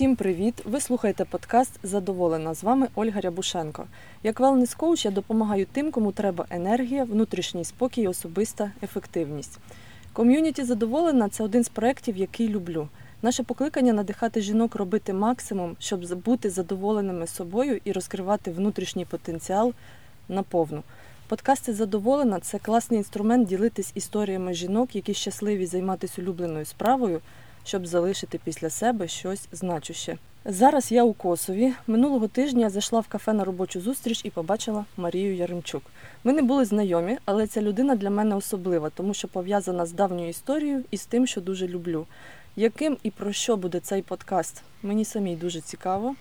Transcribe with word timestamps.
Всім 0.00 0.16
привіт! 0.16 0.54
Ви 0.64 0.80
слухаєте 0.80 1.24
подкаст 1.24 1.70
Задоволена. 1.82 2.54
З 2.54 2.62
вами 2.62 2.88
Ольга 2.94 3.20
Рябушенко. 3.20 3.86
Як 4.22 4.40
wellness 4.40 4.76
коуч 4.76 5.04
я 5.04 5.10
допомагаю 5.10 5.66
тим, 5.72 5.90
кому 5.90 6.12
треба 6.12 6.46
енергія, 6.50 7.04
внутрішній 7.04 7.64
спокій, 7.64 8.08
особиста 8.08 8.70
ефективність. 8.82 9.58
Ком'юніті 10.12 10.64
задоволена 10.64 11.28
це 11.28 11.44
один 11.44 11.64
з 11.64 11.68
проєктів, 11.68 12.16
який 12.16 12.48
люблю. 12.48 12.88
Наше 13.22 13.42
покликання 13.42 13.92
надихати 13.92 14.40
жінок 14.40 14.74
робити 14.74 15.12
максимум, 15.12 15.76
щоб 15.78 16.22
бути 16.22 16.50
задоволеними 16.50 17.26
собою 17.26 17.80
і 17.84 17.92
розкривати 17.92 18.50
внутрішній 18.50 19.04
потенціал 19.04 19.72
наповну. 20.28 20.82
Подкасти 21.28 21.74
задоволена 21.74 22.40
це 22.40 22.58
класний 22.58 22.98
інструмент 22.98 23.48
ділитись 23.48 23.92
історіями 23.94 24.54
жінок, 24.54 24.96
які 24.96 25.14
щасливі 25.14 25.66
займатися 25.66 26.22
улюбленою 26.22 26.64
справою 26.64 27.20
щоб 27.64 27.86
залишити 27.86 28.40
після 28.44 28.70
себе 28.70 29.08
щось 29.08 29.48
значуще. 29.52 30.18
Зараз 30.44 30.92
я 30.92 31.04
у 31.04 31.12
Косові. 31.12 31.72
Минулого 31.86 32.28
тижня 32.28 32.60
я 32.60 32.70
зайшла 32.70 33.00
в 33.00 33.08
кафе 33.08 33.32
на 33.32 33.44
робочу 33.44 33.80
зустріч 33.80 34.20
і 34.24 34.30
побачила 34.30 34.84
Марію 34.96 35.34
Яремчук. 35.34 35.82
Ми 36.24 36.32
не 36.32 36.42
були 36.42 36.64
знайомі, 36.64 37.18
але 37.24 37.46
ця 37.46 37.62
людина 37.62 37.96
для 37.96 38.10
мене 38.10 38.36
особлива, 38.36 38.90
тому 38.90 39.14
що 39.14 39.28
пов'язана 39.28 39.86
з 39.86 39.92
давньою 39.92 40.28
історією 40.28 40.84
і 40.90 40.96
з 40.96 41.06
тим, 41.06 41.26
що 41.26 41.40
дуже 41.40 41.68
люблю. 41.68 42.06
Яким 42.56 42.96
і 43.02 43.10
про 43.10 43.32
що 43.32 43.56
буде 43.56 43.80
цей 43.80 44.02
подкаст? 44.02 44.62
Мені 44.82 45.04
самій 45.04 45.36
дуже 45.36 45.60
цікаво. 45.60 46.14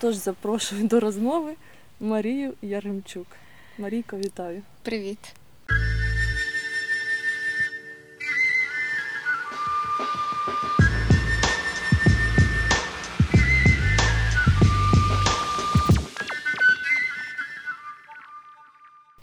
Тож 0.00 0.14
запрошую 0.14 0.88
до 0.88 1.00
розмови 1.00 1.54
Марію 2.00 2.52
Яремчук. 2.62 3.26
Марійко, 3.78 4.16
вітаю. 4.16 4.62
Привіт. 4.82 5.34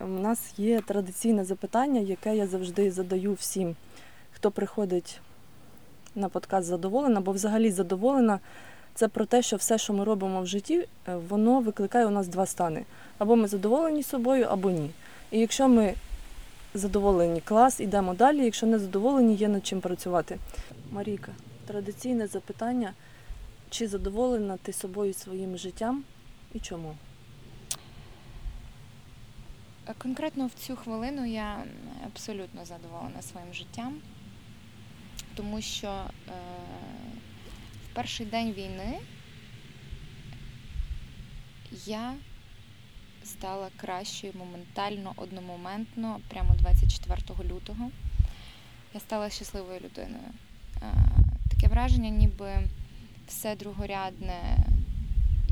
У 0.01 0.07
нас 0.07 0.53
є 0.57 0.81
традиційне 0.81 1.45
запитання, 1.45 2.01
яке 2.01 2.35
я 2.35 2.47
завжди 2.47 2.91
задаю 2.91 3.33
всім, 3.33 3.75
хто 4.31 4.51
приходить 4.51 5.21
на 6.15 6.29
подкаст 6.29 6.67
задоволена, 6.67 7.21
бо 7.21 7.31
взагалі 7.31 7.71
задоволена 7.71 8.39
це 8.95 9.07
про 9.07 9.25
те, 9.25 9.41
що 9.41 9.55
все, 9.55 9.77
що 9.77 9.93
ми 9.93 10.03
робимо 10.03 10.41
в 10.41 10.47
житті, 10.47 10.87
е, 11.07 11.15
воно 11.29 11.59
викликає 11.59 12.05
у 12.05 12.09
нас 12.09 12.27
два 12.27 12.45
стани. 12.45 12.85
Або 13.17 13.35
ми 13.35 13.47
задоволені 13.47 14.03
собою, 14.03 14.45
або 14.49 14.71
ні. 14.71 14.91
І 15.31 15.39
якщо 15.39 15.67
ми 15.67 15.93
задоволені, 16.73 17.41
клас, 17.41 17.79
ідемо 17.79 18.13
далі. 18.13 18.45
Якщо 18.45 18.65
не 18.67 18.79
задоволені, 18.79 19.35
є 19.35 19.47
над 19.47 19.65
чим 19.65 19.81
працювати. 19.81 20.37
Марійка, 20.91 21.31
традиційне 21.67 22.27
запитання: 22.27 22.93
чи 23.69 23.87
задоволена 23.87 24.57
ти 24.57 24.73
собою 24.73 25.13
своїм 25.13 25.57
життям 25.57 26.03
і 26.53 26.59
чому? 26.59 26.95
Конкретно 29.97 30.47
в 30.47 30.53
цю 30.53 30.75
хвилину 30.75 31.25
я 31.25 31.65
абсолютно 32.05 32.65
задоволена 32.65 33.21
своїм 33.21 33.53
життям, 33.53 34.01
тому 35.35 35.61
що 35.61 35.87
е, 35.87 36.31
в 37.85 37.93
перший 37.93 38.25
день 38.25 38.51
війни 38.51 38.99
я 41.85 42.13
стала 43.23 43.69
кращою 43.77 44.33
моментально, 44.35 45.13
одномоментно, 45.15 46.19
прямо 46.27 46.53
24 46.55 47.49
лютого. 47.49 47.91
Я 48.93 48.99
стала 48.99 49.29
щасливою 49.29 49.79
людиною. 49.79 50.33
Е, 50.81 50.93
таке 51.49 51.67
враження, 51.67 52.09
ніби 52.09 52.57
все 53.27 53.55
другорядне 53.55 54.57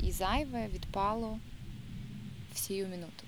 і 0.03 0.11
зайве 0.11 0.67
відпало 0.67 1.39
в 2.53 2.71
минуту. 2.71 3.23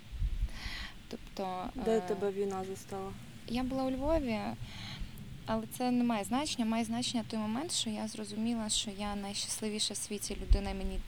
Тобто, 1.09 1.69
Де 1.85 1.97
е, 1.97 2.01
тебе 2.01 2.31
війна 2.31 2.63
застала? 2.69 3.11
Я 3.47 3.63
була 3.63 3.83
у 3.83 3.91
Львові, 3.91 4.39
але 5.45 5.63
це 5.77 5.91
не 5.91 6.03
має 6.03 6.23
значення. 6.23 6.65
Має 6.65 6.83
значення 6.83 7.23
той 7.29 7.39
момент, 7.39 7.71
що 7.71 7.89
я 7.89 8.07
зрозуміла, 8.07 8.69
що 8.69 8.91
я 8.97 9.15
найщасливіша 9.15 9.93
в 9.93 9.97
світі 9.97 10.37
людина. 10.41 10.73
Мені 10.73 10.99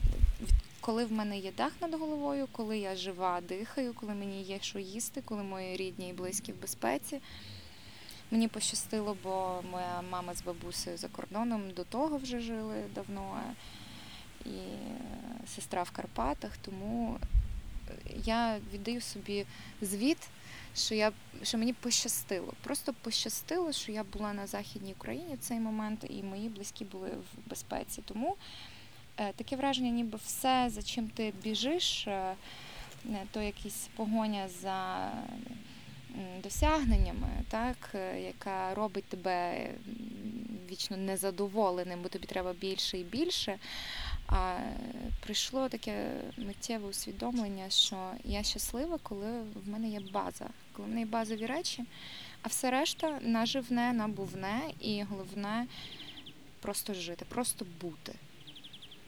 коли 0.82 1.06
в 1.06 1.12
мене 1.12 1.38
є 1.38 1.52
дах 1.58 1.72
над 1.82 1.94
головою, 1.94 2.48
коли 2.52 2.78
я 2.78 2.96
жива, 2.96 3.42
дихаю, 3.42 3.94
коли 3.94 4.14
мені 4.14 4.44
є 4.44 4.60
що 4.62 4.80
їсти, 4.80 5.22
коли 5.26 5.44
мої 5.44 5.78
рідні 5.78 6.10
і 6.10 6.14
близькі 6.14 6.54
в 6.54 6.62
безпеці. 6.62 7.22
Мені 8.32 8.48
пощастило, 8.48 9.18
бо 9.24 9.64
моя 9.72 10.02
мама 10.12 10.34
з 10.34 10.44
бабусею 10.44 10.98
за 10.98 11.08
кордоном 11.08 11.72
до 11.72 11.84
того 11.84 12.18
вже 12.18 12.40
жили 12.40 12.84
давно, 12.96 13.42
і 14.46 14.60
сестра 15.56 15.84
в 15.84 15.92
Карпатах, 15.92 16.58
тому 16.58 17.20
я 18.24 18.60
віддаю 18.74 19.02
собі 19.02 19.46
звіт, 19.82 20.18
що 20.76 20.96
я 20.96 21.12
що 21.44 21.58
мені 21.58 21.74
пощастило. 21.74 22.54
Просто 22.64 22.94
пощастило, 22.94 23.72
що 23.72 23.92
я 23.92 24.04
була 24.04 24.34
на 24.34 24.48
Західній 24.48 24.94
Україні 24.94 25.36
в 25.36 25.40
цей 25.40 25.60
момент, 25.60 26.06
і 26.10 26.24
мої 26.24 26.50
близькі 26.50 26.86
були 26.86 27.10
в 27.10 27.50
безпеці. 27.50 28.02
Тому 28.06 28.36
е, 29.18 29.34
таке 29.34 29.56
враження, 29.56 29.90
ніби 29.90 30.20
все, 30.26 30.70
за 30.70 30.82
чим 30.82 31.10
ти 31.10 31.34
біжиш, 31.44 32.08
е, 32.08 32.36
то 33.32 33.42
якась 33.42 33.90
погоня 33.96 34.50
за 34.62 35.12
досягненнями, 36.44 37.28
так, 37.50 37.78
е, 37.96 38.22
яка 38.22 38.76
робить 38.76 39.06
тебе 39.06 39.70
вічно 40.72 40.98
незадоволеним, 40.98 42.00
бо 42.02 42.10
тобі 42.10 42.28
треба 42.28 42.54
більше 42.54 42.98
і 42.98 43.04
більше. 43.04 43.60
А 44.28 44.60
прийшло 45.20 45.70
таке 45.70 46.12
миттєве 46.38 46.88
усвідомлення, 46.88 47.70
що 47.70 48.12
я 48.24 48.44
щаслива, 48.44 49.00
коли 49.04 49.42
в 49.42 49.70
мене 49.70 49.90
є 49.90 50.00
база, 50.14 50.48
коли 50.74 50.88
в 50.88 50.90
мене 50.90 51.02
є 51.02 51.08
базові 51.08 51.46
речі, 51.46 51.86
а 52.42 52.48
все 52.48 52.72
решта 52.72 53.20
наживне, 53.22 53.94
набувне, 53.94 54.62
і 54.80 55.04
головне 55.04 55.68
просто 56.60 56.94
жити, 56.94 57.26
просто 57.30 57.66
бути. 57.82 58.14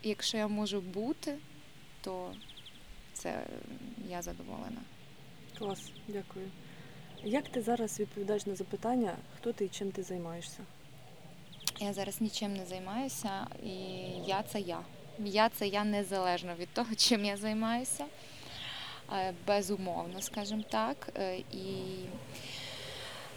І 0.01 0.09
якщо 0.09 0.37
я 0.37 0.47
можу 0.47 0.81
бути, 0.81 1.37
то 2.01 2.33
це 3.13 3.43
я 4.09 4.21
задоволена. 4.21 4.81
Клас, 5.57 5.91
дякую. 6.07 6.51
Як 7.23 7.49
ти 7.49 7.61
зараз 7.61 7.99
відповідаєш 7.99 8.45
на 8.45 8.55
запитання, 8.55 9.15
хто 9.37 9.53
ти 9.53 9.65
і 9.65 9.69
чим 9.69 9.91
ти 9.91 10.03
займаєшся? 10.03 10.59
Я 11.79 11.93
зараз 11.93 12.21
нічим 12.21 12.53
не 12.53 12.65
займаюся, 12.65 13.47
і 13.63 13.69
я 14.27 14.43
це 14.43 14.59
я. 14.59 14.79
Я 15.19 15.49
це 15.49 15.67
я 15.67 15.83
незалежно 15.83 16.55
від 16.59 16.69
того, 16.69 16.87
чим 16.97 17.25
я 17.25 17.37
займаюся. 17.37 18.05
Е, 19.13 19.33
безумовно, 19.47 20.21
скажімо 20.21 20.63
так. 20.69 21.09
Е, 21.15 21.37
і 21.37 21.75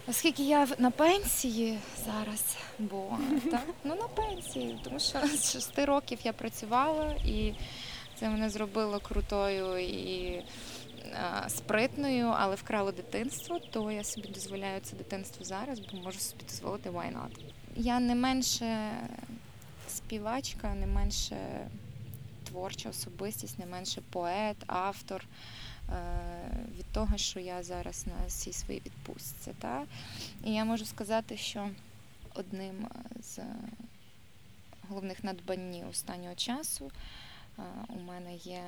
оскільки 0.07 0.43
я 0.43 0.67
на 0.77 0.91
пенсії 0.91 1.79
зараз, 2.05 2.57
бо 2.79 3.17
так, 3.51 3.67
ну 3.83 3.95
на 3.95 4.07
пенсії, 4.07 4.79
тому 4.83 4.99
що 4.99 5.27
з 5.27 5.51
шести 5.51 5.85
років 5.85 6.19
я 6.23 6.33
працювала, 6.33 7.11
і 7.25 7.53
це 8.15 8.29
мене 8.29 8.49
зробило 8.49 8.99
крутою 8.99 9.77
і 9.77 10.43
спритною, 11.47 12.33
але 12.37 12.55
вкрало 12.55 12.91
дитинство, 12.91 13.59
то 13.59 13.91
я 13.91 14.03
собі 14.03 14.27
дозволяю 14.27 14.81
це 14.81 14.95
дитинство 14.95 15.45
зараз, 15.45 15.79
бо 15.79 15.97
можу 15.97 16.19
собі 16.19 16.43
дозволити 16.43 16.89
why 16.89 17.13
not. 17.13 17.39
Я 17.75 17.99
не 17.99 18.15
менше 18.15 18.91
співачка, 20.07 20.75
не 20.75 20.87
менше 20.87 21.67
творча 22.43 22.89
особистість, 22.89 23.59
не 23.59 23.65
менше 23.65 24.01
поет, 24.09 24.57
автор 24.67 25.25
е, 25.25 25.93
від 26.77 26.85
того, 26.85 27.17
що 27.17 27.39
я 27.39 27.63
зараз 27.63 28.07
на 28.07 28.29
цій 28.29 28.53
своїй 28.53 28.81
відпустці. 28.85 29.51
Та? 29.59 29.85
І 30.45 30.53
я 30.53 30.65
можу 30.65 30.85
сказати, 30.85 31.37
що 31.37 31.69
одним 32.33 32.87
з 33.19 33.39
головних 34.89 35.23
надбаннів 35.23 35.89
останнього 35.89 36.35
часу 36.35 36.91
е, 37.59 37.61
у 37.89 37.99
мене 37.99 38.35
є 38.35 38.63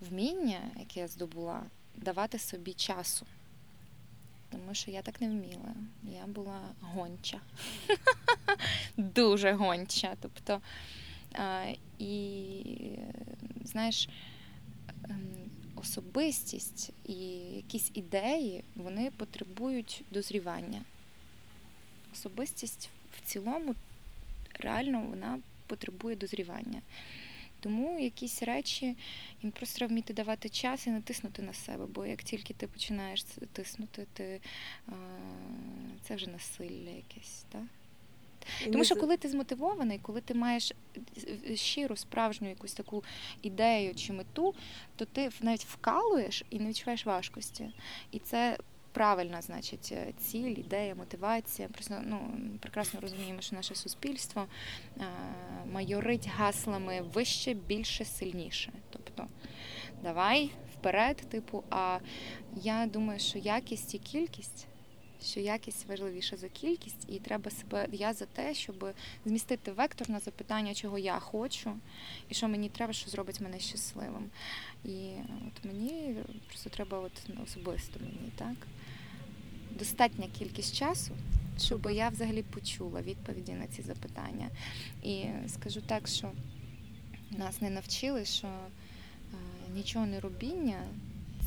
вміння, 0.00 0.60
яке 0.78 1.00
я 1.00 1.08
здобула, 1.08 1.62
давати 1.96 2.38
собі 2.38 2.72
часу 2.72 3.26
тому 4.52 4.74
що 4.74 4.90
я 4.90 5.02
так 5.02 5.20
не 5.20 5.28
вміла. 5.28 5.74
Я 6.02 6.26
була 6.26 6.60
гонча. 6.80 7.40
Дуже 8.96 9.52
гонча. 9.52 10.16
Тобто, 10.20 10.60
і, 11.98 12.62
знаєш, 13.64 14.08
ем, 15.04 15.26
особистість 15.76 16.90
і 17.06 17.14
якісь 17.56 17.90
ідеї 17.94 18.64
вони 18.76 19.10
потребують 19.10 20.04
дозрівання. 20.10 20.82
Особистість 22.12 22.90
в 23.16 23.20
цілому 23.20 23.74
реально 24.60 25.00
вона 25.00 25.38
потребує 25.66 26.16
дозрівання. 26.16 26.82
Тому 27.62 27.98
якісь 28.00 28.42
речі 28.42 28.96
їм 29.42 29.52
просто 29.52 29.76
треба 29.76 29.92
вміти 29.92 30.14
давати 30.14 30.48
час 30.48 30.86
і 30.86 30.90
не 30.90 31.00
тиснути 31.00 31.42
на 31.42 31.52
себе. 31.52 31.86
Бо 31.86 32.06
як 32.06 32.22
тільки 32.22 32.54
ти 32.54 32.66
починаєш 32.66 33.24
тиснути, 33.52 34.06
ти, 34.12 34.40
це 36.02 36.14
вже 36.14 36.30
насилля 36.30 36.90
якесь. 36.90 37.44
Так? 37.52 37.62
Тому 38.72 38.84
що 38.84 38.96
коли 38.96 39.16
ти 39.16 39.28
змотивований, 39.28 39.98
коли 39.98 40.20
ти 40.20 40.34
маєш 40.34 40.72
щиру, 41.54 41.96
справжню 41.96 42.48
якусь 42.48 42.74
таку 42.74 43.04
ідею 43.42 43.94
чи 43.94 44.12
мету, 44.12 44.54
то 44.96 45.04
ти 45.04 45.30
навіть 45.40 45.64
вкалуєш 45.64 46.44
і 46.50 46.58
не 46.58 46.68
відчуваєш 46.68 47.06
важкості. 47.06 47.70
І 48.10 48.18
це 48.18 48.58
правильна, 48.92 49.42
значить, 49.42 49.88
е, 49.92 50.12
ціль, 50.18 50.56
ідея, 50.58 50.94
мотивація. 50.94 51.68
Просто 51.68 52.00
ну 52.04 52.34
прекрасно 52.60 53.00
розуміємо, 53.00 53.40
що 53.40 53.56
наше 53.56 53.74
суспільство 53.74 54.46
е, 54.98 55.04
майорить 55.72 56.28
гаслами 56.28 57.00
вище, 57.14 57.54
більше, 57.54 58.04
сильніше. 58.04 58.72
Тобто, 58.90 59.26
давай 60.02 60.50
вперед, 60.78 61.16
типу, 61.16 61.64
а 61.70 61.98
я 62.56 62.86
думаю, 62.86 63.20
що 63.20 63.38
якість 63.38 63.94
і 63.94 63.98
кількість. 63.98 64.66
Що 65.24 65.40
якість 65.40 65.88
важливіша 65.88 66.36
за 66.36 66.48
кількість, 66.48 67.06
і 67.08 67.18
треба 67.18 67.50
себе. 67.50 67.86
Я 67.92 68.12
за 68.12 68.26
те, 68.26 68.54
щоб 68.54 68.94
змістити 69.24 69.72
вектор 69.72 70.10
на 70.10 70.18
запитання, 70.20 70.74
чого 70.74 70.98
я 70.98 71.18
хочу, 71.18 71.78
і 72.28 72.34
що 72.34 72.48
мені 72.48 72.68
треба, 72.68 72.92
що 72.92 73.10
зробить 73.10 73.40
мене 73.40 73.60
щасливим. 73.60 74.30
І 74.84 75.10
от 75.46 75.64
мені 75.64 76.16
просто 76.48 76.70
треба, 76.70 76.98
от 76.98 77.12
ну, 77.28 77.42
особисто 77.42 78.00
мені, 78.00 78.32
так? 78.36 78.66
Достатня 79.78 80.26
кількість 80.38 80.76
часу, 80.76 81.12
щоб 81.58 81.88
я 81.90 82.08
взагалі 82.08 82.42
почула 82.42 83.02
відповіді 83.02 83.52
на 83.52 83.66
ці 83.66 83.82
запитання. 83.82 84.48
І 85.02 85.24
скажу 85.48 85.80
так, 85.80 86.08
що 86.08 86.30
нас 87.30 87.60
не 87.60 87.70
навчили, 87.70 88.24
що 88.24 88.46
е, 88.46 88.56
нічого 89.74 90.06
не 90.06 90.20
робіння 90.20 90.82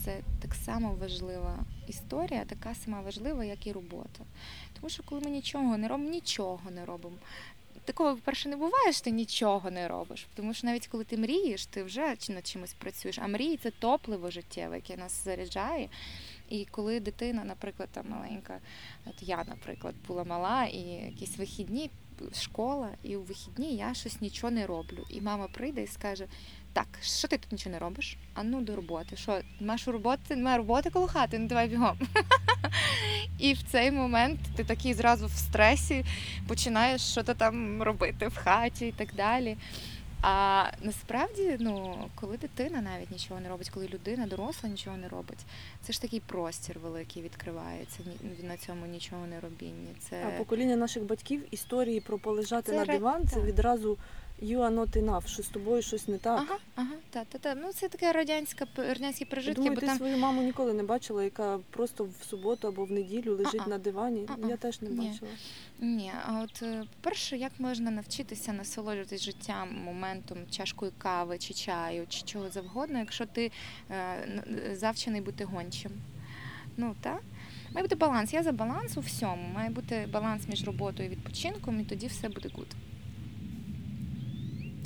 це 0.06 0.20
так 0.42 0.56
само 0.56 0.96
важлива 0.96 1.60
історія, 1.88 2.46
така 2.46 2.76
сама 2.76 3.02
важлива, 3.02 3.46
як 3.46 3.68
і 3.68 3.72
робота. 3.72 4.24
Тому 4.74 4.90
що 4.90 5.04
коли 5.04 5.22
ми 5.22 5.30
нічого 5.30 5.78
не 5.78 5.88
робимо, 5.88 6.10
нічого 6.10 6.72
не 6.72 6.86
робимо. 6.86 7.16
Такого, 7.86 8.16
по-перше, 8.16 8.50
не 8.50 8.56
буває, 8.56 8.94
що 8.94 9.04
ти 9.04 9.12
нічого 9.12 9.72
не 9.72 9.88
робиш. 9.88 10.28
Тому 10.36 10.54
що 10.54 10.68
навіть 10.68 10.88
коли 10.88 11.04
ти 11.04 11.18
мрієш, 11.18 11.66
ти 11.66 11.84
вже 11.84 12.16
над 12.30 12.48
чимось 12.48 12.74
працюєш. 12.74 13.20
А 13.20 13.28
мрії 13.28 13.58
це 13.58 13.72
топливо 13.72 14.32
життєве, 14.32 14.76
яке 14.76 14.98
нас 14.98 15.24
заряджає. 15.24 15.90
І 16.50 16.66
коли 16.72 17.00
дитина, 17.00 17.44
наприклад, 17.44 17.90
там 17.92 18.06
маленька, 18.10 18.60
от 19.06 19.16
я, 19.22 19.44
наприклад, 19.48 19.96
була 20.08 20.24
мала, 20.24 20.66
і 20.66 20.80
якісь 20.80 21.38
вихідні, 21.38 21.90
школа, 22.34 22.90
і 23.04 23.16
у 23.16 23.22
вихідні 23.22 23.76
я 23.76 23.94
щось 23.94 24.22
нічого 24.22 24.52
не 24.52 24.66
роблю. 24.66 25.06
І 25.10 25.22
мама 25.22 25.48
прийде 25.48 25.84
і 25.84 25.88
скаже: 25.88 26.26
Так, 26.74 26.88
що 27.02 27.28
ти 27.28 27.38
тут 27.38 27.52
нічого 27.52 27.74
не 27.74 27.80
робиш? 27.80 28.18
А 28.34 28.44
ну 28.44 28.62
до 28.62 28.76
роботи. 28.76 29.16
Що, 29.16 29.42
маєш 29.60 29.88
роботи, 29.88 30.36
немає 30.36 30.58
роботи 30.58 30.90
коло 30.90 31.08
хати, 31.08 31.40
ну 31.40 31.48
давай 31.48 31.68
бігом. 31.68 32.00
І 33.40 33.54
в 33.54 33.64
цей 33.64 33.92
момент 33.92 34.40
ти 34.56 34.64
такий 34.64 34.94
зразу 34.94 35.28
в 35.28 35.32
стресі 35.32 36.06
починаєш 36.48 37.02
щось 37.02 37.26
там 37.38 37.84
робити 37.84 38.28
в 38.28 38.36
хаті 38.36 38.88
і 38.88 38.92
так 38.92 39.16
далі. 39.16 39.58
А 40.28 40.66
насправді, 40.82 41.58
ну, 41.60 41.96
коли 42.16 42.38
дитина 42.38 42.82
навіть 42.82 43.12
нічого 43.12 43.40
не 43.40 43.50
робить, 43.50 43.70
коли 43.70 43.88
людина 43.88 44.28
доросла 44.28 44.70
нічого 44.70 44.98
не 44.98 45.08
робить, 45.08 45.46
це 45.82 45.94
ж 45.94 46.02
такий 46.02 46.20
простір 46.20 46.80
великий 46.80 47.24
відкривається 47.24 48.00
ні- 48.24 48.48
на 48.48 48.58
цьому 48.58 48.86
нічого 48.86 49.26
не 49.28 49.40
робінні. 49.40 49.88
Це 50.10 50.26
А 50.28 50.38
покоління 50.38 50.76
наших 50.76 51.04
батьків 51.04 51.44
історії 51.52 52.00
про 52.00 52.18
полежати 52.20 52.72
Це 52.72 52.78
на 52.78 52.86
диван, 52.86 53.28
це 53.28 53.36
так. 53.36 53.46
відразу 53.46 53.98
you 54.42 54.58
are 54.58 54.74
not 54.74 54.98
enough, 54.98 55.28
що 55.28 55.44
з 55.44 55.48
тобою 55.48 55.82
щось 55.82 56.08
не 56.08 56.18
так. 56.18 56.40
ага, 56.40 56.58
ага, 56.76 56.96
та, 57.10 57.24
та, 57.24 57.38
та. 57.38 57.56
Ну 57.56 57.74
це 57.74 57.90
таке 57.90 58.12
радянська 58.12 58.68
радянські 58.78 59.24
Я 59.24 59.30
пережитки, 59.30 59.56
Думаю, 59.56 59.76
бо 59.76 59.82
ти 59.82 59.88
там 59.88 59.98
свою 59.98 60.18
маму 60.18 60.42
ніколи 60.42 60.74
не 60.74 60.84
бачила, 60.84 61.24
яка 61.24 61.60
просто 61.70 62.04
в 62.04 62.26
суботу 62.30 62.68
або 62.68 62.86
в 62.86 62.92
неділю 62.92 63.36
лежить 63.36 63.62
А-а. 63.62 63.70
на 63.70 63.78
дивані. 63.78 64.26
А-а. 64.28 64.48
Я 64.48 64.58
теж 64.58 64.82
не 64.82 64.90
бачила. 64.90 65.32
Ні, 65.80 66.12
а 66.26 66.42
от 66.42 66.64
е, 66.64 66.84
по-перше, 67.02 67.38
як 67.38 67.52
можна 67.60 67.92
навчитися 67.92 68.54
насолоджуватись 68.54 69.22
життям, 69.22 69.76
моментом, 69.86 70.38
чашкою 70.52 70.92
кави 70.98 71.38
чи 71.38 71.54
чаю, 71.54 72.06
чи 72.10 72.22
чого 72.22 72.50
завгодно, 72.50 73.00
якщо 73.00 73.26
ти 73.26 73.52
е, 73.92 74.76
завчений 74.76 75.22
бути 75.22 75.44
гончим. 75.44 75.92
Ну 76.78 76.96
так. 77.02 77.22
Має 77.72 77.84
бути 77.84 77.96
баланс. 77.96 78.34
Я 78.34 78.44
за 78.44 78.52
баланс 78.52 78.98
у 78.98 79.02
всьому. 79.02 79.48
Має 79.54 79.70
бути 79.70 80.08
баланс 80.14 80.48
між 80.48 80.64
роботою 80.66 81.10
і 81.10 81.12
відпочинком, 81.12 81.80
і 81.80 81.84
тоді 81.84 82.08
все 82.08 82.30
буде 82.30 82.50
good. 82.56 82.68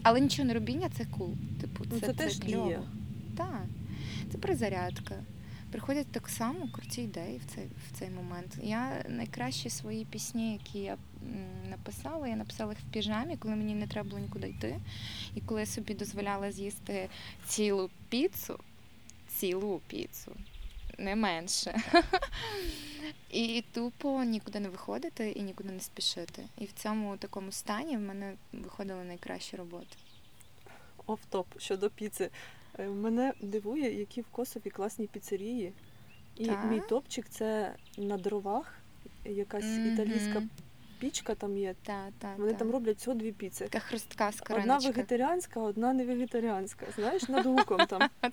Але 0.04 0.19
нічого 0.19 0.48
не 0.48 0.54
робіння 0.54 0.90
це 0.98 1.06
cool. 1.06 1.34
Типу, 1.62 1.84
Ну, 1.92 2.00
це, 2.00 2.06
це 2.07 2.13
теж 2.13 2.40
кльово. 2.40 2.84
Так. 3.38 3.63
Це 4.31 4.38
перезарядка. 4.38 5.16
Приходять 5.72 6.07
так 6.12 6.30
само 6.30 6.68
круті 6.72 7.01
ідеї 7.01 7.38
в 7.38 7.56
цей, 7.56 7.66
в 7.66 8.00
цей 8.00 8.10
момент. 8.10 8.57
Я 8.63 9.06
найкращі 9.10 9.69
свої 9.69 10.06
пісні, 10.06 10.54
які 10.54 10.80
я 10.80 10.98
написала, 11.69 12.28
я 12.28 12.36
написала 12.36 12.72
їх 12.72 12.80
в 12.80 12.92
піжамі, 12.94 13.38
коли 13.38 13.56
мені 13.56 13.75
не 13.75 13.88
треба 13.88 14.10
було 14.10 14.22
нікуди 14.22 14.50
йти. 14.50 14.80
І 15.36 15.42
коли 15.42 15.60
я 15.60 15.66
собі 15.66 15.94
дозволяла 15.94 16.52
з'їсти 16.52 17.10
цілу 17.48 17.90
піцу, 18.10 18.60
цілу 19.28 19.81
піцу, 19.88 20.31
не 21.00 21.16
менше. 21.16 21.81
І 23.30 23.63
тупо 23.74 24.24
нікуди 24.24 24.60
не 24.60 24.69
виходити 24.69 25.31
і 25.31 25.42
нікуди 25.42 25.72
не 25.72 25.80
спішити. 25.80 26.46
І 26.57 26.66
в 26.66 26.72
цьому 26.72 27.18
такому 27.18 27.51
стані 27.51 27.98
в 27.98 28.00
мене 28.00 28.34
виходили 28.54 29.04
найкращі 29.04 29.56
роботи. 29.57 29.98
Оф-топ 31.07 31.46
щодо 31.57 31.90
піци. 31.90 32.30
Е, 32.80 32.88
Мене 32.88 33.34
дивує, 33.42 34.00
які 34.00 34.22
в 34.22 34.25
Косові 34.25 34.69
класні 34.69 35.07
піцерії. 35.07 35.74
І 36.36 36.46
Так. 36.46 36.66
мій 36.66 36.81
топчик 36.90 37.25
це 37.30 37.74
на 37.98 38.18
дровах. 38.18 38.74
Якась 39.25 39.63
Мгм. 39.66 39.94
італійська 39.94 40.44
пічка 41.00 41.36
там 41.36 41.57
є. 41.57 41.75
Та, 41.84 42.07
та, 42.19 42.36
Вони 42.38 42.52
та. 42.52 42.57
там 42.57 42.72
роблять 42.72 42.98
всього 42.98 43.18
дві 43.18 43.31
піци. 43.31 43.68
Така 43.68 43.80
хрустка 43.80 44.31
Одна 44.50 44.78
вегетаріанська, 44.78 45.60
одна 45.60 45.94
не 45.94 46.06
вегетаріанська. 46.06 46.86
Знаєш, 46.95 47.30
над 47.30 47.45
гуком 47.45 47.86
там. 47.86 48.10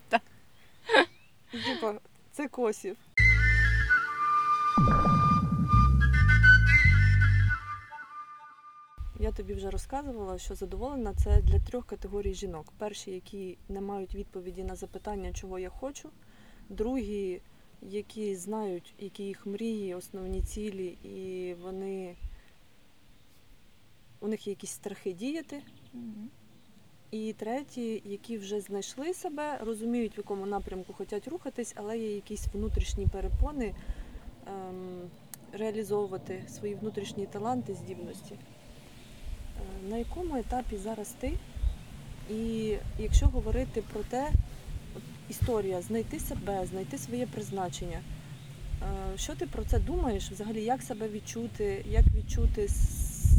Типа, 1.50 2.00
це 2.36 2.48
косів. 2.48 2.96
Я 9.20 9.32
тобі 9.32 9.54
вже 9.54 9.70
розказувала, 9.70 10.38
що 10.38 10.54
задоволена 10.54 11.14
це 11.14 11.42
для 11.42 11.60
трьох 11.60 11.86
категорій 11.86 12.34
жінок. 12.34 12.72
Перші, 12.78 13.10
які 13.10 13.58
не 13.68 13.80
мають 13.80 14.14
відповіді 14.14 14.64
на 14.64 14.74
запитання, 14.76 15.32
чого 15.32 15.58
я 15.58 15.68
хочу. 15.68 16.10
Другі, 16.68 17.40
які 17.82 18.36
знають, 18.36 18.94
які 18.98 19.22
їх 19.22 19.46
мрії, 19.46 19.94
основні 19.94 20.42
цілі, 20.42 20.86
і 20.86 21.54
вони 21.62 22.16
у 24.20 24.28
них 24.28 24.46
є 24.46 24.50
якісь 24.50 24.70
страхи 24.70 25.12
діяти. 25.12 25.62
І 27.11 27.32
треті, 27.32 28.03
які 28.05 28.38
вже 28.38 28.61
знайшли 28.61 29.15
себе, 29.15 29.58
розуміють, 29.60 30.17
в 30.17 30.19
якому 30.19 30.46
напрямку 30.46 30.93
хочуть 30.93 31.29
рухатись, 31.29 31.72
але 31.77 31.98
є 31.98 32.15
якісь 32.15 32.46
внутрішні 32.53 33.06
перепони 33.06 33.75
ем, 34.46 35.10
реалізовувати 35.53 36.43
свої 36.48 36.75
внутрішні 36.75 37.27
таланти, 37.27 37.75
здібності. 37.75 38.34
Е, 38.34 39.89
На 39.91 39.96
якому 39.96 40.36
етапі 40.36 40.77
зараз 40.77 41.15
ти? 41.20 41.32
І 42.31 42.75
якщо 42.98 43.27
говорити 43.27 43.82
про 43.93 44.01
те, 44.03 44.31
історія, 45.31 45.82
знайти 45.82 46.20
себе, 46.20 46.67
знайти 46.67 46.98
своє 46.98 47.27
призначення. 47.27 48.01
Е, 48.82 49.19
Що 49.19 49.34
ти 49.34 49.46
про 49.46 49.65
це 49.65 49.79
думаєш? 49.79 50.31
Взагалі, 50.31 50.65
як 50.65 50.82
себе 50.82 51.08
відчути, 51.08 51.84
як 51.89 52.05
відчути 52.17 52.69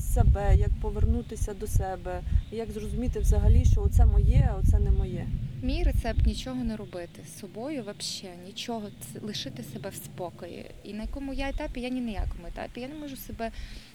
себе, 0.08 0.56
як 0.56 0.70
повернутися 0.82 1.54
до 1.54 1.68
себе, 1.68 2.22
як 2.52 2.72
зрозуміти 2.72 3.20
взагалі, 3.20 3.66
що 3.66 3.82
оце 3.82 4.06
моє, 4.06 4.50
а 4.52 4.58
оце 4.58 4.80
не 4.80 4.92
моє. 4.92 5.28
Мій 5.62 5.84
рецепт 5.84 6.26
нічого 6.26 6.64
не 6.64 6.78
робити 6.78 7.22
з 7.26 7.40
собою 7.40 7.82
взагалі, 7.82 8.40
нічого, 8.46 8.90
лишити 9.22 9.64
себе 9.64 9.90
в 9.90 9.96
спокої. 9.96 10.66
І 10.84 10.94
на 10.94 11.04
якому 11.04 11.34
я 11.34 11.50
етапі, 11.50 11.82
я 11.82 11.90
ні 11.90 12.02
на 12.02 12.12
якому 12.12 12.48
етапі. 12.48 12.82
Я 12.82 12.88
не 12.88 12.96
можу 12.96 13.18
себе 13.18 13.52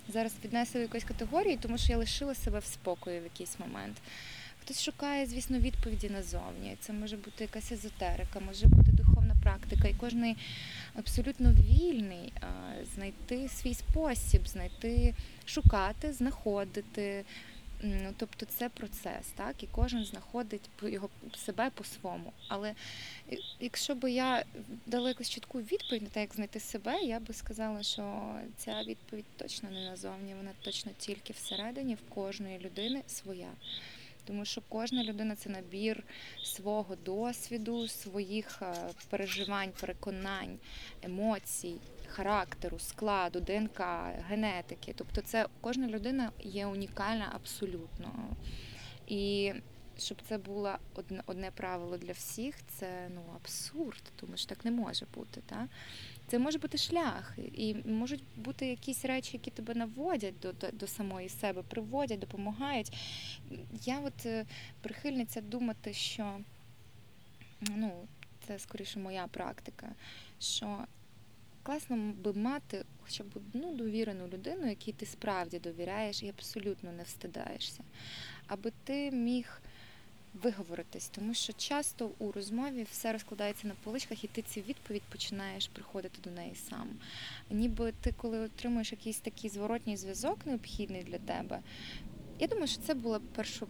зараз 0.08 0.32
віднести 0.44 0.78
до 0.78 0.82
якоїсь 0.82 1.04
категорії, 1.04 1.58
тому 1.62 1.78
що 1.78 1.92
я 1.92 1.98
лишила 1.98 2.34
себе 2.34 2.58
в 2.58 2.64
спокої 2.64 3.20
в 3.20 3.24
якийсь 3.24 3.58
момент. 3.58 3.96
Хтось 4.62 4.82
шукає, 4.82 5.26
звісно, 5.26 5.58
відповіді 5.58 6.10
назовні. 6.10 6.76
Це 6.80 6.92
може 6.92 7.16
бути 7.16 7.44
якась 7.44 7.72
езотерика, 7.72 8.40
може 8.40 8.66
бути 8.66 8.91
практика. 9.42 9.88
І 9.88 9.94
кожен 9.94 10.36
абсолютно 10.94 11.52
вільний 11.52 12.32
знайти 12.94 13.48
свій 13.48 13.74
спосіб, 13.74 14.48
знайти, 14.48 15.14
шукати, 15.46 16.12
знаходити. 16.12 17.24
Ну, 17.84 18.14
тобто 18.16 18.46
це 18.46 18.68
процес, 18.68 19.26
так, 19.34 19.62
і 19.62 19.68
кожен 19.72 20.04
знаходить 20.04 20.70
його 20.82 21.08
себе 21.36 21.70
по-своєму. 21.74 22.32
Але 22.48 22.74
якщо 23.60 23.94
б 23.94 24.10
я 24.10 24.44
дала 24.86 25.08
якусь 25.08 25.30
чітку 25.30 25.58
відповідь 25.60 26.02
на 26.02 26.08
те, 26.08 26.20
як 26.20 26.34
знайти 26.34 26.60
себе, 26.60 27.00
я 27.00 27.20
би 27.20 27.34
сказала, 27.34 27.82
що 27.82 28.34
ця 28.56 28.82
відповідь 28.82 29.24
точно 29.36 29.70
не 29.70 29.90
назовні, 29.90 30.34
вона 30.34 30.50
точно 30.60 30.92
тільки 30.98 31.32
всередині, 31.32 31.94
в 31.94 32.14
кожної 32.14 32.58
людини 32.58 33.02
своя. 33.06 33.50
Тому 34.24 34.44
що 34.44 34.62
кожна 34.68 35.04
людина 35.04 35.36
це 35.36 35.50
набір 35.50 36.04
свого 36.42 36.96
досвіду, 36.96 37.88
своїх 37.88 38.62
е, 38.62 38.74
переживань, 39.10 39.72
переконань, 39.80 40.58
емоцій, 41.02 41.76
характеру, 42.06 42.78
складу, 42.78 43.40
ДНК, 43.40 43.80
генетики. 44.28 44.94
Тобто, 44.96 45.20
це 45.20 45.46
кожна 45.60 45.88
людина 45.88 46.32
є 46.40 46.66
унікальна 46.66 47.32
абсолютно. 47.34 48.36
І 49.06 49.52
щоб 49.98 50.22
це 50.28 50.38
було 50.38 50.74
одне 51.26 51.50
правило 51.50 51.96
для 51.96 52.12
всіх, 52.12 52.54
це 52.68 53.08
ну 53.14 53.22
абсурд, 53.36 54.02
тому 54.16 54.36
що 54.36 54.48
так 54.48 54.64
не 54.64 54.70
може 54.70 55.06
бути. 55.14 55.42
Так? 55.46 55.66
Це 56.32 56.38
може 56.38 56.58
бути 56.58 56.78
шлях, 56.78 57.38
і 57.52 57.74
можуть 57.74 58.22
бути 58.36 58.66
якісь 58.66 59.04
речі, 59.04 59.30
які 59.32 59.50
тебе 59.50 59.74
наводять 59.74 60.34
до 60.42 60.52
до, 60.52 60.70
до 60.70 60.86
самої 60.86 61.28
себе, 61.28 61.62
приводять, 61.62 62.18
допомагають. 62.18 62.92
Я 63.84 64.00
от 64.00 64.26
е, 64.26 64.46
прихильниця 64.80 65.40
думати, 65.40 65.92
що 65.92 66.40
ну, 67.60 68.08
це 68.46 68.58
скоріше 68.58 68.98
моя 68.98 69.26
практика, 69.26 69.94
що 70.40 70.78
класно 71.62 71.96
би 71.96 72.32
мати 72.32 72.84
хоча 73.02 73.24
б 73.24 73.26
одну 73.34 73.74
довірену 73.74 74.28
людину, 74.28 74.68
якій 74.68 74.92
ти 74.92 75.06
справді 75.06 75.58
довіряєш 75.58 76.22
і 76.22 76.28
абсолютно 76.28 76.92
не 76.92 77.02
встидаєшся, 77.02 77.84
аби 78.46 78.72
ти 78.84 79.10
міг 79.10 79.62
виговоритись, 80.34 81.08
тому 81.08 81.34
що 81.34 81.52
часто 81.52 82.10
у 82.18 82.32
розмові 82.32 82.86
все 82.90 83.12
розкладається 83.12 83.68
на 83.68 83.74
поличках, 83.84 84.24
і 84.24 84.28
ти 84.28 84.42
цю 84.42 84.60
відповідь 84.60 85.02
починаєш 85.02 85.68
приходити 85.68 86.18
до 86.24 86.30
неї 86.30 86.54
сам. 86.54 86.88
Ніби 87.50 87.92
ти, 88.00 88.14
коли 88.16 88.38
отримуєш 88.38 88.92
якийсь 88.92 89.18
такий 89.18 89.50
зворотній 89.50 89.96
зв'язок, 89.96 90.38
необхідний 90.46 91.02
для 91.02 91.18
тебе, 91.18 91.60
я 92.38 92.46
думаю, 92.46 92.66
що 92.66 92.82
це 92.82 92.94
була 92.94 93.20
перша, 93.34 93.66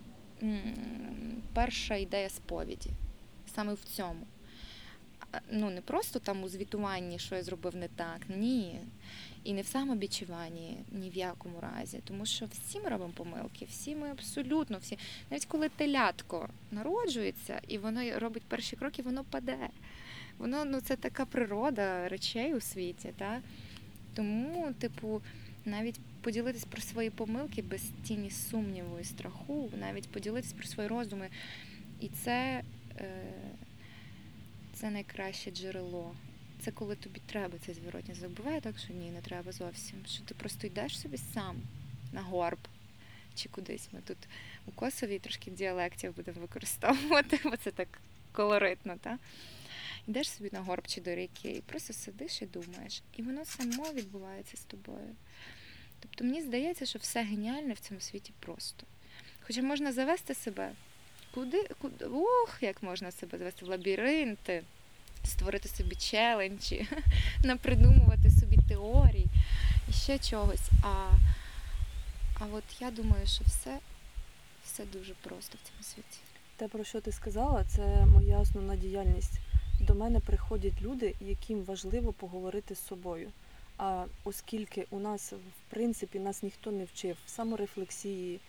перша 1.54 1.96
ідея 1.96 2.28
сповіді 2.28 2.90
саме 3.54 3.74
в 3.74 3.84
цьому. 3.84 4.26
Ну, 5.50 5.70
не 5.70 5.80
просто 5.80 6.18
там 6.18 6.42
у 6.42 6.48
звітуванні, 6.48 7.18
що 7.18 7.34
я 7.34 7.42
зробив 7.42 7.76
не 7.76 7.88
так, 7.88 8.20
ні. 8.28 8.80
І 9.44 9.52
не 9.52 9.62
в 9.62 9.66
самобічуванні 9.66 10.76
ні 10.92 11.10
в 11.10 11.16
якому 11.16 11.60
разі, 11.60 12.00
тому 12.04 12.26
що 12.26 12.46
всі 12.46 12.80
ми 12.80 12.88
робимо 12.88 13.12
помилки, 13.16 13.64
всі 13.64 13.96
ми 13.96 14.10
абсолютно 14.10 14.78
всі. 14.78 14.98
Навіть 15.30 15.46
коли 15.46 15.68
телятко 15.68 16.48
народжується 16.70 17.60
і 17.68 17.78
воно 17.78 18.18
робить 18.18 18.42
перші 18.48 18.76
кроки, 18.76 19.02
воно 19.02 19.24
паде. 19.24 19.68
Воно 20.38 20.64
ну 20.64 20.80
це 20.80 20.96
така 20.96 21.24
природа 21.24 22.08
речей 22.08 22.54
у 22.54 22.60
світі. 22.60 23.12
Та? 23.18 23.40
Тому, 24.14 24.72
типу, 24.72 25.22
навіть 25.64 26.00
поділитись 26.20 26.64
про 26.64 26.82
свої 26.82 27.10
помилки 27.10 27.62
без 27.62 27.82
тіні 28.04 28.30
сумніву 28.30 28.98
і 29.00 29.04
страху, 29.04 29.70
навіть 29.80 30.08
поділитись 30.08 30.52
про 30.52 30.66
свої 30.66 30.88
роздуми. 30.88 31.28
І 32.00 32.08
це, 32.08 32.62
е, 32.98 33.22
це 34.82 34.90
найкраще 34.90 35.50
джерело 35.50 36.14
це 36.60 36.70
коли 36.70 36.96
тобі 36.96 37.20
треба 37.26 37.58
цей 37.66 37.74
зворотній 37.74 38.14
зв'язок. 38.14 38.36
Буває 38.36 38.60
так, 38.60 38.78
що 38.78 38.92
ні, 38.92 39.10
не 39.10 39.20
треба 39.20 39.52
зовсім. 39.52 40.06
Що 40.06 40.22
ти 40.22 40.34
просто 40.34 40.66
йдеш 40.66 41.00
собі 41.00 41.16
сам 41.16 41.56
на 42.12 42.22
горб 42.22 42.58
чи 43.34 43.48
кудись. 43.48 43.88
Ми 43.92 44.00
тут 44.00 44.16
у 44.66 44.70
Косові 44.70 45.18
трошки 45.18 45.50
діалектів 45.50 46.16
будемо 46.16 46.40
використовувати, 46.40 47.40
бо 47.44 47.56
це 47.56 47.70
так 47.70 48.00
колоритно. 48.32 48.96
Та? 49.00 49.18
Йдеш 50.08 50.30
собі 50.30 50.50
на 50.52 50.60
горб 50.60 50.86
чи 50.86 51.00
до 51.00 51.14
ріки, 51.14 51.50
і 51.50 51.60
просто 51.60 51.92
сидиш 51.92 52.42
і 52.42 52.46
думаєш. 52.46 53.02
І 53.16 53.22
воно 53.22 53.44
само 53.44 53.92
відбувається 53.92 54.56
з 54.56 54.64
тобою. 54.64 55.16
Тобто 56.00 56.24
мені 56.24 56.42
здається, 56.42 56.86
що 56.86 56.98
все 56.98 57.22
геніальне 57.22 57.72
в 57.72 57.80
цьому 57.80 58.00
світі 58.00 58.32
просто. 58.40 58.86
Хоча 59.40 59.62
можна 59.62 59.92
завести 59.92 60.34
себе 60.34 60.72
куди, 61.34 61.68
куди 61.78 62.04
ох, 62.04 62.58
як 62.60 62.82
можна 62.82 63.10
себе 63.10 63.38
завести 63.38 63.64
в 63.64 63.68
лабіринти 63.68 64.62
створити 65.24 65.68
собі 65.68 65.96
челенджі, 65.96 66.88
напридумувати 67.44 68.30
собі 68.30 68.58
теорій 68.68 69.26
і 69.88 69.92
ще 69.92 70.18
чогось. 70.18 70.70
А 70.82 71.10
а 72.40 72.46
от 72.52 72.64
я 72.80 72.90
думаю, 72.90 73.26
що 73.26 73.44
все, 73.46 73.78
все 74.64 74.84
дуже 74.84 75.14
просто 75.14 75.58
в 75.62 75.68
цьому 75.68 75.82
світі. 75.82 76.18
Те, 76.56 76.68
про 76.68 76.84
що 76.84 77.00
ти 77.00 77.12
сказала, 77.12 77.64
це 77.64 78.06
моя 78.06 78.38
основна 78.38 78.76
діяльність. 78.76 79.32
До 79.80 79.94
мене 79.94 80.20
приходять 80.20 80.82
люди, 80.82 81.14
яким 81.20 81.62
важливо 81.64 82.12
поговорити 82.12 82.74
з 82.74 82.86
собою. 82.86 83.30
А 83.78 84.04
оскільки 84.24 84.86
у 84.90 84.98
нас, 84.98 85.32
в 85.32 85.70
принципі, 85.70 86.18
нас 86.18 86.42
ніхто 86.42 86.70
не 86.70 86.84
вчив 86.84 87.16
саморефлексії, 87.26 88.40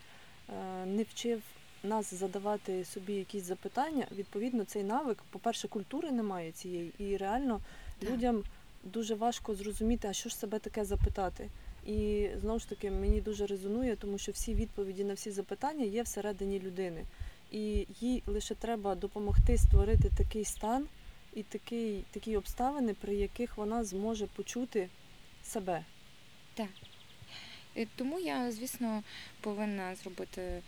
е, 0.48 0.86
не 0.86 1.02
вчив 1.02 1.42
нас 1.84 2.14
задавати 2.14 2.84
собі 2.84 3.12
якісь 3.12 3.44
запитання, 3.44 4.06
відповідно, 4.12 4.64
цей 4.64 4.84
навик, 4.84 5.18
по-перше, 5.30 5.68
культури 5.68 6.10
немає 6.10 6.52
цієї, 6.52 6.92
і 6.98 7.16
реально 7.16 7.60
так. 7.98 8.10
людям 8.10 8.42
дуже 8.84 9.14
важко 9.14 9.54
зрозуміти, 9.54 10.08
а 10.08 10.12
що 10.12 10.28
ж 10.28 10.36
себе 10.36 10.58
таке 10.58 10.84
запитати. 10.84 11.48
І 11.86 12.28
знову 12.40 12.58
ж 12.58 12.68
таки 12.68 12.90
мені 12.90 13.20
дуже 13.20 13.46
резонує, 13.46 13.96
тому 13.96 14.18
що 14.18 14.32
всі 14.32 14.54
відповіді 14.54 15.04
на 15.04 15.14
всі 15.14 15.30
запитання 15.30 15.84
є 15.84 16.02
всередині 16.02 16.60
людини. 16.60 17.04
І 17.52 17.86
їй 18.00 18.22
лише 18.26 18.54
треба 18.54 18.94
допомогти 18.94 19.58
створити 19.58 20.10
такий 20.16 20.44
стан 20.44 20.86
і 21.34 21.42
такий, 21.42 22.04
такі 22.10 22.36
обставини, 22.36 22.94
при 22.94 23.14
яких 23.14 23.56
вона 23.56 23.84
зможе 23.84 24.26
почути 24.26 24.88
себе. 25.44 25.84
Так. 26.54 26.68
Тому 27.96 28.18
я, 28.18 28.52
звісно, 28.52 29.02
повинна 29.40 29.94
зробити 29.94 30.62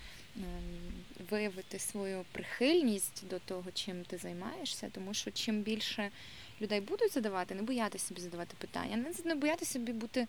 виявити 1.30 1.78
свою 1.78 2.24
прихильність 2.32 3.28
до 3.30 3.38
того, 3.38 3.70
чим 3.74 4.04
ти 4.04 4.18
займаєшся, 4.18 4.90
тому 4.92 5.14
що 5.14 5.30
чим 5.30 5.62
більше 5.62 6.10
людей 6.60 6.80
будуть 6.80 7.12
задавати, 7.12 7.54
не 7.54 7.62
боятися 7.62 8.06
собі 8.06 8.20
задавати 8.20 8.54
питання, 8.58 9.04
не 9.24 9.34
боятися 9.34 9.72
собі 9.72 9.92
бути, 9.92 10.26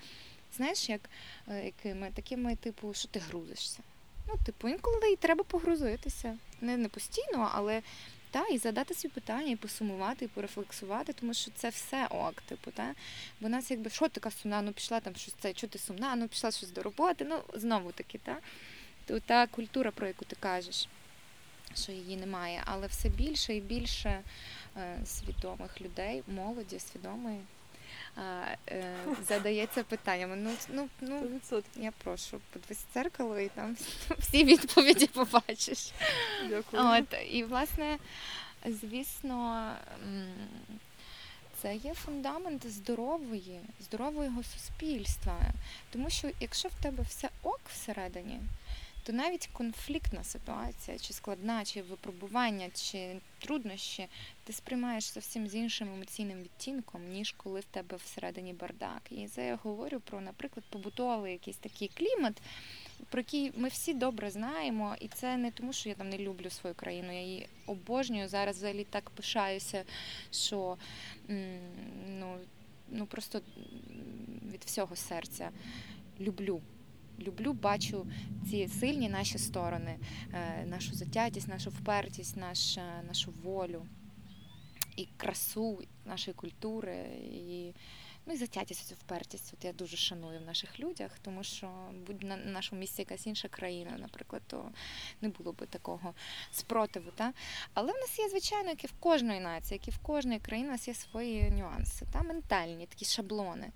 знаєш, 0.57 0.89
як 0.89 1.09
е, 1.47 1.65
якими 1.65 2.11
такими, 2.13 2.55
типу, 2.55 2.93
що 2.93 3.07
ти 3.07 3.19
грузишся. 3.19 3.79
Ну, 4.27 4.33
типу, 4.45 4.69
інколи 4.69 5.11
і 5.11 5.15
треба 5.15 5.43
погрузитися. 5.43 6.37
Не 6.61 6.77
не 6.77 6.89
постійно, 6.89 7.51
але 7.53 7.81
та, 8.31 8.47
і 8.47 8.57
задати 8.57 8.93
собі 8.93 9.13
питання, 9.13 9.51
і 9.51 9.55
посумувати, 9.55 10.25
і 10.25 10.27
порефлексувати, 10.27 11.13
тому 11.13 11.33
що 11.33 11.51
це 11.55 11.69
все 11.69 12.07
ок, 12.09 12.41
типу, 12.41 12.71
та? 12.71 12.93
Бо 13.41 13.49
нас 13.49 13.71
якби 13.71 13.89
що 13.89 14.07
така 14.07 14.31
сумна, 14.31 14.61
ну 14.61 14.71
пішла 14.71 14.99
там 14.99 15.15
щось 15.15 15.35
це, 15.39 15.53
що 15.53 15.67
ти 15.67 15.79
сумна, 15.79 16.15
ну 16.15 16.27
пішла 16.27 16.51
щось 16.51 16.71
до 16.71 16.83
роботи, 16.83 17.25
ну 17.29 17.39
знову 17.53 17.91
таки, 17.91 18.17
та 18.17 18.37
та 19.25 19.47
культура, 19.47 19.91
про 19.91 20.07
яку 20.07 20.25
ти 20.25 20.35
кажеш, 20.39 20.87
що 21.75 21.91
її 21.91 22.17
немає, 22.17 22.61
але 22.65 22.87
все 22.87 23.09
більше 23.09 23.55
і 23.55 23.61
більше 23.61 24.19
е, 24.77 24.99
свідомих 25.05 25.81
людей, 25.81 26.23
молоді, 26.27 26.79
свідомої. 26.79 27.39
Е, 28.17 28.95
задається 29.27 29.83
питаннями. 29.83 30.35
Ну, 30.35 30.51
ну, 30.69 30.89
ну, 31.01 31.41
Я 31.75 31.91
прошу, 32.03 32.39
подивись 32.53 32.85
дзеркало 32.93 33.39
і 33.39 33.49
там 33.49 33.77
всі 34.19 34.43
відповіді 34.43 35.07
побачиш. 35.07 35.91
Дякую. 36.49 36.83
От, 36.85 37.15
І, 37.31 37.43
власне, 37.43 37.97
звісно, 38.65 39.71
це 41.61 41.75
є 41.75 41.93
фундамент 41.93 42.67
здорової, 42.67 43.59
здорового 43.79 44.43
суспільства. 44.43 45.39
Тому 45.89 46.09
що 46.09 46.29
якщо 46.39 46.69
в 46.69 46.83
тебе 46.83 47.03
все 47.03 47.29
ок 47.43 47.61
всередині, 47.73 48.39
то 49.07 49.13
навіть 49.13 49.47
конфліктна 49.47 50.23
ситуація, 50.23 50.99
чи 50.99 51.13
складна, 51.13 51.65
чи 51.65 51.81
випробування, 51.81 52.69
чи 52.73 53.15
труднощі, 53.39 54.07
ти 54.43 54.53
сприймаєш 54.53 55.03
зовсім 55.13 55.47
з 55.47 55.55
іншим 55.55 55.93
емоційним 55.93 56.43
відтінком, 56.43 57.01
ніж 57.09 57.31
коли 57.31 57.59
в 57.59 57.63
тебе 57.63 57.97
всередині 57.97 58.53
бардак. 58.53 59.01
І 59.09 59.27
це 59.27 59.47
я 59.47 59.55
говорю 59.63 59.99
про, 59.99 60.21
наприклад, 60.21 60.65
побутовий 60.69 61.31
якийсь 61.31 61.57
такий 61.57 61.87
клімат, 61.93 62.41
про 63.09 63.19
який 63.19 63.51
ми 63.55 63.67
всі 63.67 63.93
добре 63.93 64.31
знаємо, 64.31 64.95
і 64.99 65.07
це 65.07 65.37
не 65.37 65.51
тому, 65.51 65.73
що 65.73 65.89
я 65.89 65.95
там 65.95 66.09
не 66.09 66.17
люблю 66.17 66.49
свою 66.49 66.75
країну. 66.75 67.13
Я 67.13 67.21
її 67.21 67.47
обожнюю. 67.65 68.27
Зараз 68.27 68.57
взагалі 68.57 68.83
так 68.89 69.09
пишаюся, 69.09 69.83
що 70.31 70.77
ну, 72.09 72.37
ну 72.89 73.05
просто 73.05 73.41
від 74.53 74.63
всього 74.63 74.95
серця 74.95 75.49
люблю 76.19 76.61
люблю, 77.19 77.53
бачу 77.53 78.07
ці 78.49 78.67
сильні 78.67 79.09
наші 79.09 79.37
сторони, 79.37 79.99
е, 80.33 80.65
нашу 80.65 80.93
затятість, 80.93 81.47
нашу 81.47 81.69
впертість, 81.69 82.37
наш, 82.37 82.77
нашу 83.07 83.31
волю 83.43 83.85
і 84.95 85.07
красу 85.17 85.79
нашої 86.05 86.35
культури. 86.35 87.05
і 87.31 87.73
Ну 88.27 88.33
і 88.33 88.37
затятість, 88.37 88.87
цю 88.87 88.95
впертість. 88.95 89.53
От 89.53 89.65
я 89.65 89.73
дуже 89.73 89.97
шаную 89.97 90.39
в 90.39 90.45
наших 90.45 90.79
людях, 90.79 91.11
тому 91.21 91.43
що 91.43 91.69
будь 92.07 92.23
на 92.23 92.37
нашому 92.37 92.79
місці 92.81 93.01
якась 93.01 93.27
інша 93.27 93.47
країна, 93.47 93.97
наприклад, 93.99 94.41
то 94.47 94.71
не 95.21 95.29
було 95.29 95.53
би 95.53 95.65
такого 95.65 96.13
спротиву. 96.51 97.11
Та? 97.15 97.33
Але 97.73 97.93
в 97.93 97.95
нас 97.95 98.19
є, 98.19 98.29
звичайно, 98.29 98.69
як 98.69 98.83
і 98.83 98.87
в 98.87 98.93
кожної 98.99 99.39
нації, 99.39 99.79
як 99.81 99.87
і 99.87 99.91
в 99.91 99.97
кожної 99.97 100.39
країни, 100.39 100.69
у 100.69 100.71
нас 100.71 100.87
є 100.87 100.93
свої 100.93 101.51
нюанси, 101.51 102.05
та? 102.13 102.23
ментальні 102.23 102.85
такі 102.85 103.05
шаблони. 103.05 103.71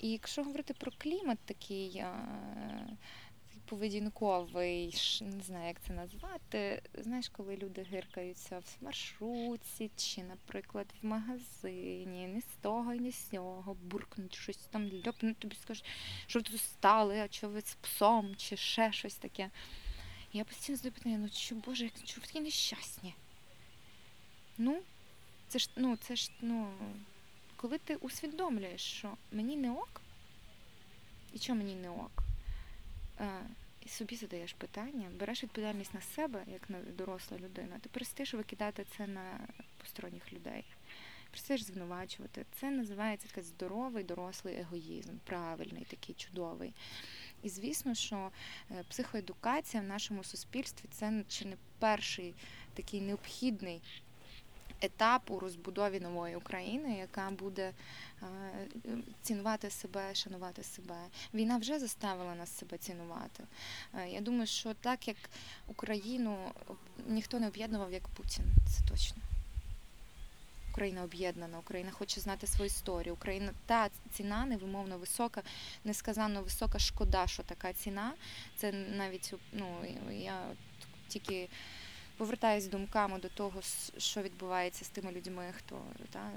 І 0.00 0.10
якщо 0.10 0.44
говорити 0.44 0.74
про 0.74 0.92
клімат 0.98 1.38
такий 1.44 2.04
поведінковий, 3.66 4.94
не 5.20 5.42
знаю, 5.42 5.66
як 5.66 5.80
це 5.80 5.92
назвати. 5.92 6.82
Знаєш, 6.94 7.28
коли 7.28 7.56
люди 7.56 7.82
гиркаються 7.82 8.58
в 8.58 8.84
маршрутці 8.84 9.90
чи, 9.96 10.22
наприклад, 10.22 10.86
в 11.02 11.06
магазині, 11.06 12.26
ні 12.26 12.40
з 12.40 12.62
того, 12.62 12.94
ні 12.94 13.10
з 13.10 13.28
цього, 13.28 13.76
буркнуть 13.82 14.34
щось 14.34 14.56
там, 14.56 14.90
льопнуть 15.06 15.36
тобі 15.36 15.56
скажуть, 15.62 15.84
що 16.26 16.38
ви 16.38 16.42
тут 16.42 16.60
стали, 16.60 17.20
а 17.20 17.28
що 17.30 17.48
ви 17.48 17.60
з 17.60 17.74
псом, 17.74 18.36
чи 18.36 18.56
ще 18.56 18.92
щось 18.92 19.16
таке. 19.16 19.50
Я 20.32 20.44
постійно 20.44 20.76
задаю 20.76 20.92
питання, 20.92 21.18
ну 21.18 21.28
що, 21.28 21.54
Боже, 21.54 21.84
як 21.84 21.92
чого 22.04 22.20
ви 22.20 22.26
такі 22.26 22.40
нещасні? 22.40 23.14
Ну, 24.58 24.82
це 25.48 25.58
ж, 25.58 25.70
ну, 25.76 25.96
це 25.96 26.16
ж, 26.16 26.30
ну, 26.40 26.72
коли 27.56 27.78
ти 27.78 27.96
усвідомлюєш, 27.96 28.80
що 28.80 29.16
мені 29.32 29.56
не 29.56 29.70
ок, 29.70 30.00
і 31.32 31.38
що 31.38 31.54
мені 31.54 31.74
не 31.74 31.90
ок, 31.90 32.25
і 33.86 33.88
собі 33.88 34.16
задаєш 34.16 34.52
питання, 34.52 35.10
береш 35.18 35.42
відповідальність 35.42 35.94
на 35.94 36.00
себе, 36.00 36.44
як 36.52 36.70
на 36.70 36.78
доросла 36.80 37.38
людина, 37.38 37.78
ти 37.80 37.88
перестаєш 37.88 38.34
викидати 38.34 38.86
це 38.96 39.06
на 39.06 39.48
посторонніх 39.78 40.32
людей. 40.32 40.64
Перестаєш 41.30 41.62
звинувачувати. 41.62 42.46
Це 42.60 42.70
називається 42.70 43.28
такий 43.28 43.42
здоровий 43.42 44.04
дорослий 44.04 44.56
егоїзм, 44.56 45.16
правильний, 45.24 45.84
такий 45.84 46.14
чудовий. 46.14 46.72
І 47.42 47.48
звісно, 47.48 47.94
що 47.94 48.30
е, 48.70 48.84
психоедукація 48.88 49.82
в 49.82 49.86
нашому 49.86 50.24
суспільстві 50.24 50.88
це 50.92 51.24
чи 51.28 51.44
не 51.44 51.56
перший 51.78 52.34
такий 52.74 53.00
необхідний 53.00 53.82
етап 54.80 55.30
у 55.30 55.38
розбудові 55.38 56.00
нової 56.00 56.36
України, 56.36 56.98
яка 56.98 57.30
буде 57.30 57.72
е, 58.22 58.26
цінувати 59.22 59.70
себе, 59.70 60.14
шанувати 60.14 60.62
себе. 60.62 60.96
Війна 61.34 61.56
вже 61.56 61.78
заставила 61.78 62.34
нас 62.34 62.58
себе 62.58 62.78
цінувати. 62.78 63.44
Е, 63.94 64.08
я 64.08 64.20
думаю, 64.20 64.46
що 64.46 64.74
так 64.74 65.08
як 65.08 65.16
Україну 65.66 66.36
ніхто 67.06 67.40
не 67.40 67.46
об'єднував 67.46 67.92
як 67.92 68.08
Путін, 68.08 68.44
це 68.68 68.90
точно. 68.90 69.22
Україна 70.76 71.02
об'єднана, 71.02 71.58
Україна 71.58 71.90
хоче 71.90 72.20
знати 72.20 72.46
свою 72.46 72.66
історію. 72.66 73.14
Україна 73.14 73.52
та 73.66 73.88
ціна 74.12 74.46
невимовно 74.46 74.98
висока, 74.98 75.42
несказанно 75.84 76.42
висока. 76.42 76.78
Шкода, 76.78 77.26
що 77.26 77.42
така 77.42 77.72
ціна. 77.72 78.12
Це 78.56 78.72
навіть 78.72 79.34
ну 79.52 79.66
я 80.10 80.42
тільки 81.08 81.48
повертаюсь 82.16 82.66
думками 82.66 83.18
до 83.18 83.28
того, 83.28 83.60
що 83.98 84.22
відбувається 84.22 84.84
з 84.84 84.88
тими 84.88 85.12
людьми, 85.12 85.52
хто 85.56 85.82
та, 86.10 86.30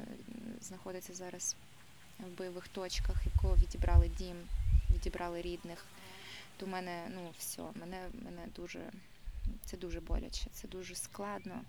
знаходиться 0.61 1.13
зараз 1.13 1.55
в 2.19 2.37
бойових 2.37 2.67
точках, 2.67 3.15
якого 3.35 3.55
відібрали 3.55 4.11
дім, 4.17 4.37
відібрали 4.95 5.41
рідних. 5.41 5.85
То 6.57 6.65
в 6.65 6.69
мене, 6.69 7.07
ну 7.15 7.33
все, 7.37 7.61
мене, 7.75 8.09
мене 8.13 8.47
дуже, 8.55 8.79
це 9.65 9.77
дуже 9.77 9.99
боляче, 9.99 10.45
це 10.53 10.67
дуже 10.67 10.95
складно. 10.95 11.61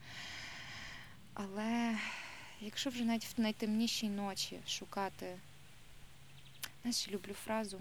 Але 1.34 1.98
якщо 2.60 2.90
вже 2.90 3.04
навіть 3.04 3.26
в 3.36 3.40
найтемнішій 3.40 4.08
ночі 4.08 4.58
шукати, 4.68 5.36
знаєш, 6.82 7.08
люблю 7.08 7.32
фразу 7.32 7.80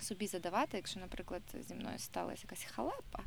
собі 0.00 0.26
задавати, 0.26 0.76
якщо, 0.76 1.00
наприклад, 1.00 1.42
зі 1.68 1.74
мною 1.74 1.98
сталася 1.98 2.42
якась 2.44 2.64
халепа. 2.64 3.22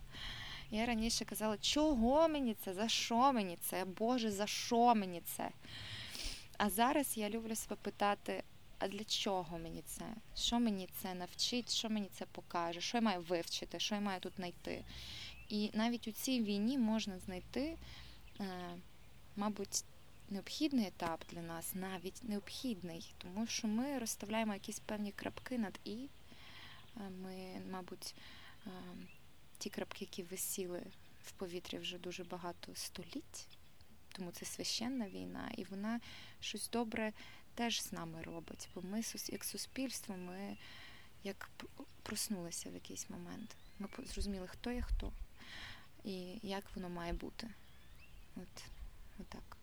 Я 0.72 0.86
раніше 0.86 1.26
казала, 1.26 1.58
чого 1.58 2.28
мені 2.28 2.54
це, 2.54 2.74
за 2.74 2.88
що 2.88 3.34
мені 3.34 3.58
це, 3.62 3.86
Боже, 3.86 4.32
за 4.32 4.48
що 4.48 4.96
мені 4.96 5.22
це? 5.22 5.50
А 6.58 6.70
зараз 6.70 7.18
я 7.18 7.30
люблю 7.30 7.56
себе 7.56 7.76
питати, 7.82 8.44
а 8.80 8.88
для 8.88 9.04
чого 9.04 9.60
мені 9.60 9.82
це? 9.82 10.06
Що 10.36 10.60
мені 10.60 10.90
це 11.02 11.14
навчить, 11.14 11.74
що 11.74 11.90
мені 11.90 12.10
це 12.14 12.26
покаже, 12.26 12.82
що 12.82 12.98
я 12.98 13.02
маю 13.02 13.22
вивчити, 13.22 13.80
що 13.80 13.96
я 13.96 14.02
маю 14.02 14.20
тут 14.20 14.36
знайти? 14.36 14.86
І 15.50 15.72
навіть 15.74 16.08
у 16.08 16.12
цій 16.12 16.42
війні 16.42 16.78
можна 16.78 17.20
знайти, 17.20 17.78
е, 18.40 18.46
мабуть, 19.36 19.84
необхідний 20.30 20.88
етап 20.88 21.24
для 21.32 21.42
нас, 21.42 21.76
навіть 21.76 22.24
необхідний, 22.24 23.14
тому 23.18 23.48
що 23.48 23.68
ми 23.68 24.00
розставляємо 24.00 24.54
якісь 24.54 24.80
певні 24.80 25.12
крапки 25.12 25.58
над 25.58 25.80
І. 25.86 26.10
Е, 26.98 27.10
ми, 27.24 27.62
мабуть, 27.72 28.16
е, 28.68 28.70
ті 29.58 29.70
крапки, 29.70 30.06
які 30.06 30.24
висіли 30.24 30.84
в 31.24 31.32
повітрі 31.32 31.78
вже 31.78 31.98
дуже 31.98 32.24
багато 32.24 32.76
століть, 32.76 33.48
тому 34.10 34.32
це 34.32 34.46
священна 34.46 35.10
війна, 35.10 35.52
і 35.58 35.64
вона 35.64 36.00
щось 36.40 36.70
добре 36.70 37.14
теж 37.56 37.82
з 37.82 37.92
нами 37.92 38.22
робить. 38.22 38.70
Бо 38.76 38.82
ми, 38.82 39.02
як 39.30 39.44
суспільство, 39.44 40.18
ми 40.18 40.58
як 41.24 41.50
проснулися 42.04 42.70
в 42.70 42.74
якийсь 42.74 43.10
момент. 43.10 43.56
Ми 43.80 43.88
зрозуміли, 44.06 44.48
хто 44.48 44.72
є 44.72 44.82
хто 44.82 45.12
і 46.06 46.40
як 46.44 46.76
воно 46.76 46.90
має 46.90 47.14
бути. 47.14 47.50
От, 48.36 48.64
Отак. 49.20 49.58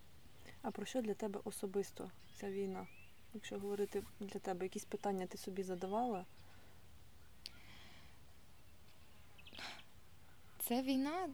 А 0.62 0.70
про 0.70 0.86
що 0.86 1.02
для 1.02 1.14
тебе 1.14 1.40
особисто 1.44 2.10
ця 2.36 2.50
війна? 2.50 2.86
Якщо 3.34 3.58
говорити 3.58 4.02
для 4.20 4.40
тебе, 4.40 4.64
якісь 4.64 4.84
питання 4.84 5.26
ти 5.26 5.38
собі 5.38 5.62
задавала? 5.62 6.24
Це 10.72 10.82
війна, 10.82 11.28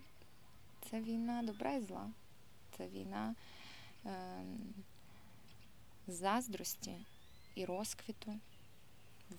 це 0.90 1.00
війна 1.00 1.42
добра 1.42 1.72
і 1.72 1.80
зла. 1.80 2.10
Це 2.76 2.88
війна 2.88 3.34
е, 4.06 4.10
заздрості 6.08 6.94
і 7.54 7.64
розквіту, 7.64 8.34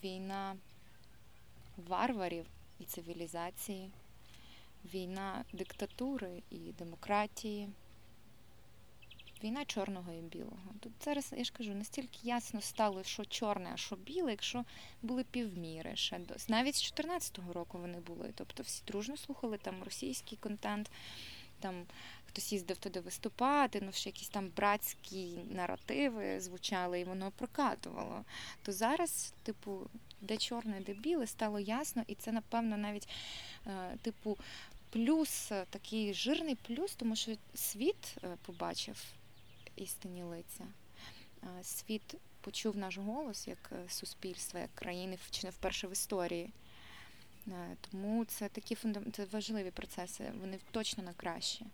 війна 0.04 0.56
варварів 1.88 2.46
і 2.80 2.84
цивілізації, 2.86 3.92
війна 4.94 5.46
диктатури 5.54 6.44
і 6.50 6.58
демократії. 6.58 7.70
Війна 9.44 9.66
чорного 9.66 10.14
і 10.14 10.22
білого. 10.22 10.74
Тут 10.80 10.92
зараз, 11.06 11.34
я 11.38 11.44
ж 11.44 11.54
кажу, 11.58 11.76
настільки 11.76 12.20
ясно 12.24 12.62
стало, 12.62 13.04
що 13.04 13.26
чорне, 13.26 13.70
а 13.74 13.78
що 13.78 13.96
біле, 13.96 14.32
якщо 14.32 14.66
були 15.02 15.24
півміри 15.24 15.96
ще 15.96 16.20
до 16.20 16.36
навіть 16.48 16.76
з 16.76 16.94
14-го 16.94 17.54
року 17.54 17.78
вони 17.78 18.00
були. 18.00 18.32
Тобто 18.36 18.64
всі 18.64 18.84
дружно 18.88 19.18
слухали 19.18 19.58
там 19.58 19.84
російський 19.84 20.38
контент, 20.42 20.92
там 21.60 21.86
хтось 22.28 22.54
їздив 22.54 22.78
туди 22.78 23.00
виступати, 23.00 23.82
ну 23.86 23.92
ще 23.92 24.10
якісь 24.10 24.30
там 24.30 24.52
братські 24.56 25.38
наративи 25.52 26.40
звучали, 26.40 27.00
і 27.00 27.04
воно 27.04 27.32
прокатувало. 27.32 28.26
То 28.64 28.72
зараз, 28.72 29.34
типу, 29.44 29.90
де 30.22 30.38
чорне, 30.38 30.82
де 30.86 30.94
біле, 30.94 31.28
стало 31.28 31.60
ясно, 31.60 32.04
і 32.08 32.16
це, 32.16 32.32
напевно, 32.32 32.78
навіть, 32.78 33.10
е, 33.68 33.98
типу, 34.02 34.38
плюс 34.90 35.52
такий 35.70 36.14
жирний 36.14 36.56
плюс, 36.56 36.96
тому 36.96 37.16
що 37.16 37.32
світ 37.56 38.16
е, 38.24 38.38
побачив 38.46 39.19
істинні 39.82 40.24
лиця. 40.24 40.68
Світ 41.64 42.16
почув 42.42 42.78
наш 42.78 42.98
голос 42.98 43.48
як 43.48 43.72
е, 43.72 43.90
суспільство, 43.90 44.60
як 44.60 44.76
країни 44.76 45.18
чи 45.30 45.48
не 45.48 45.52
вперше 45.52 45.88
в 45.88 45.92
історії. 45.92 46.54
Е, 47.48 47.78
тому 47.82 48.26
це 48.26 48.50
такі 48.50 48.78
це 49.14 49.26
важливі 49.26 49.72
процеси, 49.72 50.32
вони 50.40 50.60
точно 50.72 51.04
на 51.04 51.14
краще. 51.14 51.66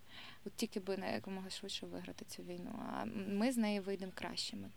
От 0.44 0.52
тільки 0.56 0.80
би 0.80 0.94
якомога 0.94 1.50
швидше 1.50 1.86
виграти 1.86 2.24
цю 2.24 2.42
війну. 2.42 2.82
А 2.88 3.04
ми 3.14 3.52
з 3.52 3.56
неї 3.56 3.80
вийдемо 3.80 4.12
кращими. 4.14 4.70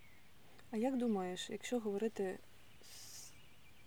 А 0.72 0.78
як 0.78 0.98
думаєш, 0.98 1.50
якщо 1.50 1.80
говорити 1.80 2.40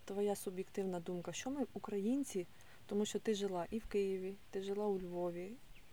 твоя 0.04 0.36
суб'єктивна 0.36 1.00
думка, 1.00 1.32
що 1.32 1.50
ми, 1.50 1.66
українці, 1.74 2.46
тому 2.86 3.06
що 3.06 3.18
ти 3.18 3.34
жила 3.34 3.66
і 3.70 3.78
в 3.78 3.86
Києві, 3.86 4.34
ти 4.50 4.62
жила 4.62 4.86
у 4.86 5.00
Львові, 5.00 5.52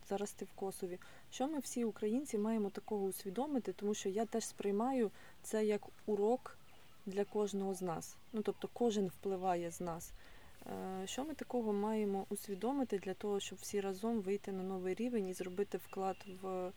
зараз 0.09 0.31
ти 0.31 0.45
в 0.45 0.51
Косові. 0.55 0.99
Що 1.31 1.47
ми 1.47 1.59
всі 1.59 1.85
українці 1.85 2.37
маємо 2.37 2.69
такого 2.69 3.05
усвідомити, 3.05 3.73
тому 3.73 3.93
що 3.93 4.09
я 4.09 4.25
теж 4.25 4.45
сприймаю 4.45 5.11
це 5.43 5.65
як 5.65 5.81
урок 6.05 6.57
для 7.05 7.25
кожного 7.25 7.73
з 7.73 7.81
нас. 7.81 8.15
Ну 8.33 8.41
тобто 8.41 8.69
кожен 8.73 9.07
впливає 9.07 9.71
з 9.71 9.81
нас. 9.81 10.11
Е, 10.67 11.07
що 11.07 11.25
ми 11.25 11.33
такого 11.33 11.73
маємо 11.73 12.25
усвідомити 12.29 12.99
для 12.99 13.13
того, 13.13 13.39
щоб 13.39 13.59
всі 13.61 13.81
разом 13.81 14.21
вийти 14.21 14.51
на 14.51 14.63
новий 14.63 14.93
рівень 14.93 15.27
і 15.27 15.33
зробити 15.33 15.77
вклад 15.77 16.17
в 16.41 16.71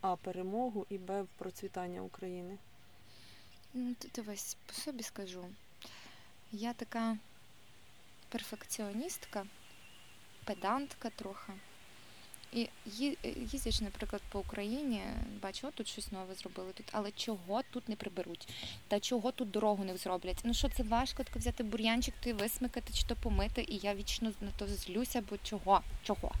А 0.00 0.16
перемогу 0.16 0.86
і 0.88 0.98
Б 0.98 1.22
в 1.22 1.28
процвітання 1.38 2.02
України? 2.02 2.58
Ну, 3.74 3.94
дивись, 4.14 4.56
по 4.66 4.72
собі 4.72 5.02
скажу. 5.02 5.44
Я 6.52 6.72
така 6.72 7.16
перфекціоністка, 8.28 9.46
педантка 10.44 11.10
трохи. 11.10 11.52
І 12.52 12.68
їздячи, 13.52 13.84
наприклад, 13.84 14.22
по 14.32 14.38
Україні, 14.38 15.00
бачу, 15.42 15.66
о, 15.68 15.70
тут 15.70 15.88
щось 15.88 16.12
нове 16.12 16.34
зробили 16.34 16.72
тут, 16.72 16.86
але 16.92 17.10
чого 17.10 17.62
тут 17.70 17.88
не 17.88 17.96
приберуть? 17.96 18.48
Та 18.88 19.00
чого 19.00 19.32
тут 19.32 19.50
дорогу 19.50 19.84
не 19.84 19.96
зроблять? 19.96 20.40
Ну 20.44 20.54
що 20.54 20.68
це 20.68 20.82
важко 20.82 21.24
так 21.24 21.36
взяти 21.36 21.62
бур'янчик, 21.62 22.14
то 22.20 22.30
й 22.30 22.32
висмикати 22.32 22.92
чи 22.92 23.06
то 23.06 23.16
помити, 23.16 23.66
і 23.68 23.76
я 23.76 23.94
вічно 23.94 24.32
на 24.40 24.50
то 24.58 24.66
злюся, 24.66 25.22
бо 25.30 25.36
чого? 25.42 25.80
Чого? 26.02 26.32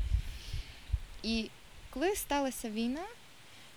І 1.22 1.50
коли 1.90 2.16
сталася 2.16 2.70
війна, 2.70 3.04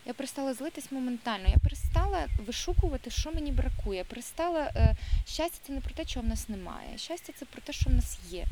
я 0.05 0.13
перестала 0.13 0.53
злитись 0.53 0.91
моментально. 0.91 1.47
Я 1.47 1.57
перестала 1.57 2.27
вишукувати, 2.45 3.09
що 3.09 3.31
мені 3.31 3.51
бракує. 3.51 4.03
Перестала 4.03 4.71
е, 4.75 4.95
щастя 5.25 5.57
це 5.67 5.73
не 5.73 5.81
про 5.81 5.93
те, 5.93 6.05
чого 6.05 6.25
в 6.25 6.29
нас 6.29 6.49
немає. 6.49 6.97
Щастя 6.97 7.33
це 7.35 7.45
про 7.45 7.61
те, 7.61 7.73
що 7.73 7.89
в 7.89 7.93
нас 7.93 8.19
є 8.29 8.45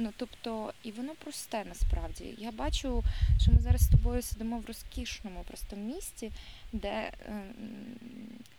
Ну 0.00 0.12
тобто, 0.16 0.72
і 0.82 0.90
воно 0.90 1.14
просте 1.14 1.64
насправді. 1.64 2.34
Я 2.38 2.50
бачу, 2.50 3.02
що 3.42 3.52
ми 3.52 3.58
зараз 3.58 3.80
з 3.80 3.90
тобою 3.90 4.22
сидимо 4.22 4.58
в 4.58 4.66
розкішному 4.66 5.44
просто 5.48 5.76
місті, 5.76 6.32
де 6.72 7.12
ем, 7.26 7.42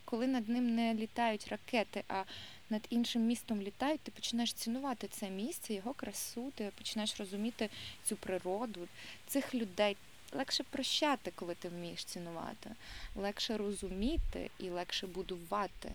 коли 0.05 0.27
над 0.27 0.49
ним 0.49 0.75
не 0.75 0.93
літають 0.93 1.47
ракети, 1.47 2.03
а 2.07 2.23
над 2.69 2.87
іншим 2.89 3.21
містом 3.21 3.61
літають, 3.61 4.01
ти 4.01 4.11
починаєш 4.11 4.53
цінувати 4.53 5.07
це 5.07 5.29
місце, 5.29 5.73
його 5.73 5.93
красу, 5.93 6.51
ти 6.55 6.71
починаєш 6.77 7.19
розуміти 7.19 7.69
цю 8.03 8.15
природу, 8.15 8.87
цих 9.27 9.55
людей. 9.55 9.97
Легше 10.33 10.63
прощати, 10.63 11.31
коли 11.35 11.55
ти 11.55 11.69
вмієш 11.69 12.05
цінувати, 12.05 12.69
легше 13.15 13.57
розуміти 13.57 14.49
і 14.59 14.69
легше 14.69 15.07
будувати. 15.07 15.91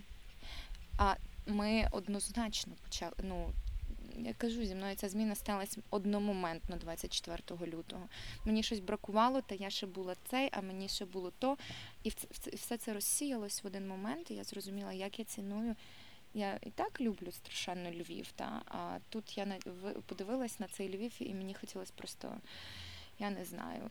А 0.99 1.15
ми 1.47 1.89
однозначно 1.93 2.73
почали. 2.85 3.13
ну, 3.23 3.53
я 4.25 4.35
кажу, 4.35 4.65
зі 4.65 4.75
мною 4.75 4.97
ця 4.97 5.09
зміна 5.09 5.35
сталася 5.35 5.81
одномоментно 5.91 6.77
24 6.77 7.39
лютого. 7.73 8.09
Мені 8.45 8.63
щось 8.63 8.81
бракувало, 8.81 9.41
та 9.41 9.55
я 9.55 9.71
ще 9.71 9.87
була 9.87 10.17
цей, 10.31 10.49
а 10.53 10.61
мені 10.61 10.89
ще 10.89 11.05
було 11.05 11.33
то. 11.39 11.57
І 12.05 12.13
все 12.53 12.77
це 12.77 12.93
розсіялось 12.93 13.65
в 13.65 13.67
один 13.67 13.89
момент. 13.89 14.31
і 14.31 14.35
Я 14.35 14.45
зрозуміла, 14.45 14.93
як 14.93 15.19
я 15.19 15.25
ціную. 15.25 15.77
Я 16.35 16.59
і 16.63 16.71
так 16.71 17.01
люблю 17.01 17.33
страшенно 17.33 17.91
Львів, 17.91 18.33
та 18.33 18.63
а 18.67 18.99
тут 19.09 19.39
я 19.39 19.59
подивилась 20.07 20.61
на 20.61 20.69
цей 20.69 20.97
Львів, 20.97 21.13
і 21.21 21.35
мені 21.35 21.55
хотілося 21.55 21.93
просто. 21.97 22.37
Я 23.19 23.31
не 23.31 23.45
знаю, 23.45 23.91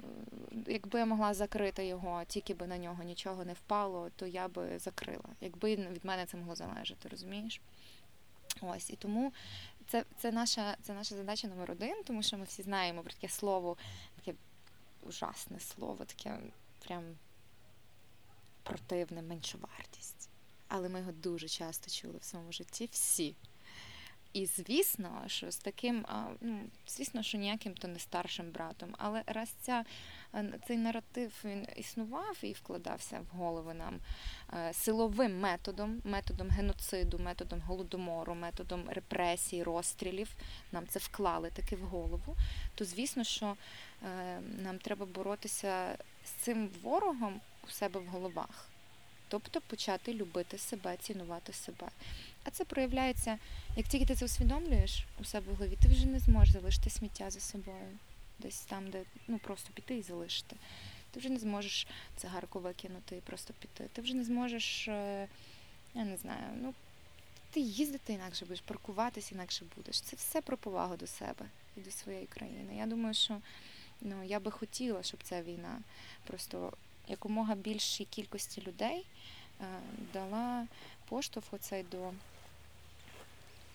якби 0.68 1.00
я 1.00 1.06
могла 1.06 1.34
закрити 1.34 1.86
його, 1.86 2.24
тільки 2.28 2.54
би 2.54 2.68
на 2.68 2.78
нього 2.78 3.04
нічого 3.04 3.46
не 3.46 3.54
впало, 3.54 4.10
то 4.16 4.26
я 4.26 4.48
би 4.48 4.80
закрила. 4.80 5.30
Якби 5.42 5.76
від 5.76 6.06
мене 6.06 6.26
це 6.26 6.38
могло 6.38 6.56
залежати, 6.56 7.10
розумієш? 7.10 7.62
Ось 8.62 8.90
і 8.90 8.96
тому 8.96 9.34
це 9.88 10.06
це, 10.18 10.32
наша 10.32 10.78
це 10.82 10.94
наша 10.94 11.16
задача 11.16 11.48
номер 11.48 11.72
один, 11.72 12.04
тому 12.04 12.24
що 12.24 12.38
ми 12.38 12.44
всі 12.44 12.64
знаємо 12.64 13.02
про 13.04 13.14
таке 13.14 13.30
слово, 13.30 13.78
таке 14.16 14.38
ужасне 15.02 15.60
слово, 15.60 16.06
таке 16.06 16.40
прям 16.80 17.04
противне 18.64 19.22
меншовартість. 19.22 20.30
Але 20.68 20.90
ми 20.90 21.00
його 21.00 21.12
дуже 21.12 21.48
часто 21.48 21.92
чули 21.92 22.18
в 22.18 22.24
своєму 22.24 22.52
житті 22.52 22.90
всі. 22.92 23.36
І 24.36 24.46
звісно, 24.46 25.24
що 25.28 25.52
з 25.52 25.58
таким, 25.58 26.06
ну 26.42 26.60
звісно, 26.88 27.24
що 27.24 27.38
ніяким 27.38 27.74
то 27.74 27.88
не 27.88 28.00
старшим 28.00 28.52
братом, 28.52 28.96
але 28.98 29.24
раз 29.28 29.50
ця 29.62 29.86
цей 30.68 30.78
наратив 30.78 31.42
він 31.46 31.68
існував 31.76 32.38
і 32.42 32.52
вкладався 32.52 33.20
в 33.20 33.38
голови 33.38 33.74
нам 33.74 34.00
е, 34.54 34.74
силовим 34.74 35.40
методом, 35.40 36.02
методом 36.04 36.50
геноциду, 36.50 37.20
методом 37.20 37.62
голодомору, 37.62 38.36
методом 38.36 38.84
репресій, 38.90 39.64
розстрілів, 39.64 40.36
нам 40.72 40.88
це 40.88 41.00
вклали 41.00 41.50
таки 41.50 41.76
в 41.76 41.82
голову, 41.82 42.36
то 42.76 42.86
звісно, 42.86 43.24
що 43.24 43.56
е, 44.04 44.42
нам 44.42 44.78
треба 44.78 45.06
боротися 45.06 45.98
з 46.26 46.30
цим 46.30 46.70
ворогом 46.84 47.42
у 47.68 47.72
себе 47.72 48.00
в 48.00 48.08
головах. 48.08 48.70
Тобто 49.28 49.62
почати 49.62 50.14
любити 50.14 50.58
себе, 50.58 50.98
цінувати 50.98 51.54
себе. 51.54 51.88
А 52.46 52.50
це 52.50 52.66
проявляється, 52.66 53.38
як 53.76 53.88
тільки 53.88 54.06
ти 54.06 54.16
це 54.16 54.26
усвідомлюєш 54.26 55.06
у 55.22 55.24
себе 55.24 55.52
в 55.52 55.56
голові, 55.56 55.78
ти 55.82 55.88
вже 55.88 56.06
не 56.06 56.20
зможеш 56.20 56.54
залишити 56.54 56.90
сміття 56.90 57.30
за 57.30 57.40
собою. 57.40 57.98
Десь 58.40 58.60
там, 58.60 58.90
де 58.90 59.04
ну 59.28 59.38
просто 59.38 59.74
піти 59.74 59.98
і 59.98 60.02
залишити. 60.02 60.56
Ти 61.12 61.20
вже 61.20 61.30
не 61.30 61.40
зможеш 61.40 61.88
цигарку 62.18 62.60
викинути 62.60 63.18
і 63.18 63.22
просто 63.22 63.54
піти. 63.60 63.90
Ти 63.94 64.02
вже 64.02 64.14
не 64.14 64.24
зможеш, 64.24 64.88
е, 64.88 65.28
я 65.96 66.06
не 66.06 66.18
знаю, 66.18 66.44
ну 66.62 66.74
ти 67.52 67.60
їздити 67.60 68.14
інакше 68.14 68.46
будеш, 68.46 68.62
паркуватися 68.62 69.36
інакше 69.36 69.66
будеш. 69.76 70.02
Це 70.02 70.16
все 70.16 70.42
про 70.42 70.58
повагу 70.58 70.96
до 70.96 71.08
себе 71.08 71.46
і 71.78 71.80
до 71.80 71.92
своєї 71.92 72.26
країни. 72.26 72.76
Я 72.78 72.86
думаю, 72.86 73.14
що 73.14 73.42
ну, 74.02 74.24
я 74.24 74.40
би 74.40 74.52
хотіла, 74.52 75.04
щоб 75.04 75.24
ця 75.24 75.42
війна 75.42 75.80
просто 76.28 76.74
якомога 77.08 77.56
більшій 77.56 78.06
кількості 78.06 78.62
людей 78.62 79.06
е, 79.62 79.66
дала 80.14 80.68
поштовх 81.10 81.54
оцей 81.54 81.84
до 81.92 82.12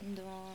до 0.01 0.47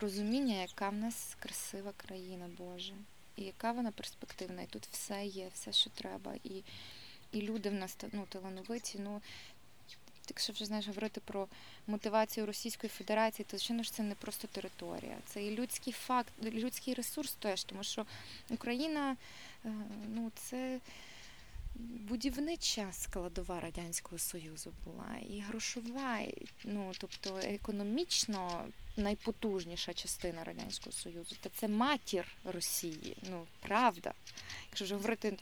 розуміння, 0.00 0.60
яка 0.60 0.88
в 0.88 0.94
нас 0.94 1.36
красива 1.40 1.92
країна 1.96 2.50
Божа, 2.58 2.94
і 3.36 3.42
яка 3.42 3.72
вона 3.72 3.90
перспективна. 3.90 4.62
І 4.62 4.66
тут 4.66 4.88
все 4.90 5.24
є, 5.24 5.48
все, 5.54 5.72
що 5.72 5.90
треба. 5.90 6.34
І 6.44 6.62
і 7.32 7.42
люди 7.42 7.70
в 7.70 7.74
нас 7.74 7.96
ну, 8.12 8.26
талановиті. 8.28 8.98
Ну, 8.98 9.22
Якщо 10.28 10.52
вже 10.52 10.64
знаєш 10.64 10.86
говорити 10.86 11.20
про 11.24 11.48
мотивацію 11.86 12.46
Російської 12.46 12.88
Федерації, 12.88 13.46
то 13.50 13.58
звичайно 13.58 13.82
ж 13.82 13.92
це 13.92 14.02
не 14.02 14.14
просто 14.14 14.48
територія, 14.48 15.16
це 15.26 15.44
і 15.44 15.56
людський 15.56 15.92
факт, 15.92 16.32
людський 16.42 16.94
ресурс 16.94 17.32
теж, 17.32 17.64
тому 17.64 17.84
що 17.84 18.06
Україна 18.50 19.16
е, 19.64 19.72
ну, 20.08 20.30
це 20.34 20.80
будівнича 22.08 22.92
складова 22.92 23.60
Радянського 23.60 24.18
Союзу 24.18 24.72
була, 24.84 25.16
і 25.30 25.40
грошова, 25.40 26.18
ну 26.64 26.92
тобто 26.98 27.36
економічно 27.42 28.64
найпотужніша 28.96 29.94
частина 29.94 30.44
Радянського 30.44 30.92
Союзу. 30.92 31.36
Та 31.40 31.48
це 31.48 31.68
матір 31.68 32.26
Росії. 32.44 33.16
Ну, 33.30 33.46
правда. 33.60 34.12
Якщо 34.66 34.84
вже 34.84 34.94
говорити 34.94 35.36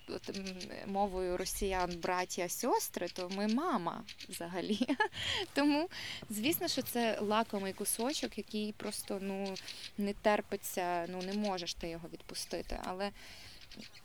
мовою 0.87 1.37
росіян, 1.37 1.97
браття, 2.03 2.49
сестри, 2.49 3.09
то 3.09 3.29
ми 3.29 3.49
мама 3.49 4.05
взагалі. 4.29 4.89
Тому, 5.55 5.89
звісно, 6.31 6.69
що 6.69 6.83
це 6.83 7.19
лакомий 7.21 7.73
кусочок, 7.73 8.39
який 8.39 8.73
просто 8.73 9.19
ну, 9.23 9.55
не 9.99 10.13
терпиться, 10.13 11.07
ну 11.09 11.23
не 11.23 11.33
можеш 11.33 11.75
ти 11.75 11.89
його 11.89 12.09
відпустити. 12.13 12.81
Але 12.85 13.11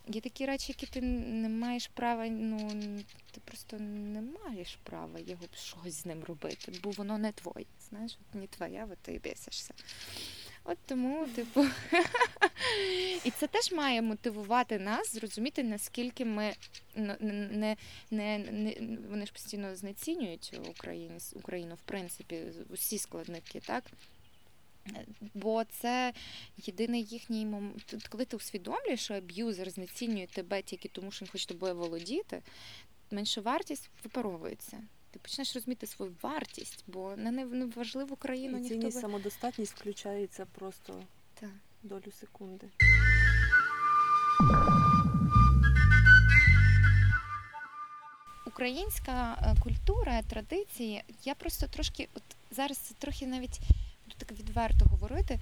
Є 0.08 0.22
такі 0.22 0.46
речі, 0.46 0.66
які 0.68 0.86
ти 0.86 1.02
не 1.02 1.50
маєш 1.50 1.88
права, 1.88 2.28
ну 2.28 2.72
ти 3.32 3.42
просто 3.46 3.78
не 3.80 4.22
маєш 4.22 4.78
права 4.84 5.20
його 5.20 5.44
щось 5.56 5.94
з 5.94 6.06
ним 6.06 6.24
робити, 6.24 6.72
бо 6.84 6.90
воно 6.90 7.18
не 7.18 7.32
твоє. 7.32 7.66
Знаєш, 7.90 8.18
от 8.22 8.36
не 8.42 8.48
твоє, 8.48 8.88
от 8.92 8.98
ти 8.98 9.22
бісишся. 9.24 9.74
От 10.64 10.78
тому, 10.86 11.28
типу, 11.28 11.66
і 13.26 13.32
це 13.32 13.48
теж 13.48 13.72
має 13.72 14.02
мотивувати 14.02 14.80
нас, 14.80 15.14
зрозуміти, 15.14 15.64
наскільки 15.64 16.26
ми 16.26 16.54
не, 16.96 17.78
не, 18.12 18.38
не 18.38 18.76
вони 19.10 19.26
ж 19.26 19.32
постійно 19.32 19.76
знецінюють 19.76 20.60
Україну, 20.70 21.18
Україну, 21.34 21.76
в 21.76 21.82
принципі, 21.82 22.44
усі 22.70 22.98
складники, 22.98 23.60
так? 23.60 23.84
Бо 25.34 25.64
це 25.64 26.14
єдиний 26.58 27.04
їхній 27.04 27.46
момент. 27.46 28.08
Коли 28.10 28.26
ти 28.26 28.38
усвідомлюєш, 28.38 29.04
що 29.04 29.14
аб'юзер 29.14 29.70
знецінює 29.70 30.28
тебе 30.28 30.62
тільки 30.62 30.90
тому, 30.90 31.12
що 31.12 31.26
він 31.26 31.32
хоче 31.32 31.48
тобою 31.48 31.76
володіти, 31.76 32.42
менша 33.12 33.42
вартість 33.42 33.90
випаровується. 34.04 34.84
Ти 35.12 35.20
почнеш 35.20 35.56
розуміти 35.56 35.88
свою 35.88 36.16
вартість, 36.22 36.84
бо 36.88 37.16
на 37.16 37.32
неважливу 37.32 38.16
країну 38.16 38.58
ніхто... 38.58 38.76
Цінність, 38.76 39.00
самодостатність 39.00 39.74
включається 39.80 40.46
просто 40.46 41.04
так. 41.40 41.50
долю 41.84 42.12
секунди. 42.20 42.68
Українська 48.46 49.38
е, 49.42 49.62
культура, 49.64 50.22
традиції, 50.22 51.04
я 51.24 51.36
просто 51.36 51.68
трошки, 51.68 52.10
от 52.16 52.24
зараз 52.52 52.94
трохи 53.00 53.28
навіть 53.28 53.60
так 54.18 54.32
відверто 54.32 54.86
говорити, 54.86 55.40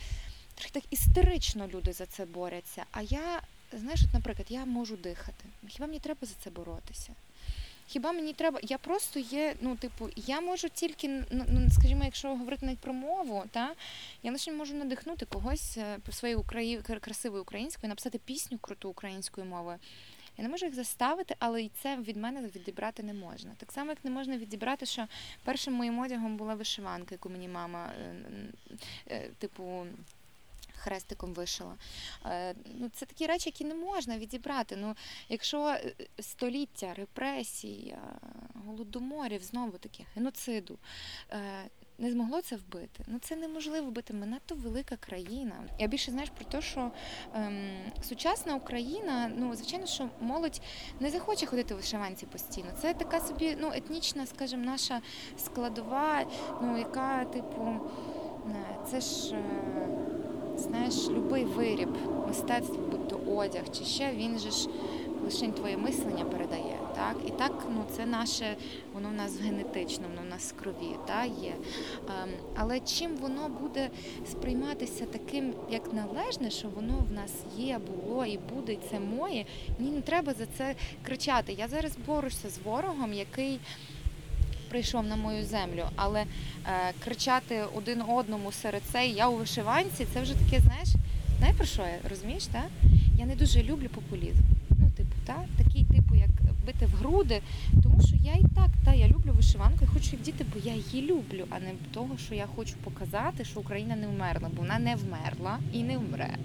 трохи 0.55 0.71
так 0.71 0.84
істерично 0.89 1.67
люди 1.67 1.93
за 1.93 2.05
це 2.05 2.25
борються. 2.25 2.86
А 2.91 3.01
я, 3.01 3.41
знаєш, 3.73 4.01
от, 4.07 4.13
наприклад, 4.13 4.47
я 4.49 4.65
можу 4.65 4.97
дихати. 4.97 5.45
Хіба 5.67 5.88
мені 5.88 5.99
треба 5.99 6.27
за 6.27 6.34
це 6.43 6.49
боротися? 6.49 7.13
Хіба 7.88 8.12
мені 8.12 8.34
треба, 8.34 8.60
я 8.63 8.77
просто 8.77 9.19
є, 9.19 9.55
ну, 9.62 9.75
типу, 9.75 10.10
я 10.15 10.41
можу 10.41 10.69
тільки, 10.69 11.07
ну, 11.31 11.69
скажімо, 11.79 12.03
якщо 12.03 12.27
говорити 12.27 12.65
навіть 12.65 12.79
про 12.79 12.93
мову, 12.93 13.43
та, 13.51 13.73
я 14.23 14.31
лише 14.31 14.51
можу 14.51 14.73
надихнути 14.73 15.25
когось 15.25 15.77
е, 15.77 15.97
своєю 16.12 16.39
украї... 16.39 16.77
красивою 16.77 17.41
українською, 17.41 17.89
написати 17.89 18.17
пісню 18.17 18.57
круту 18.57 18.89
українською 18.89 19.47
мовою. 19.47 19.77
Я 20.38 20.44
не 20.44 20.50
можу 20.50 20.65
їх 20.65 20.76
заставити, 20.76 21.36
але 21.39 21.63
і 21.63 21.72
це 21.82 21.98
від 21.98 22.17
мене 22.17 22.41
відібрати 22.41 23.04
не 23.04 23.13
можна. 23.13 23.52
Так 23.58 23.72
само, 23.72 23.89
як 23.89 24.06
не 24.06 24.12
можна 24.12 24.38
відібрати, 24.38 24.86
що 24.86 25.08
першим 25.44 25.74
моїм 25.74 26.00
одягом 26.00 26.38
була 26.38 26.56
вишиванка, 26.56 27.15
яку 27.15 27.30
мені 27.30 27.48
мама, 27.48 27.91
е, 28.02 28.15
е, 29.08 29.30
типу. 29.38 29.86
Хрестиком 30.84 31.34
вишила. 31.34 31.76
Е, 32.26 32.56
ну, 32.80 32.89
Це 32.94 33.06
такі 33.06 33.28
речі, 33.28 33.50
які 33.50 33.65
не 33.65 33.76
можна 33.76 34.17
відібрати. 34.17 34.76
Ну, 34.76 34.96
Якщо 35.30 35.78
століття 36.20 36.94
репресій, 36.94 37.96
голодоморів, 38.65 39.44
знову 39.44 39.78
таки, 39.78 40.06
геноциду, 40.15 40.78
не 42.01 42.11
змогло 42.11 42.41
це 42.41 42.55
вбити. 42.55 43.03
Ну 43.07 43.19
це 43.21 43.35
неможливо 43.35 43.87
вбити. 43.87 44.13
Ми 44.13 44.25
надто 44.25 44.55
велика 44.55 44.95
країна. 44.95 45.63
Я 45.79 45.87
більше 45.87 46.11
знаєш 46.11 46.29
про 46.29 46.45
те, 46.45 46.61
що 46.61 46.91
ем, 47.35 47.69
сучасна 48.01 48.55
Україна, 48.55 49.31
ну 49.35 49.55
звичайно, 49.55 49.85
що 49.85 50.09
молодь 50.21 50.61
не 50.99 51.09
захоче 51.09 51.45
ходити 51.45 51.73
в 51.73 51.77
вишиванці 51.77 52.25
постійно. 52.25 52.67
Це 52.81 52.93
така 52.93 53.19
собі 53.19 53.57
ну 53.61 53.71
етнічна, 53.73 54.25
скажімо, 54.25 54.65
наша 54.65 55.01
складова, 55.37 56.25
ну 56.61 56.77
яка, 56.77 57.25
типу, 57.25 57.79
це 58.91 59.01
ж. 59.01 59.35
Е, 59.35 60.11
знаєш, 60.57 61.09
любий 61.09 61.45
виріб, 61.45 61.89
мистецтво, 62.27 62.77
будь 62.91 63.07
то 63.07 63.17
одяг, 63.35 63.63
чи 63.71 63.83
ще 63.83 64.11
він 64.11 64.39
же 64.39 64.51
ж 64.51 64.69
лише 65.23 65.47
твоє 65.47 65.77
мислення 65.77 66.25
передає. 66.25 66.77
Так? 66.95 67.15
І 67.27 67.29
так 67.29 67.67
ну, 67.69 67.84
це 67.95 68.05
наше, 68.05 68.55
воно 68.93 69.10
в 69.10 69.13
нас 69.13 69.39
генетично, 69.39 70.03
воно 70.10 70.21
в 70.27 70.29
нас 70.29 70.53
в 70.53 70.62
крові 70.62 70.95
та, 71.07 71.25
є. 71.25 71.53
Ем, 72.07 72.29
але 72.55 72.79
чим 72.79 73.15
воно 73.15 73.49
буде 73.49 73.89
сприйматися 74.31 75.05
таким, 75.05 75.53
як 75.69 75.93
належне, 75.93 76.49
що 76.49 76.67
воно 76.67 77.05
в 77.10 77.13
нас 77.13 77.31
є, 77.57 77.79
було 77.79 78.25
і 78.25 78.38
буде, 78.38 78.73
і 78.73 78.79
це 78.91 78.99
моє, 78.99 79.45
мені 79.79 79.91
не 79.91 80.01
треба 80.01 80.34
за 80.34 80.45
це 80.57 80.75
кричати. 81.05 81.53
Я 81.53 81.67
зараз 81.67 81.91
борюся 82.07 82.49
з 82.49 82.57
ворогом, 82.57 83.13
який 83.13 83.60
прийшов 84.69 85.05
на 85.05 85.15
мою 85.15 85.45
землю, 85.45 85.84
але 85.95 86.21
е, 86.21 86.27
кричати 87.03 87.63
один 87.75 88.01
одному 88.01 88.51
серед 88.51 88.81
цей 88.91 89.13
я 89.13 89.27
у 89.27 89.36
вишиванці, 89.36 90.07
це 90.13 90.21
вже 90.21 90.34
таке, 90.34 90.60
знаєш, 90.60 90.89
знаєш 91.38 91.57
про 91.57 91.65
що 91.65 91.81
я 91.81 92.10
розумієш, 92.10 92.45
так? 92.45 92.69
Я 93.19 93.25
не 93.25 93.36
дуже 93.36 93.63
люблю 93.63 93.89
популізм. 93.95 94.50
Та 95.25 95.45
такий, 95.57 95.86
типу, 95.86 96.15
як 96.15 96.29
бити 96.65 96.86
в 96.86 96.89
груди, 96.89 97.41
тому 97.84 98.01
що 98.01 98.15
я 98.15 98.34
і 98.34 98.45
так, 98.55 98.69
та 98.86 98.93
я 98.93 99.07
люблю 99.07 99.34
вишиванку, 99.34 99.77
я 99.81 99.88
хочу 99.88 100.12
їх 100.12 100.21
діти, 100.21 100.45
бо 100.53 100.60
я 100.63 100.73
її 100.73 101.01
люблю, 101.12 101.45
а 101.49 101.60
не 101.60 101.71
того, 101.93 102.17
що 102.17 102.36
я 102.36 102.47
хочу 102.55 102.73
показати, 102.84 103.45
що 103.45 103.60
Україна 103.60 103.95
не 103.95 104.07
вмерла, 104.07 104.49
бо 104.55 104.62
вона 104.62 104.79
не 104.79 104.95
вмерла 104.95 105.60
і 105.73 105.84
не 105.84 105.97
вмре. 105.97 106.38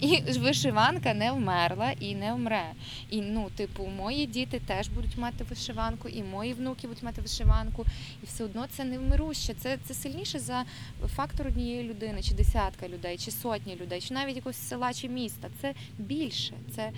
І 0.00 0.20
вишиванка 0.38 1.14
не 1.14 1.32
вмерла 1.32 1.90
і 2.00 2.14
не 2.14 2.32
вмре. 2.32 2.72
І 3.10 3.20
ну, 3.20 3.48
типу, 3.56 3.86
мої 3.86 4.26
діти 4.26 4.60
теж 4.66 4.88
будуть 4.88 5.18
мати 5.18 5.44
вишиванку, 5.44 6.08
і 6.08 6.22
мої 6.22 6.52
внуки 6.52 6.86
будуть 6.88 7.02
мати 7.02 7.20
вишиванку, 7.20 7.84
і 8.22 8.26
все 8.26 8.44
одно 8.44 8.66
це 8.70 8.84
не 8.84 8.98
вмируще. 8.98 9.54
Це 9.54 9.78
це 9.84 9.94
сильніше 9.94 10.38
за 10.38 10.64
фактор 11.06 11.46
однієї 11.46 11.88
людини, 11.88 12.22
чи 12.22 12.34
десятка 12.34 12.88
людей, 12.88 13.18
чи 13.18 13.30
сотні 13.30 13.76
людей, 13.76 14.00
чи 14.00 14.14
навіть 14.14 14.36
якогось 14.36 14.68
села 14.68 14.92
чи 14.92 15.08
міста. 15.08 15.48
Це 15.60 15.74
більше, 15.98 16.54
це, 16.74 16.90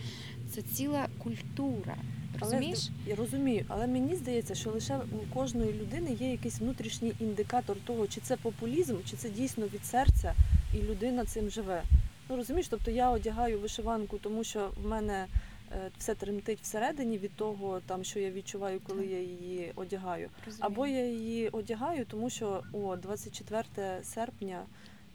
це 0.51 0.63
ціла 0.63 1.09
культура. 1.19 1.97
Розумієш? 2.41 2.89
Але, 2.89 3.11
я 3.11 3.17
розумію, 3.17 3.65
але 3.69 3.87
мені 3.87 4.17
здається, 4.17 4.55
що 4.55 4.71
лише 4.71 4.97
у 4.97 5.35
кожної 5.35 5.73
людини 5.73 6.17
є 6.21 6.31
якийсь 6.31 6.61
внутрішній 6.61 7.13
індикатор 7.21 7.77
того, 7.85 8.07
чи 8.07 8.21
це 8.21 8.37
популізм, 8.37 8.97
чи 9.05 9.17
це 9.17 9.31
дійсно 9.31 9.67
від 9.67 9.85
серця, 9.85 10.35
і 10.75 10.83
людина 10.83 11.25
цим 11.25 11.51
живе. 11.51 11.83
Ну 12.29 12.37
розумієш, 12.37 12.69
тобто 12.69 12.91
я 12.91 13.11
одягаю 13.11 13.61
вишиванку, 13.61 14.19
тому 14.19 14.45
що 14.45 14.71
в 14.83 14.89
мене 14.89 15.27
е, 15.73 15.91
все 15.99 16.15
тремтить 16.15 16.59
всередині 16.63 17.19
від 17.19 17.37
того, 17.37 17.81
там 17.87 18.05
що 18.05 18.21
я 18.21 18.31
відчуваю, 18.31 18.81
коли 18.87 19.07
я 19.07 19.21
її 19.21 19.73
одягаю. 19.75 20.29
Розумію. 20.47 20.67
Або 20.67 20.87
я 20.87 21.07
її 21.07 21.49
одягаю, 21.49 22.05
тому 22.05 22.31
що 22.31 22.63
о 22.73 22.97
24 22.97 23.65
серпня. 24.03 24.63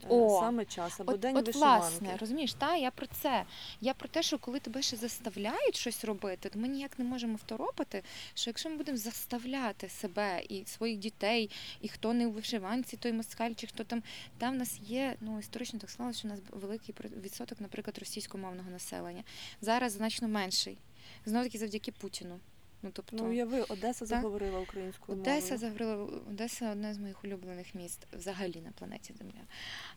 Е, 0.04 0.08
О, 0.10 0.39
Саме 0.39 0.66
час 0.66 1.00
або 1.00 1.12
От, 1.12 1.20
день 1.20 1.38
от 1.38 1.48
вишиванки. 1.48 1.80
власне, 1.80 2.18
розумієш, 2.18 2.54
та 2.54 2.76
я 2.76 2.92
про 2.92 3.08
це. 3.08 3.46
Я 3.82 3.94
про 3.94 4.10
те, 4.10 4.24
що 4.24 4.38
коли 4.39 4.60
тебе 4.60 4.82
ще 4.82 4.98
заставляють 4.98 5.76
щось 5.76 6.04
робити, 6.06 6.50
то 6.50 6.60
ми 6.60 6.68
ніяк 6.68 7.00
не 7.00 7.06
можемо 7.06 7.36
второпати, 7.36 8.04
що 8.34 8.50
якщо 8.50 8.70
ми 8.70 8.78
будемо 8.78 8.98
заставляти 8.98 9.89
себе 9.89 10.42
і 10.50 10.66
своїх 10.66 10.98
дітей, 11.00 11.50
і 11.82 11.88
хто 11.88 12.13
не 12.13 12.28
у 12.28 12.32
вишиванці, 12.32 12.98
той 12.98 13.13
москаль, 13.13 13.54
чи 13.56 13.68
хто 13.68 13.84
там, 13.84 14.04
там 14.38 14.54
в 14.54 14.58
нас 14.58 14.80
є, 14.80 15.16
ну 15.22 15.39
історично 15.39 15.80
так 15.80 15.89
склалося, 15.89 16.20
що 16.20 16.28
у 16.28 16.32
нас 16.32 16.39
великий 16.52 16.96
відсоток, 17.24 17.62
наприклад, 17.62 17.98
російськомовного 17.98 18.70
населення. 18.70 19.24
Зараз 19.62 19.92
значно 19.92 20.28
менший. 20.28 20.78
Знову 21.26 21.46
таки 21.46 21.58
завдяки 21.58 21.92
Путіну. 21.92 22.39
Ну, 22.84 22.89
тобто, 22.93 23.15
Ну 23.15 23.30
уяви, 23.30 23.62
Одеса 23.62 24.06
заговорила 24.06 24.60
українською 24.60 25.17
Одеса 25.17 25.58
заговорила 25.58 25.96
Одеса 26.30 26.72
одне 26.72 26.93
з 26.93 26.98
моїх 26.98 27.24
улюблених 27.24 27.76
міст 27.76 28.08
взагалі 28.13 28.62
на 28.65 28.72
планеті 28.72 29.13
Земля. 29.17 29.43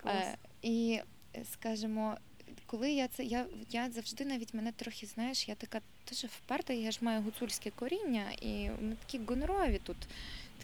Е, 0.06 0.36
і 0.62 1.00
скажімо, 1.52 2.16
коли 2.66 2.92
я 2.92 3.08
це 3.08 3.24
я, 3.24 3.46
я 3.70 3.90
завжди 3.90 4.24
навіть 4.24 4.54
мене 4.54 4.72
трохи 4.72 5.06
знаєш, 5.06 5.48
я 5.48 5.54
така 5.54 5.80
дуже 6.08 6.26
вперта, 6.26 6.72
я 6.72 6.90
ж 6.90 6.98
маю 7.00 7.22
гуцульське 7.22 7.70
коріння, 7.70 8.24
і 8.42 8.70
ми 8.80 8.96
такі 9.06 9.24
гонорові 9.24 9.80
тут, 9.84 9.96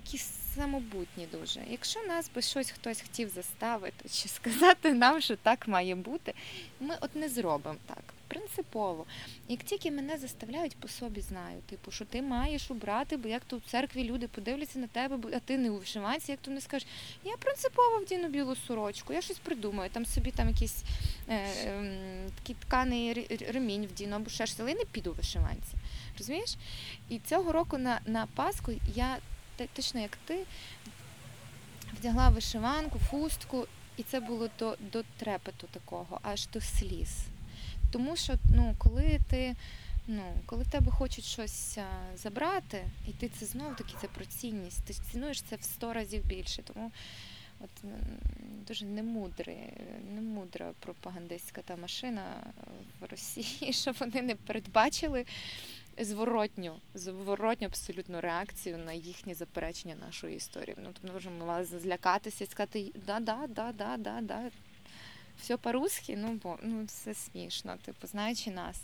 такі 0.02 0.18
самобутні 0.54 1.26
дуже. 1.32 1.60
Якщо 1.70 2.02
нас 2.02 2.30
би 2.34 2.42
щось 2.42 2.70
хтось 2.70 3.02
хотів 3.02 3.28
заставити 3.28 4.08
чи 4.08 4.28
сказати 4.28 4.94
нам, 4.94 5.20
що 5.20 5.36
так 5.36 5.68
має 5.68 5.94
бути, 5.94 6.34
ми 6.80 6.96
от 7.00 7.16
не 7.16 7.28
зробимо 7.28 7.78
так. 7.86 8.02
Принципово. 8.32 9.06
Як 9.48 9.62
тільки 9.62 9.90
мене 9.90 10.18
заставляють 10.18 10.76
по 10.76 10.88
собі 10.88 11.20
знаю, 11.20 11.60
типу, 11.70 11.90
що 11.90 12.04
ти 12.04 12.22
маєш 12.22 12.70
убрати, 12.70 13.16
бо 13.16 13.28
як 13.28 13.44
то 13.44 13.56
в 13.56 13.60
церкві 13.70 14.04
люди 14.04 14.28
подивляться 14.28 14.78
на 14.78 14.86
тебе, 14.86 15.18
а 15.36 15.38
ти 15.38 15.58
не 15.58 15.70
у 15.70 15.78
вишиванці, 15.78 16.30
як 16.30 16.40
то 16.40 16.50
не 16.50 16.60
скажеш, 16.60 16.88
я 17.24 17.36
принципово 17.36 17.98
вдіну 17.98 18.28
білу 18.28 18.56
сорочку, 18.56 19.12
я 19.12 19.22
щось 19.22 19.38
придумаю, 19.38 19.90
там 19.90 20.06
собі 20.06 20.30
там 20.30 20.48
якийсь 20.48 20.82
е, 21.28 21.48
ем, 21.66 22.30
такий 22.38 22.56
тканий 22.66 23.12
ре- 23.14 23.28
ре- 23.28 23.52
ремінь 23.52 23.86
вдіну 23.86 24.16
або 24.16 24.30
ще 24.30 24.46
щось, 24.46 24.60
але 24.60 24.70
я 24.70 24.76
не 24.76 24.84
піду 24.84 25.10
у 25.10 25.14
вишиванці. 25.14 25.72
Розумієш? 26.18 26.56
І 27.08 27.18
цього 27.18 27.52
року 27.52 27.78
на, 27.78 28.00
на 28.06 28.26
Пасху 28.26 28.72
я 28.94 29.18
точно 29.72 30.00
як 30.00 30.18
ти 30.24 30.44
вдягла 31.98 32.28
вишиванку, 32.28 32.98
фустку, 32.98 33.66
і 33.96 34.02
це 34.02 34.20
було 34.20 34.48
до, 34.58 34.76
до 34.92 35.02
трепету 35.18 35.66
такого, 35.72 36.20
аж 36.22 36.46
до 36.46 36.60
сліз. 36.60 37.08
Тому 37.92 38.16
що 38.16 38.34
ну, 38.56 38.74
коли 38.78 39.20
ти, 39.30 39.54
ну, 40.06 40.22
коли 40.46 40.62
в 40.62 40.70
тебе 40.70 40.90
хочуть 40.90 41.24
щось 41.24 41.78
забрати, 42.16 42.84
і 43.08 43.10
ти 43.10 43.28
це 43.28 43.46
знову 43.46 43.74
таки 43.74 43.94
це 44.00 44.08
про 44.08 44.24
цінність, 44.24 44.84
ти 44.84 44.94
цінуєш 44.94 45.42
це 45.42 45.56
в 45.56 45.62
сто 45.62 45.92
разів 45.92 46.24
більше. 46.24 46.62
Тому 46.62 46.92
от 47.60 47.84
дуже 48.68 48.84
немудре, 48.86 49.56
немудра 50.14 50.72
пропагандистська 50.80 51.62
та 51.62 51.76
машина 51.76 52.22
в 53.00 53.04
Росії, 53.10 53.72
що 53.82 53.92
вони 53.92 54.22
не 54.22 54.34
передбачили 54.34 55.26
зворотню, 55.98 56.80
зворотню 56.94 57.66
абсолютно 57.66 58.20
реакцію 58.20 58.78
на 58.78 58.92
їхнє 58.92 59.34
заперечення 59.34 59.94
нашої 59.94 60.36
історії. 60.36 60.76
Ну, 60.82 60.90
тобто, 61.02 61.30
ми 61.30 61.46
мали 61.46 61.64
злякатися 61.64 62.44
і 62.44 62.46
сказати, 62.46 62.92
да, 63.06 63.20
да, 63.20 63.46
да, 63.48 63.72
да, 63.72 63.96
да, 63.96 64.20
да. 64.20 64.50
Все 65.40 65.56
по-русски, 65.56 66.16
ну 66.16 66.40
бо 66.42 66.58
ну 66.62 66.86
це 66.86 67.14
смішно, 67.14 67.76
типу, 67.84 68.06
знаючи 68.06 68.50
нас. 68.50 68.82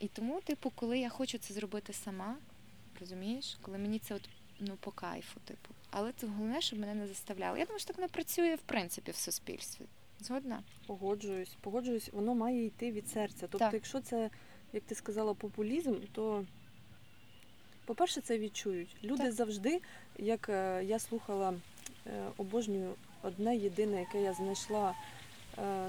І 0.00 0.08
тому, 0.08 0.40
типу, 0.40 0.72
коли 0.74 0.98
я 0.98 1.08
хочу 1.08 1.38
це 1.38 1.54
зробити 1.54 1.92
сама, 1.92 2.36
розумієш, 3.00 3.58
коли 3.62 3.78
мені 3.78 3.98
це 3.98 4.14
от 4.14 4.28
ну 4.60 4.76
по 4.80 4.90
кайфу, 4.90 5.40
типу. 5.44 5.74
Але 5.90 6.12
це 6.12 6.26
головне, 6.26 6.60
щоб 6.60 6.78
мене 6.78 6.94
не 6.94 7.06
заставляли. 7.06 7.58
Я 7.58 7.64
думаю, 7.64 7.78
що 7.78 7.88
так 7.88 7.98
не 7.98 8.08
працює 8.08 8.54
в 8.54 8.60
принципі 8.60 9.10
в 9.10 9.16
суспільстві. 9.16 9.84
Згодна? 10.20 10.62
Погоджуюсь, 10.86 11.56
погоджуюсь, 11.60 12.10
воно 12.12 12.34
має 12.34 12.64
йти 12.64 12.92
від 12.92 13.08
серця. 13.08 13.40
Тобто, 13.40 13.58
Так. 13.58 13.74
якщо 13.74 14.00
це, 14.00 14.30
як 14.72 14.82
ти 14.82 14.94
сказала, 14.94 15.34
популізм, 15.34 15.94
то, 16.12 16.44
по-перше, 17.84 18.20
це 18.20 18.38
відчують. 18.38 18.96
Люди 19.04 19.22
Так. 19.22 19.32
завжди, 19.32 19.80
як 20.18 20.48
е, 20.48 20.84
я 20.84 20.98
слухала, 20.98 21.54
е, 22.06 22.28
обожнюю 22.36 22.94
одне 23.22 23.56
єдине, 23.56 24.00
яке 24.00 24.22
я 24.22 24.34
знайшла. 24.34 24.94
Е, 25.64 25.88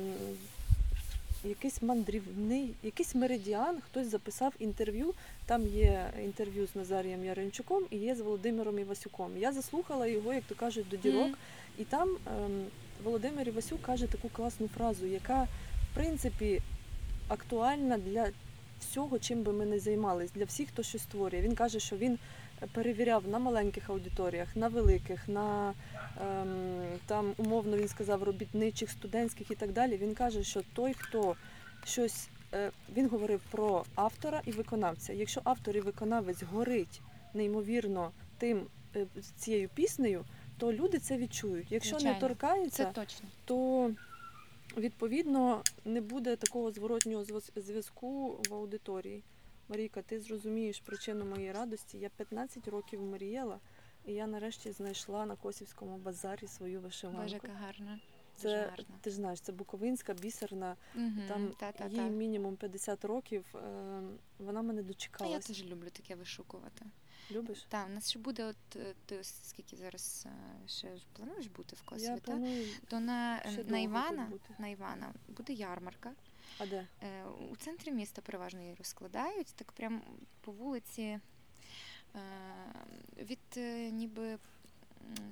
Якийсь 1.44 1.82
мандрівний, 1.82 2.74
якийсь 2.84 3.16
меридіан, 3.16 3.82
хтось 3.82 4.08
записав 4.08 4.54
інтерв'ю. 4.60 5.14
Там 5.46 5.68
є 5.68 6.14
інтерв'ю 6.24 6.68
з 6.68 6.76
Назарієм 6.76 7.26
Яринчуком 7.26 7.84
і 7.90 7.98
є 7.98 8.16
з 8.16 8.22
Володимиром 8.22 8.80
Івасюком. 8.80 9.38
Я 9.38 9.52
заслухала 9.52 10.08
його, 10.08 10.34
як 10.34 10.44
то 10.44 10.56
кажуть, 10.56 10.90
до 10.90 10.98
дірок. 10.98 11.28
Мгм. 11.28 11.36
І 11.78 11.84
там 11.84 12.10
ем, 12.10 12.66
Володимир 13.04 13.48
Івасюк 13.48 13.82
каже 13.82 14.08
таку 14.08 14.30
класну 14.30 14.68
фразу, 14.68 15.06
яка 15.06 15.48
в 15.92 15.96
принципі 15.96 16.62
актуальна 17.28 17.98
для 17.98 18.28
всього, 18.80 19.20
чим 19.20 19.44
би 19.44 19.54
ми 19.54 19.66
не 19.66 19.80
займались, 19.80 20.32
для 20.32 20.46
всіх, 20.46 20.68
хто 20.70 20.84
щось 20.84 21.02
створює. 21.02 21.42
Він 21.42 21.56
каже, 21.56 21.80
що 21.80 21.98
він 21.98 22.20
перевіряв 22.74 23.28
на 23.28 23.40
маленьких 23.40 23.90
аудиторіях, 23.90 24.56
на 24.56 24.68
великих, 24.68 25.28
на 25.28 25.74
ем, 26.22 26.82
там 27.06 27.34
умовно 27.38 27.78
він 27.78 27.88
сказав 27.88 28.24
робітничих, 28.24 28.92
студентських 28.92 29.52
і 29.52 29.56
так 29.56 29.72
далі. 29.72 29.98
Він 29.98 30.14
каже, 30.14 30.44
що 30.44 30.62
той, 30.74 30.94
хто 30.94 31.36
щось 31.86 32.30
е, 32.54 32.72
він 32.96 33.10
говорив 33.10 33.42
про 33.52 33.86
автора 33.96 34.42
і 34.46 34.52
виконавця. 34.52 35.14
Якщо 35.14 35.42
автор 35.44 35.78
і 35.78 35.82
виконавець 35.82 36.44
горить 36.44 37.02
неймовірно 37.34 38.12
тим 38.38 38.68
е, 38.96 39.06
цією 39.38 39.70
піснею, 39.70 40.26
то 40.58 40.74
люди 40.74 41.00
це 41.00 41.18
відчують. 41.18 41.72
Якщо 41.72 41.90
Звичайно. 41.96 42.14
не 42.14 42.20
торкається, 42.28 42.86
Це 42.86 42.92
точно. 42.92 43.30
то 43.46 43.92
відповідно 44.78 45.62
не 45.86 46.02
буде 46.02 46.36
такого 46.36 46.72
зворотнього 46.72 47.26
зв'язку 47.56 48.40
в 48.50 48.54
аудиторії. 48.54 49.24
Марійка, 49.70 50.02
ти 50.02 50.20
зрозумієш 50.20 50.80
причину 50.80 51.26
моєї 51.26 51.52
радості. 51.52 51.98
Я 51.98 52.10
15 52.10 52.68
років 52.68 53.02
мріяла, 53.02 53.60
і 54.06 54.14
я 54.14 54.28
нарешті 54.28 54.72
знайшла 54.72 55.26
на 55.26 55.36
Косівському 55.36 55.98
базарі 55.98 56.48
свою 56.48 56.82
вишиванку. 56.82 57.22
Боже, 57.22 57.36
яка 57.36 57.48
гарна. 57.54 58.00
Це 58.36 58.66
гарно. 58.70 58.86
ти 59.02 59.10
ж 59.10 59.16
знаєш, 59.16 59.42
це 59.42 59.52
Буковинська, 59.52 60.14
бісерна. 60.14 60.76
Мгм, 60.96 61.22
Там 61.28 61.48
та-та-та. 61.60 62.04
їй 62.04 62.10
мінімум 62.10 62.56
50 62.56 63.06
років. 63.06 63.46
е, 63.56 64.02
Вона 64.40 64.62
мене 64.62 64.84
Та 64.84 65.26
я 65.26 65.40
теж 65.40 65.66
люблю 65.66 65.90
таке 65.90 66.16
вишукувати. 66.16 66.86
Любиш? 67.32 67.66
Так, 67.70 67.88
у 67.90 67.94
нас 67.94 68.10
ще 68.10 68.20
буде, 68.20 68.46
от 68.46 68.76
е, 68.76 68.94
ти 69.06 69.24
скільки 69.24 69.76
зараз 69.76 70.28
е, 70.28 70.68
ще 70.68 70.88
плануєш 71.14 71.48
бути 71.48 71.76
в 71.76 71.82
Косові, 71.82 72.10
Я 72.10 72.18
планую. 72.18 72.66
То 72.88 73.00
на, 73.00 73.40
ще 73.40 73.50
на 73.58 73.64
довго 73.64 73.78
Івана, 73.78 74.24
тут 74.24 74.32
бути. 74.32 74.56
на 74.60 74.68
Івана 74.68 75.14
буде 75.28 75.54
ярмарка. 75.54 76.12
А 76.58 76.66
де? 76.66 76.88
Е, 77.04 77.24
У 77.52 77.56
центрі 77.56 77.92
міста 77.92 78.22
переважно 78.22 78.62
її 78.62 78.74
розкладають, 78.76 79.48
так 79.56 79.72
прям 79.72 80.02
по 80.42 80.52
вулиці 80.52 81.02
е, 81.02 81.20
від 83.18 83.40
е, 83.58 83.92
ніби 83.92 84.38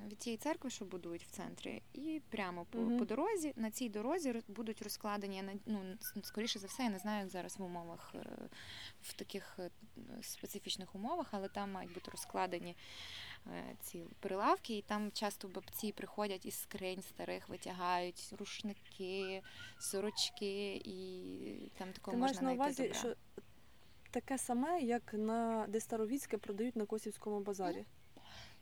від 0.07 0.17
тієї 0.17 0.37
церкви, 0.37 0.69
що 0.69 0.85
будують 0.85 1.23
в 1.23 1.29
центрі, 1.29 1.81
і 1.93 2.21
прямо 2.29 2.65
по, 2.65 2.77
Мгм. 2.79 2.97
по 2.99 3.05
дорозі. 3.05 3.53
На 3.55 3.71
цій 3.71 3.89
дорозі 3.89 4.41
будуть 4.47 4.81
розкладені, 4.81 5.41
не- 5.41 5.55
ну, 5.65 5.81
скоріше 6.23 6.59
за 6.59 6.67
все, 6.67 6.83
я 6.83 6.89
не 6.89 6.99
знаю, 6.99 7.19
як 7.19 7.29
зараз 7.29 7.57
в 7.59 7.63
умовах, 7.63 8.13
в 9.01 9.13
таких 9.13 9.59
специфічних 10.21 10.95
умовах, 10.95 11.27
але 11.31 11.47
там 11.49 11.71
мають 11.71 11.93
бути 11.93 12.11
розкладені 12.11 12.75
ці 13.81 14.05
прилавки, 14.19 14.77
і 14.77 14.81
там 14.81 15.11
часто 15.11 15.47
бабці 15.47 15.91
приходять 15.91 16.45
із 16.45 16.55
скринь 16.61 17.01
старих, 17.01 17.49
витягають 17.49 18.33
рушники, 18.39 19.41
сорочки, 19.79 20.75
і 20.85 21.71
там 21.77 21.93
такого 21.93 22.15
Ти 22.17 22.21
можна 22.21 22.33
на 22.33 22.39
знайти 22.39 22.55
увазі, 22.55 22.83
добра. 22.83 22.99
що 22.99 23.15
таке 24.11 24.37
саме, 24.37 24.81
як 24.81 25.13
на 25.13 25.65
де 25.69 25.79
Старовіцьке 25.79 26.37
продають 26.37 26.75
на 26.75 26.85
Косівському 26.85 27.39
базарі. 27.39 27.85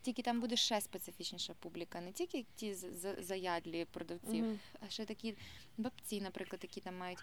Тільки 0.02 0.22
там 0.22 0.42
буде 0.42 0.56
ще 0.56 0.82
специфічніша 0.82 1.54
публіка, 1.54 2.02
не 2.02 2.12
тільки 2.12 2.46
ті 2.56 2.74
заядлі 3.20 3.86
продавці, 3.86 4.42
Мгм. 4.42 4.60
а 4.80 4.90
ще 4.90 5.06
такі 5.06 5.38
бабці, 5.78 6.22
наприклад, 6.22 6.60
які 6.64 6.82
там 6.82 6.98
мають 6.98 7.20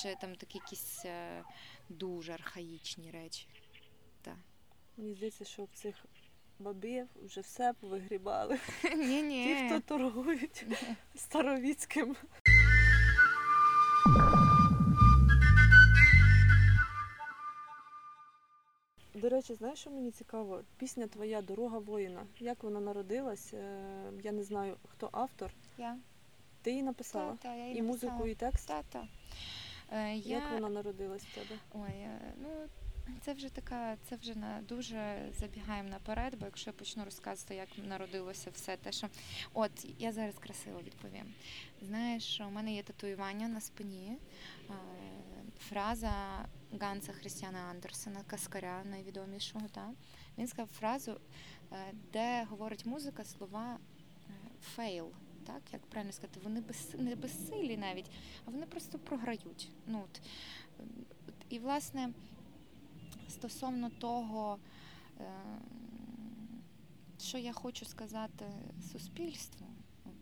ще 0.00 0.16
там 0.20 0.34
такі 0.34 0.58
якісь 0.58 1.02
е, 1.04 1.44
дуже 1.88 2.32
архаїчні 2.32 3.10
речі. 3.10 3.46
Мені 4.96 5.14
здається, 5.14 5.44
що 5.44 5.64
в 5.64 5.68
цих 5.74 6.04
бабів 6.60 7.06
вже 7.24 7.40
все 7.40 7.72
повигрібали. 7.80 8.58
Ні, 8.96 9.22
ні. 9.22 9.44
Ті, 9.44 9.54
хто 9.66 9.80
торгують 9.80 10.66
Старовіцьким. 11.14 12.16
До 19.14 19.28
речі, 19.28 19.54
знаєш, 19.54 19.78
що 19.78 19.90
мені 19.90 20.10
цікаво? 20.10 20.60
Пісня 20.76 21.06
Твоя 21.06 21.42
дорога 21.42 21.78
воїна. 21.78 22.26
Як 22.38 22.62
вона 22.62 22.80
народилась? 22.80 23.54
Е, 23.54 24.12
Я 24.22 24.32
не 24.32 24.42
знаю, 24.42 24.76
хто 24.88 25.08
автор. 25.12 25.50
Я. 25.78 25.96
Ти 26.62 26.70
її 26.70 26.82
написала? 26.82 27.32
Та, 27.32 27.36
та, 27.48 27.54
я 27.54 27.64
її 27.66 27.78
І 27.78 27.82
музику, 27.82 28.06
написала. 28.06 28.30
і 28.30 28.34
текст? 28.34 28.68
Та, 28.68 28.82
та. 28.82 29.06
Е, 29.92 30.16
я... 30.16 30.36
Як 30.38 30.52
вона 30.52 30.68
народилась 30.68 31.22
в 31.22 31.34
тебе? 31.34 31.60
Ой, 31.74 31.90
е, 31.90 32.34
ну 32.42 32.48
це 33.20 33.32
вже 33.32 33.48
така, 33.48 33.96
це 34.08 34.16
вже 34.16 34.34
на 34.34 34.62
дуже 34.68 35.28
забігаємо 35.40 35.88
наперед, 35.88 36.38
бо 36.38 36.46
якщо 36.46 36.70
я 36.70 36.74
почну 36.74 37.04
розказувати, 37.04 37.54
як 37.54 37.68
народилося 37.88 38.50
все 38.50 38.76
те, 38.76 38.92
що 38.92 39.08
от 39.54 39.86
я 39.98 40.12
зараз 40.12 40.34
красиво 40.38 40.80
відповім. 40.84 41.34
Знаєш, 41.82 42.40
у 42.40 42.50
мене 42.50 42.74
є 42.74 42.82
татуювання 42.82 43.48
на 43.48 43.60
спині. 43.60 44.18
е, 44.70 44.74
Фраза 45.68 46.12
Ганса 46.80 47.12
Христіана 47.12 47.58
Андерсена, 47.58 48.20
казкаря 48.26 48.84
найвідомішого. 48.84 49.68
Та? 49.68 49.90
Він 50.38 50.48
сказав 50.48 50.68
фразу, 50.68 51.20
е, 51.72 51.76
де 52.12 52.44
говорить 52.44 52.86
музика 52.86 53.24
слова 53.24 53.78
fail. 54.62 55.10
Так, 55.46 55.62
як 55.72 55.86
правильно 55.86 56.12
сказати, 56.12 56.40
вони 56.44 56.60
без, 56.60 56.94
не 56.98 57.16
безсилі 57.16 57.76
навіть, 57.76 58.10
а 58.46 58.50
вони 58.50 58.66
просто 58.66 58.98
програють. 58.98 59.68
Ну, 59.86 60.04
от, 60.04 60.20
і, 61.48 61.58
власне, 61.58 62.10
стосовно 63.30 63.90
того, 63.90 64.58
е, 65.20 65.32
що 67.18 67.38
я 67.38 67.52
хочу 67.52 67.84
сказати 67.84 68.44
суспільству 68.92 69.66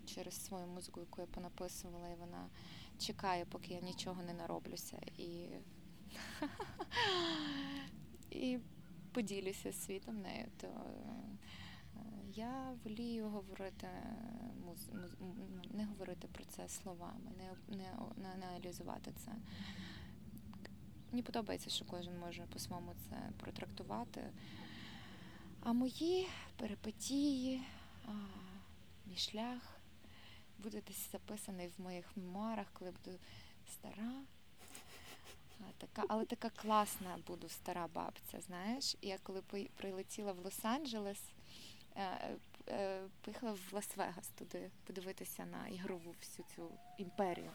через 0.06 0.44
свою 0.44 0.66
музику, 0.66 1.00
яку 1.00 1.20
я 1.20 1.26
понаписувала, 1.26 2.08
і 2.08 2.14
вона 2.14 2.48
чекає, 2.98 3.44
поки 3.44 3.74
я 3.74 3.80
нічого 3.80 4.22
не 4.22 4.32
нароблюся. 4.32 4.98
І, 5.18 5.46
і 8.30 8.58
поділюся 9.12 9.72
світом 9.72 10.22
нею, 10.22 10.46
то 10.56 10.66
е, 10.66 10.70
я 12.34 12.76
волію 12.84 13.28
говорити 13.28 13.88
муз, 14.64 14.90
не 15.70 15.84
говорити 15.84 16.28
про 16.32 16.44
це 16.44 16.68
словами, 16.68 17.30
не, 17.38 17.76
не, 17.76 17.92
не 18.16 18.46
аналізувати 18.46 19.12
це. 19.24 19.32
Мені 21.12 21.22
подобається, 21.22 21.70
що 21.70 21.84
кожен 21.84 22.18
може 22.18 22.42
по-своєму 22.52 22.94
це 23.08 23.16
протрактувати. 23.36 24.30
А 25.60 25.72
мої 25.72 26.28
перипетії, 26.56 27.62
мій 29.06 29.16
шлях 29.16 29.78
буде 30.58 30.82
десь 30.88 31.12
записаний 31.12 31.68
в 31.68 31.80
моїх 31.80 32.16
мемуарах, 32.16 32.66
коли 32.72 32.90
буду 32.90 33.18
стара. 33.72 34.12
Така, 35.78 36.04
але 36.08 36.24
така 36.24 36.50
класна 36.50 37.18
буду 37.26 37.48
стара 37.48 37.88
бабця, 37.94 38.40
знаєш. 38.40 38.96
Я 39.02 39.18
коли 39.18 39.42
прилетіла 39.76 40.32
в 40.32 40.46
Лос-Анджелес, 40.46 41.20
е, 41.96 42.36
поїхала 43.20 43.52
в 43.52 43.74
Лас-Вегас 43.74 44.30
туди 44.38 44.70
подивитися 44.84 45.46
на 45.46 45.68
ігрову 45.68 46.14
всю 46.20 46.46
цю 46.56 46.70
імперію. 46.98 47.50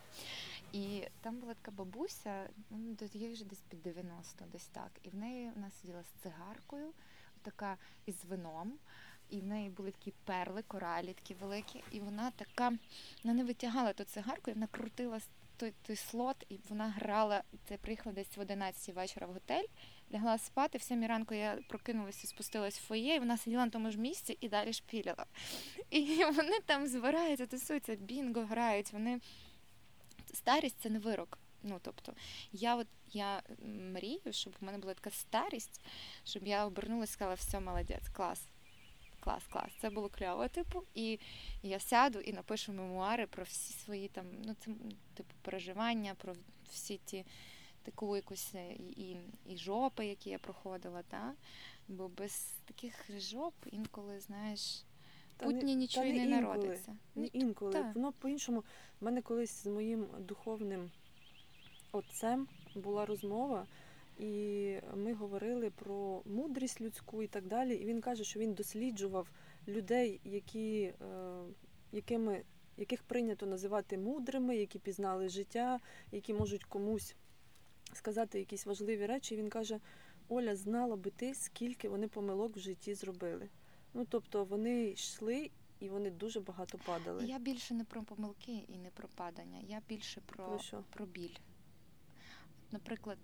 І 0.72 1.04
там 1.22 1.40
була 1.40 1.54
така 1.54 1.72
бабуся, 1.72 2.50
ну, 2.70 2.98
їй 3.14 3.34
вже 3.34 3.46
десь 3.46 3.62
під 3.70 3.82
90, 3.82 4.46
десь 4.52 4.68
так. 4.68 4.92
І 5.04 5.10
в 5.10 5.16
неї 5.16 5.52
вона 5.56 5.70
сиділа 5.72 6.04
з 6.04 6.22
цигаркою, 6.24 6.94
така 7.42 7.78
із 8.06 8.26
вином. 8.26 8.74
І 9.30 9.40
в 9.42 9.46
неї 9.46 9.70
були 9.70 9.92
такі 9.92 10.14
перли, 10.26 10.62
коралі 10.62 11.14
такі 11.14 11.34
великі. 11.34 11.84
І 11.92 12.00
вона 12.00 12.32
така, 12.32 12.72
вона 13.24 13.34
не 13.34 13.44
витягала 13.44 13.94
ту 13.94 14.04
цигарку, 14.04 14.52
і 14.52 14.54
вона 14.54 14.68
крутила 14.68 15.20
той, 15.58 15.74
той 15.82 15.96
слот, 15.96 16.46
і 16.50 16.60
вона 16.70 16.90
грала. 16.90 17.44
Це 17.66 17.78
приїхала 17.78 18.16
десь 18.16 18.38
в 18.38 18.40
11 18.40 18.96
вечора 18.96 19.28
в 19.28 19.34
готель, 19.34 19.66
лягла 20.14 20.38
спати. 20.38 20.78
В 20.78 20.82
7 20.82 21.06
ранку 21.06 21.34
я 21.34 21.58
прокинулася, 21.68 22.28
спустилась 22.28 22.80
в 22.80 22.84
фоє, 22.88 23.16
і 23.16 23.20
вона 23.20 23.38
сиділа 23.38 23.66
на 23.66 23.72
тому 23.72 23.92
ж 23.92 23.98
місці 23.98 24.38
і 24.42 24.50
далі 24.50 24.74
шпіляла. 24.74 25.26
І 25.90 26.24
вони 26.36 26.60
там 26.66 26.88
збираються, 26.88 27.46
тусуються, 27.46 27.96
бінго 27.96 28.42
грають. 28.42 28.94
Вони 28.94 29.20
старість 30.34 30.80
це 30.80 30.90
не 30.90 31.00
вирок. 31.00 31.38
Ну, 31.64 31.80
тобто, 31.82 32.14
я 32.52 32.76
от 32.76 32.88
я 33.14 33.42
мрію, 33.94 34.22
щоб 34.32 34.54
в 34.62 34.64
мене 34.64 34.78
була 34.78 34.94
така 34.94 35.10
старість, 35.10 35.82
щоб 36.24 36.48
я 36.48 36.66
обернулася 36.66 37.12
і 37.12 37.14
сказала, 37.14 37.36
все, 37.36 37.60
молодець, 37.60 38.10
клас. 38.10 38.48
Клас, 39.20 39.44
клас. 39.50 39.72
Це 39.82 39.90
було 39.90 40.10
кльово, 40.10 40.48
типу, 40.48 40.84
і 40.94 41.20
я 41.62 41.80
сяду 41.80 42.20
і 42.20 42.34
напишу 42.34 42.74
мемуари 42.74 43.28
про 43.28 43.44
всі 43.44 43.74
свої 43.74 44.08
там, 44.08 44.26
ну 44.46 44.56
це 44.60 44.72
типу 45.14 45.34
переживання, 45.42 46.16
про 46.16 46.36
всі 46.72 46.98
ті 46.98 47.26
таку 47.84 48.16
якусь 48.16 48.56
е, 48.56 48.74
і, 48.74 48.88
і, 48.88 49.18
і 49.46 49.58
жопи, 49.58 50.06
які 50.06 50.30
я 50.30 50.40
проходила, 50.40 51.02
та? 51.02 51.34
бо 51.88 52.08
без 52.08 52.56
таких 52.66 53.20
жоп 53.20 53.54
інколи, 53.72 54.20
знаєш, 54.20 54.86
путні 55.38 55.76
нічого 55.76 56.06
та 56.06 56.12
й 56.12 56.20
не 56.20 56.42
народиться. 56.42 56.96
Не 57.16 57.26
інколи. 57.26 57.74
так. 57.74 57.96
Воно 57.96 58.12
по-іншому. 58.12 58.64
У 59.02 59.06
мене 59.06 59.22
колись 59.22 59.64
з 59.64 59.66
моїм 59.66 60.08
духовним 60.20 60.92
отцем 61.92 62.48
була 62.76 63.06
розмова, 63.06 63.68
і 64.20 64.76
ми 64.96 65.14
говорили 65.14 65.70
про 65.70 66.22
мудрість 66.26 66.82
людську 66.82 67.24
і 67.24 67.28
так 67.28 67.48
далі. 67.48 67.76
І 67.76 67.86
він 67.86 68.02
каже, 68.02 68.24
що 68.24 68.40
він 68.40 68.54
досліджував 68.54 69.28
людей, 69.68 70.22
які, 70.24 70.82
е, 70.82 70.96
якими, 71.92 72.44
яких 72.78 73.04
прийнято 73.04 73.46
називати 73.46 73.98
мудрими, 73.98 74.58
які 74.58 74.80
пізнали 74.80 75.30
життя, 75.30 75.80
які 76.12 76.34
можуть 76.34 76.64
комусь 76.64 77.16
сказати 77.98 78.40
якісь 78.40 78.66
важливі 78.66 79.06
речі. 79.06 79.36
Він 79.36 79.50
каже: 79.50 79.80
Оля, 80.30 80.56
знала 80.56 80.96
би 80.96 81.12
ти, 81.12 81.36
скільки 81.36 81.90
вони 81.90 82.08
помилок 82.08 82.56
в 82.56 82.60
житті 82.60 82.94
зробили. 82.94 83.50
Ну, 83.94 84.06
тобто 84.10 84.46
вони 84.46 84.84
йшли 84.90 85.52
і 85.80 85.90
вони 85.90 86.12
дуже 86.12 86.40
багато 86.40 86.78
падали. 86.78 87.26
Я 87.26 87.40
більше 87.40 87.74
не 87.74 87.84
про 87.84 88.04
помилки 88.04 88.64
і 88.68 88.78
не 88.78 88.90
про 88.90 89.08
падання, 89.08 89.60
я 89.68 89.82
більше 89.90 90.22
про, 90.22 90.46
Про 90.48 90.60
що? 90.60 90.84
про 90.90 91.06
біль. 91.06 91.36
Наприклад, 92.72 93.18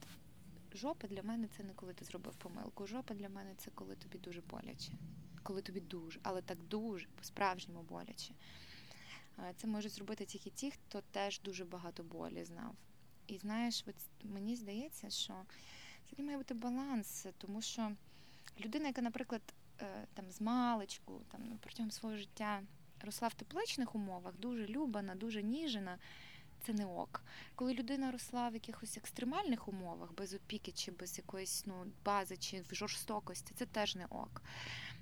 жопа 0.74 1.08
для 1.08 1.24
мене 1.24 1.48
це 1.58 1.64
не 1.64 1.74
коли 1.74 1.94
ти 1.94 2.06
зробив 2.06 2.36
помилку. 2.36 2.88
Жопа 2.88 3.14
для 3.14 3.30
мене 3.30 3.54
це 3.58 3.72
коли 3.76 3.96
тобі 3.96 4.18
дуже 4.18 4.42
боляче. 4.42 4.92
Коли 5.44 5.62
тобі 5.62 5.80
дуже, 5.80 6.20
але 6.24 6.42
так 6.42 6.58
дуже, 6.70 7.08
по-справжньому 7.16 7.82
боляче. 7.84 8.34
Е, 9.40 9.54
Це 9.58 9.68
можуть 9.68 9.92
зробити 9.92 10.26
тільки 10.26 10.50
ті, 10.50 10.72
хто 10.72 11.02
теж 11.12 11.42
дуже 11.42 11.66
багато 11.66 12.04
болі 12.04 12.44
знав. 12.44 12.76
І 13.30 13.38
знаєш, 13.38 13.84
от 13.88 13.96
мені 14.24 14.56
здається, 14.56 15.10
що 15.10 15.34
це 16.18 16.24
має 16.24 16.38
бути 16.38 16.54
баланс, 16.54 17.26
тому 17.38 17.62
що 17.62 17.92
людина, 18.60 18.88
яка, 18.88 19.02
наприклад, 19.02 19.42
е, 19.82 20.08
там 20.14 20.32
з 20.32 20.42
маличку, 20.42 21.22
там 21.32 21.42
ну, 21.50 21.58
протягом 21.62 21.92
свого 21.92 22.18
життя 22.18 22.62
росла 23.02 23.28
в 23.28 23.34
тепличних 23.34 23.96
умовах, 23.96 24.38
дуже 24.38 24.68
любана, 24.68 25.16
дуже 25.16 25.44
ніжена, 25.44 25.98
це 26.66 26.74
не 26.74 26.86
ок. 26.86 27.24
Коли 27.56 27.74
людина 27.74 28.12
росла 28.12 28.50
в 28.50 28.54
якихось 28.54 28.98
екстремальних 28.98 29.68
умовах, 29.68 30.14
без 30.14 30.34
опіки 30.34 30.72
чи 30.72 30.92
без 30.92 31.18
якоїсь 31.18 31.64
ну, 31.66 31.86
бази 32.06 32.38
чи 32.38 32.62
в 32.62 32.76
жорстокості, 32.76 33.54
це 33.56 33.66
теж 33.66 33.96
не 33.96 34.06
ок. 34.06 34.42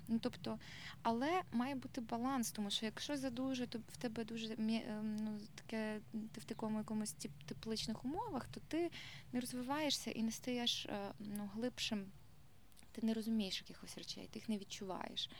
Ну, 0.08 0.18
тобто, 0.18 0.58
Але 1.02 1.42
має 1.52 1.74
бути 1.74 2.00
баланс, 2.00 2.50
тому 2.50 2.70
що 2.70 2.86
якщо 2.86 3.16
задуже, 3.16 3.66
то 3.66 3.78
в 3.78 3.96
тебе 3.96 4.24
дуже 4.24 4.54
ем, 4.54 5.16
ну, 5.16 5.40
таке, 5.54 6.00
ти 6.32 6.40
в 6.40 6.44
такому 6.44 6.78
якомусь 6.78 7.16
тепличних 7.46 8.04
умовах, 8.04 8.48
то 8.48 8.60
ти 8.68 8.90
не 9.32 9.40
розвиваєшся 9.40 10.10
і 10.10 10.22
не 10.22 10.32
стаєш 10.32 10.86
е, 10.86 11.12
ну, 11.18 11.50
глибшим, 11.54 12.06
ти 12.92 13.06
не 13.06 13.14
розумієш 13.14 13.60
якихось 13.60 13.98
речей, 13.98 14.28
ти 14.32 14.38
їх 14.38 14.48
не 14.48 14.58
відчуваєш. 14.58 15.30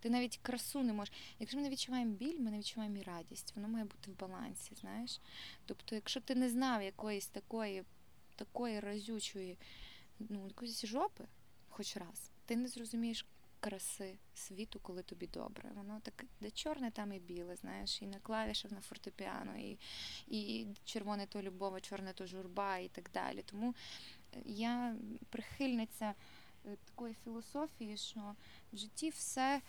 Ти 0.00 0.10
навіть 0.10 0.38
красу 0.42 0.82
не 0.82 0.92
можеш. 0.92 1.14
Якщо 1.38 1.58
ми 1.58 1.62
не 1.62 1.70
відчуваємо 1.70 2.12
біль, 2.12 2.38
ми 2.38 2.50
не 2.50 2.58
відчуваємо 2.58 2.96
і 2.96 3.02
радість. 3.02 3.52
Воно 3.56 3.68
має 3.68 3.84
бути 3.84 4.10
в 4.10 4.18
балансі, 4.18 4.74
знаєш. 4.74 5.20
Тобто, 5.66 5.94
якщо 5.94 6.20
ти 6.20 6.34
не 6.34 6.50
знав 6.50 6.82
якоїсь 6.82 7.26
такої 7.26 7.84
такої 8.36 8.80
разючої 8.80 9.58
ну, 10.18 10.46
якоїсь 10.46 10.86
жопи, 10.86 11.24
хоч 11.68 11.96
раз, 11.96 12.30
ти 12.46 12.56
не 12.56 12.68
зрозумієш 12.68 13.26
краси 13.60 14.18
світу, 14.34 14.80
коли 14.82 15.02
тобі 15.02 15.26
добре. 15.26 15.70
Воно 15.74 16.00
так, 16.02 16.24
де 16.40 16.50
чорне, 16.50 16.90
там 16.90 17.12
і 17.12 17.18
біле, 17.18 17.56
знаєш, 17.56 18.02
і 18.02 18.06
на 18.06 18.18
клавішах 18.18 18.70
на 18.70 18.80
фортепіано, 18.80 19.56
і 19.56 19.78
і 20.28 20.66
червоне 20.84 21.26
то 21.26 21.42
любов, 21.42 21.74
а 21.74 21.80
чорне 21.80 22.12
то 22.12 22.26
журба, 22.26 22.78
і 22.78 22.88
так 22.88 23.10
далі. 23.14 23.42
Тому 23.42 23.74
е, 24.34 24.42
я 24.46 24.96
прихильниця. 25.30 26.14
Е, 26.66 26.76
такої 26.84 27.14
філософії, 27.14 27.96
що 27.96 28.34
в 28.72 28.76
житті 28.76 29.10
все 29.10 29.62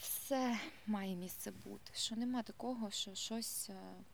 все 0.00 0.60
має 0.86 1.16
місце 1.16 1.50
бути. 1.50 1.92
Що 1.94 2.16
нема 2.16 2.42
такого, 2.42 2.90
що 2.90 3.14
щось, 3.14 3.70
е, 3.70 4.04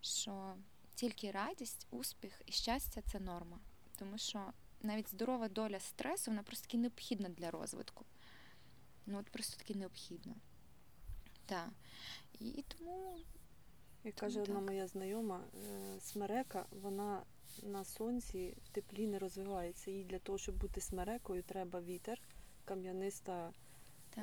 що 0.00 0.54
тільки 0.94 1.30
радість, 1.30 1.86
успіх 1.90 2.42
і 2.46 2.52
щастя 2.52 3.02
це 3.02 3.20
норма. 3.20 3.58
Тому 4.00 4.18
що 4.18 4.52
навіть 4.82 5.10
здорова 5.10 5.48
доля 5.48 5.80
стресу, 5.80 6.30
вона 6.30 6.42
просто 6.42 6.66
таки 6.66 6.78
необхідна 6.78 7.28
для 7.28 7.50
розвитку. 7.50 8.04
Ну, 9.06 9.18
от 9.18 9.30
просто 9.30 9.56
таки 9.56 9.74
необхідна. 9.74 10.34
Так. 11.46 11.68
І 12.40 12.64
тому. 12.68 13.18
Як 14.04 14.14
каже 14.14 14.40
одна 14.40 14.60
моя 14.60 14.86
знайома, 14.86 15.44
смерека, 16.00 16.66
вона 16.70 17.22
на 17.62 17.84
сонці 17.84 18.56
в 18.64 18.68
теплі 18.68 19.06
не 19.06 19.18
розвивається. 19.18 19.90
І 19.90 20.04
для 20.04 20.18
того, 20.18 20.38
щоб 20.38 20.58
бути 20.58 20.80
смерекою, 20.80 21.42
треба 21.42 21.80
вітер, 21.80 22.20
кам'яниста 22.64 23.52
е, 24.16 24.22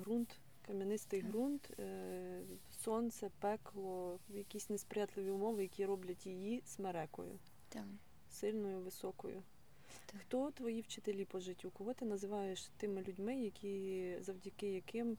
ґрунт, 0.00 0.40
кам'янистий 0.62 1.22
ґрунт, 1.22 1.70
е, 1.78 2.42
сонце, 2.70 3.30
пекло, 3.38 4.18
якісь 4.28 4.70
несприятливі 4.70 5.30
умови, 5.30 5.62
які 5.62 5.86
роблять 5.86 6.26
її 6.26 6.62
смерекою. 6.66 7.38
Так. 7.68 7.84
Сильною, 8.40 8.80
високою. 8.80 9.42
Так. 10.06 10.20
Хто 10.20 10.50
твої 10.50 10.80
вчителі 10.80 11.24
по 11.24 11.40
життю? 11.40 11.70
Кого 11.70 11.94
ти 11.94 12.04
називаєш 12.04 12.70
тими 12.76 13.02
людьми, 13.02 13.36
які 13.36 14.16
завдяки 14.20 14.66
яким 14.66 15.16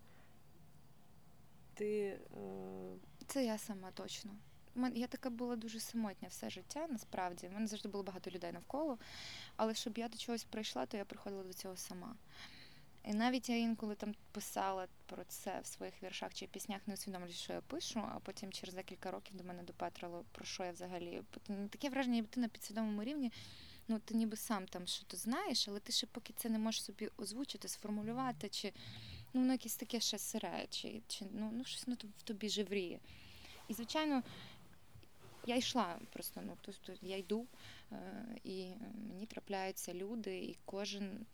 ти. 1.74 2.20
Е... 2.38 2.96
Це 3.28 3.46
я 3.46 3.58
сама 3.58 3.92
точно 3.92 4.32
я 4.94 5.08
така 5.08 5.30
була 5.30 5.56
дуже 5.56 5.80
самотня 5.80 6.28
все 6.28 6.50
життя, 6.50 6.88
насправді. 6.90 7.48
У 7.48 7.52
мене 7.52 7.68
завжди 7.68 7.90
було 7.90 8.04
багато 8.04 8.32
людей 8.32 8.52
навколо. 8.52 8.98
Але 9.56 9.74
щоб 9.74 9.98
я 9.98 10.08
до 10.08 10.18
чогось 10.18 10.44
прийшла, 10.44 10.86
то 10.86 10.98
я 10.98 11.06
приходила 11.06 11.44
до 11.44 11.54
цього 11.54 11.76
сама. 11.76 12.16
І 13.06 13.14
навіть 13.14 13.50
я 13.50 13.58
інколи 13.58 13.96
там 13.96 14.16
писала 14.32 14.88
про 15.06 15.24
це 15.24 15.60
в 15.60 15.66
своїх 15.66 16.04
віршах 16.04 16.34
чи 16.34 16.48
піснях, 16.48 16.82
не 16.88 16.94
усвідомлюю, 16.94 17.34
що 17.34 17.54
я 17.54 17.62
пишу, 17.62 18.00
а 18.00 18.20
потім 18.20 18.52
через 18.52 18.76
декілька 18.76 19.12
років 19.12 19.36
до 19.36 19.44
мене 19.44 19.64
допетрило, 19.64 20.26
про 20.32 20.46
що 20.46 20.64
я 20.64 20.72
взагалі. 20.72 21.24
Таке 21.70 21.90
враження, 21.90 22.16
ніби 22.16 22.28
ти 22.28 22.40
на 22.40 22.48
підсвідомому 22.48 23.04
рівні, 23.04 23.32
ну 23.88 24.00
ти 24.00 24.14
ніби 24.14 24.38
сам 24.38 24.68
там 24.68 24.88
що 24.88 25.06
то 25.06 25.18
знаєш, 25.18 25.68
але 25.68 25.80
ти 25.80 25.92
ще 25.92 26.08
поки 26.08 26.34
це 26.34 26.50
не 26.50 26.60
можеш 26.60 26.84
собі 26.84 27.10
озвучити, 27.18 27.68
сформулювати, 27.68 28.50
чи 28.50 28.74
ну, 29.34 29.42
воно 29.42 29.54
якесь 29.54 29.76
таке 29.76 30.00
ще 30.00 30.18
сире, 30.18 30.68
чи, 30.70 31.02
чи 31.08 31.26
ну, 31.32 31.52
ну 31.54 31.64
щось 31.64 31.88
ну, 31.88 31.98
в 32.18 32.24
тобі 32.24 32.50
живріє. 32.50 33.00
І, 33.68 33.74
звичайно, 33.74 34.24
я 35.46 35.56
йшла 35.56 36.00
просто, 36.14 36.42
ну 36.46 36.58
тобто 36.62 36.94
я 37.02 37.18
йду, 37.18 37.48
е, 37.92 38.26
і 38.44 38.68
мені 39.10 39.26
трапляються 39.26 39.94
люди, 39.94 40.38
і 40.38 40.58
кожен 40.66 41.26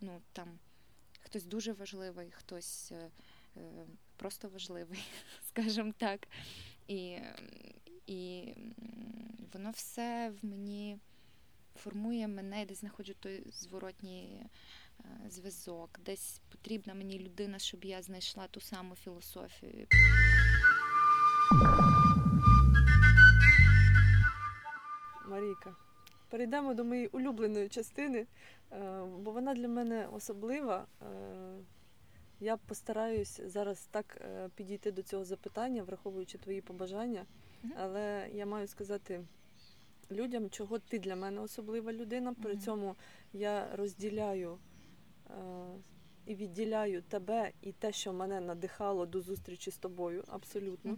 ну 0.00 0.22
там 0.32 0.58
хтось 1.20 1.44
дуже 1.44 1.72
важливий, 1.72 2.30
хтось 2.30 2.92
е, 2.92 3.10
е, 3.56 3.86
просто 4.16 4.48
важливий, 4.48 5.04
скажімо 5.48 5.92
так. 5.98 6.28
І, 6.88 7.18
І 8.06 8.54
воно 9.52 9.70
все 9.70 10.32
в 10.42 10.46
мені. 10.46 10.98
Формує 11.76 12.28
мене, 12.28 12.66
десь 12.66 12.80
знаходжу 12.80 13.14
той 13.20 13.42
зворотній 13.50 14.46
зв'язок, 15.28 16.00
десь 16.04 16.40
потрібна 16.48 16.94
мені 16.94 17.18
людина, 17.18 17.58
щоб 17.58 17.84
я 17.84 18.02
знайшла 18.02 18.46
ту 18.48 18.60
саму 18.60 18.94
філософію. 18.94 19.86
Перейдемо 26.38 26.74
до 26.74 26.84
моєї 26.84 27.06
улюбленої 27.06 27.68
частини, 27.68 28.26
е, 28.72 29.02
бо 29.18 29.30
вона 29.30 29.54
для 29.54 29.68
мене 29.68 30.06
особлива. 30.06 30.86
Е, 31.02 31.06
я 32.40 32.56
постараюсь 32.56 33.40
зараз 33.44 33.88
так 33.90 34.18
е, 34.20 34.48
підійти 34.54 34.92
до 34.92 35.02
цього 35.02 35.24
запитання, 35.24 35.82
враховуючи 35.82 36.38
твої 36.38 36.60
побажання. 36.60 37.26
Але 37.76 38.28
я 38.32 38.46
маю 38.46 38.66
сказати 38.66 39.20
людям, 40.10 40.50
чого 40.50 40.78
ти 40.78 40.98
для 40.98 41.16
мене 41.16 41.40
особлива 41.40 41.92
людина. 41.92 42.34
При 42.42 42.56
цьому 42.56 42.96
я 43.32 43.76
розділяю 43.76 44.58
і 46.26 46.34
відділяю 46.34 47.02
тебе 47.02 47.50
і 47.62 47.72
те, 47.72 47.92
що 47.92 48.12
мене 48.12 48.40
надихало 48.40 49.06
до 49.06 49.20
зустрічі 49.20 49.70
з 49.70 49.78
тобою, 49.78 50.24
абсолютно. 50.28 50.96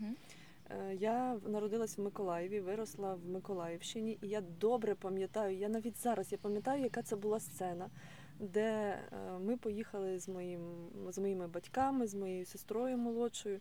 Е, 0.71 0.95
я 0.95 1.39
народилась 1.47 1.99
в 1.99 2.03
Миколаєві, 2.03 2.61
виросла 2.61 3.15
в 3.15 3.29
Миколаївщині, 3.29 4.19
і 4.23 4.29
я 4.29 4.41
добре 4.41 4.95
пам'ятаю, 4.95 5.57
я 5.57 5.69
навіть 5.69 5.99
зараз 5.99 6.33
я 6.33 6.39
пам'ятаю, 6.39 6.83
яка 6.83 7.03
це 7.03 7.17
була 7.17 7.41
сцена, 7.41 7.91
де 8.39 8.63
е, 8.63 9.39
ми 9.41 9.57
поїхали 9.57 10.19
з 10.19 10.29
моїм, 10.29 10.61
з 11.09 11.19
моїми 11.19 11.49
батьками, 11.49 12.07
з 12.07 12.15
моєю 12.15 12.45
сестрою 12.47 12.99
молодшою. 12.99 13.61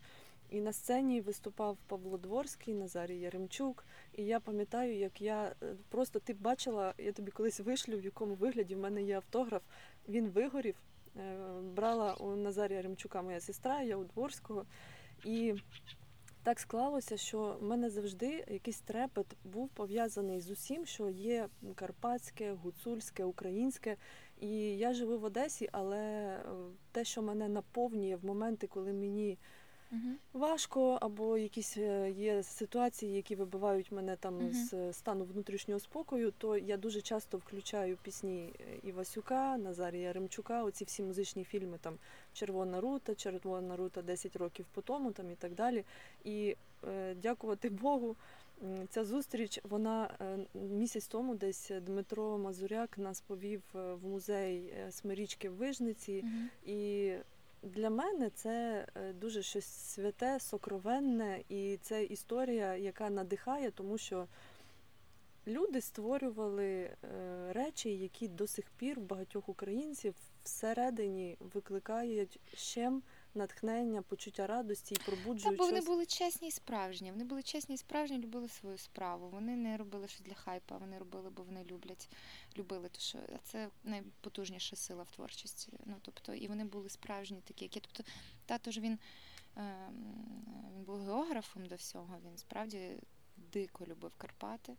І 0.49 0.61
на 0.61 0.73
сцені 0.73 1.21
виступав 1.21 1.77
Павло 1.87 2.17
Дворський, 2.17 2.73
Назарій 2.73 3.19
Яремчук. 3.19 3.85
І 4.13 4.25
я 4.25 4.39
пам'ятаю, 4.39 4.95
як 4.95 5.21
я 5.21 5.55
е, 5.63 5.75
просто 5.89 6.19
ти 6.19 6.33
бачила, 6.33 6.93
я 6.97 7.11
тобі 7.11 7.31
колись 7.31 7.59
вишлю, 7.59 7.97
в 7.97 8.05
якому 8.05 8.35
вигляді 8.35 8.75
в 8.75 8.79
мене 8.79 9.03
є 9.03 9.15
автограф. 9.15 9.63
Він 10.07 10.29
вигорів. 10.29 10.75
Брала 11.61 12.13
у 12.13 12.35
Назарія 12.35 12.77
Яремчука 12.77 13.21
моя 13.21 13.39
сестра, 13.39 13.81
я 13.81 13.97
у 13.97 14.03
Дворського. 14.03 14.65
І 15.25 15.53
так 16.49 16.59
склалося, 16.59 17.17
що 17.17 17.57
в 17.59 17.63
мене 17.63 17.89
завжди 17.89 18.45
якийсь 18.47 18.79
трепет 18.79 19.25
був 19.43 19.69
пов'язаний 19.69 20.41
з 20.41 20.49
усім, 20.49 20.85
що 20.85 21.09
є 21.09 21.47
карпатське, 21.75 22.53
гуцульське, 22.53 23.23
українське. 23.23 23.97
І 24.41 24.77
я 24.77 24.93
живу 24.93 25.17
в 25.17 25.23
Одесі, 25.23 25.69
але 25.71 25.97
е, 25.97 26.41
те, 26.91 27.03
що 27.03 27.21
мене 27.21 27.49
наповнює 27.49 28.15
в 28.15 28.25
моменти, 28.25 28.67
коли 28.67 28.93
мені 28.93 29.37
Угу. 29.91 30.15
Важко, 30.33 30.97
або 31.01 31.37
якісь 31.37 31.77
е, 31.77 32.11
є 32.11 32.43
ситуації, 32.43 33.15
які 33.15 33.35
вибивають 33.35 33.91
мене 33.91 34.15
там 34.15 34.35
угу. 34.35 34.53
з 34.53 34.93
стану 34.93 35.25
внутрішнього 35.25 35.79
спокою, 35.79 36.31
то 36.37 36.57
я 36.57 36.77
дуже 36.77 37.01
часто 37.01 37.37
включаю 37.37 37.97
пісні 37.97 38.53
е, 38.59 38.63
Івасюка, 38.83 39.57
Назарія 39.57 40.13
Ремчука, 40.13 40.63
оці 40.63 40.85
всі 40.85 41.03
музичні 41.03 41.43
фільми, 41.43 41.77
там 41.81 41.97
Червона 42.33 42.81
рута, 42.81 43.15
Червона 43.15 43.75
рута 43.75 44.01
10 44.01 44.35
років 44.35 44.65
по 44.73 44.81
тому, 44.81 45.11
там 45.11 45.31
і 45.31 45.35
так 45.35 45.55
далі. 45.55 45.83
І 46.23 46.55
е, 46.87 47.15
дякувати 47.15 47.69
Богу. 47.81 48.15
Ця 48.89 49.05
зустріч, 49.05 49.59
вона 49.63 50.09
е, 50.21 50.37
місяць 50.53 51.07
тому 51.07 51.35
десь 51.35 51.71
Дмитро 51.81 52.37
Мазуряк 52.37 52.97
нас 52.97 53.21
повів 53.21 53.61
в 53.73 54.07
музей 54.07 54.73
Смирічки 54.89 55.49
в 55.49 55.53
Вижниці, 55.53 56.23
угу. 56.23 56.73
і 56.73 57.11
для 57.63 57.89
мене 57.89 58.29
це 58.29 58.85
е, 58.95 59.13
дуже 59.13 59.43
щось 59.43 59.65
святе, 59.65 60.39
сокровенне, 60.39 61.43
і 61.49 61.77
це 61.81 62.03
історія, 62.03 62.75
яка 62.75 63.09
надихає, 63.09 63.71
тому 63.71 63.97
що 63.97 64.27
люди 65.47 65.81
створювали 65.81 66.65
е, 66.67 66.95
речі, 67.53 67.89
які 67.89 68.27
до 68.27 68.47
сих 68.47 68.65
пір 68.77 68.99
багатьох 68.99 69.49
українців 69.49 70.15
всередині 70.43 71.37
викликають 71.39 72.39
щем 72.53 73.01
натхнення, 73.35 74.01
почуття 74.01 74.47
радості 74.47 74.95
і 74.95 74.97
пробуджують. 75.05 75.43
Та, 75.43 75.51
бо 75.51 75.65
вони 75.65 75.77
щось. 75.77 75.87
були 75.87 76.05
чесні 76.05 76.47
і 76.47 76.51
справжні. 76.51 77.11
Вони 77.11 77.23
були 77.23 77.43
чесні 77.43 77.75
і 77.75 77.77
справжні, 77.77 78.17
любили 78.17 78.49
свою 78.49 78.77
справу. 78.77 79.29
Вони 79.29 79.55
не 79.55 79.77
робили 79.77 80.07
щось 80.07 80.21
для 80.21 80.33
хайпа, 80.33 80.77
вони 80.77 80.97
робили, 80.97 81.29
бо 81.29 81.43
вони 81.43 81.63
люблять, 81.63 82.09
любили. 82.57 82.89
То 82.89 82.99
що 82.99 83.19
це 83.43 83.69
найпотужніша 83.83 84.75
сила 84.75 85.03
в 85.03 85.11
творчості. 85.11 85.73
Ну 85.85 85.95
тобто, 86.01 86.33
і 86.33 86.47
вони 86.47 86.65
були 86.65 86.89
справжні 86.89 87.41
такі, 87.41 87.65
які 87.65 87.79
тобто, 87.79 88.03
тато 88.45 88.71
ж 88.71 88.81
він, 88.81 88.99
е, 89.57 89.89
він 90.75 90.83
був 90.83 90.99
географом 90.99 91.65
до 91.65 91.75
всього. 91.75 92.19
Він 92.25 92.37
справді 92.37 92.97
дико 93.37 93.85
любив 93.85 94.11
Карпати. 94.17 94.75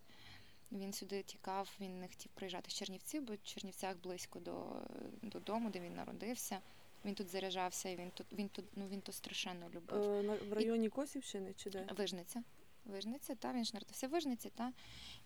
Він 0.73 0.93
сюди 0.93 1.23
тікав, 1.23 1.77
він 1.81 2.01
не 2.01 2.09
хотів 2.09 2.31
приїжджати 2.35 2.71
з 2.71 2.75
Чернівців, 2.75 3.23
бо 3.23 3.35
в 3.35 3.43
Чернівцях 3.43 3.97
близько 3.97 4.39
до, 4.41 4.83
додому, 5.23 5.71
де 5.71 5.81
він 5.81 5.95
народився. 5.95 6.61
Він 7.05 7.15
тут 7.15 7.29
заряджався, 7.29 7.89
і 7.89 7.97
він 7.97 8.11
тут 8.11 8.27
він 8.33 8.49
тут 8.49 8.65
ну 8.77 8.89
він 8.89 9.01
то 9.01 9.13
страшенно 9.13 9.69
любив. 9.69 10.03
Е, 10.03 10.39
в 10.49 10.53
районі 10.53 10.89
Косівщини 10.89 11.55
чи 11.57 11.71
де? 11.71 11.87
Вижниця. 11.97 12.43
Вижниця, 12.85 13.35
та 13.35 13.53
він 13.53 13.65
ж 13.65 13.71
народився 13.75 14.09
в 14.09 14.11
Вижниці, 14.11 14.51
та 14.51 14.73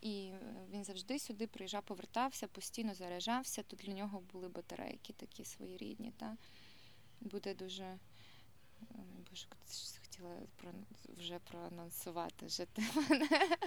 і 0.01 0.27
е, 0.27 0.39
він 0.71 0.85
завжди 0.85 1.19
сюди 1.19 1.47
приїжджав, 1.47 1.83
повертався, 1.83 2.49
постійно 2.49 2.95
заряджався. 2.95 3.63
Тут 3.63 3.79
для 3.79 3.93
нього 3.93 4.23
були 4.33 4.49
батарейки 4.49 5.13
такі 5.13 5.45
своєрідні. 5.45 6.13
Та 6.17 6.37
буде 7.21 7.55
дуже 7.55 7.99
боже, 9.31 9.47
хотіла 10.03 10.37
про 10.57 10.73
вже 11.09 11.39
проанонсувати 11.39 12.47
вже 12.47 12.67
ти 12.67 12.83
мене, 12.95 13.29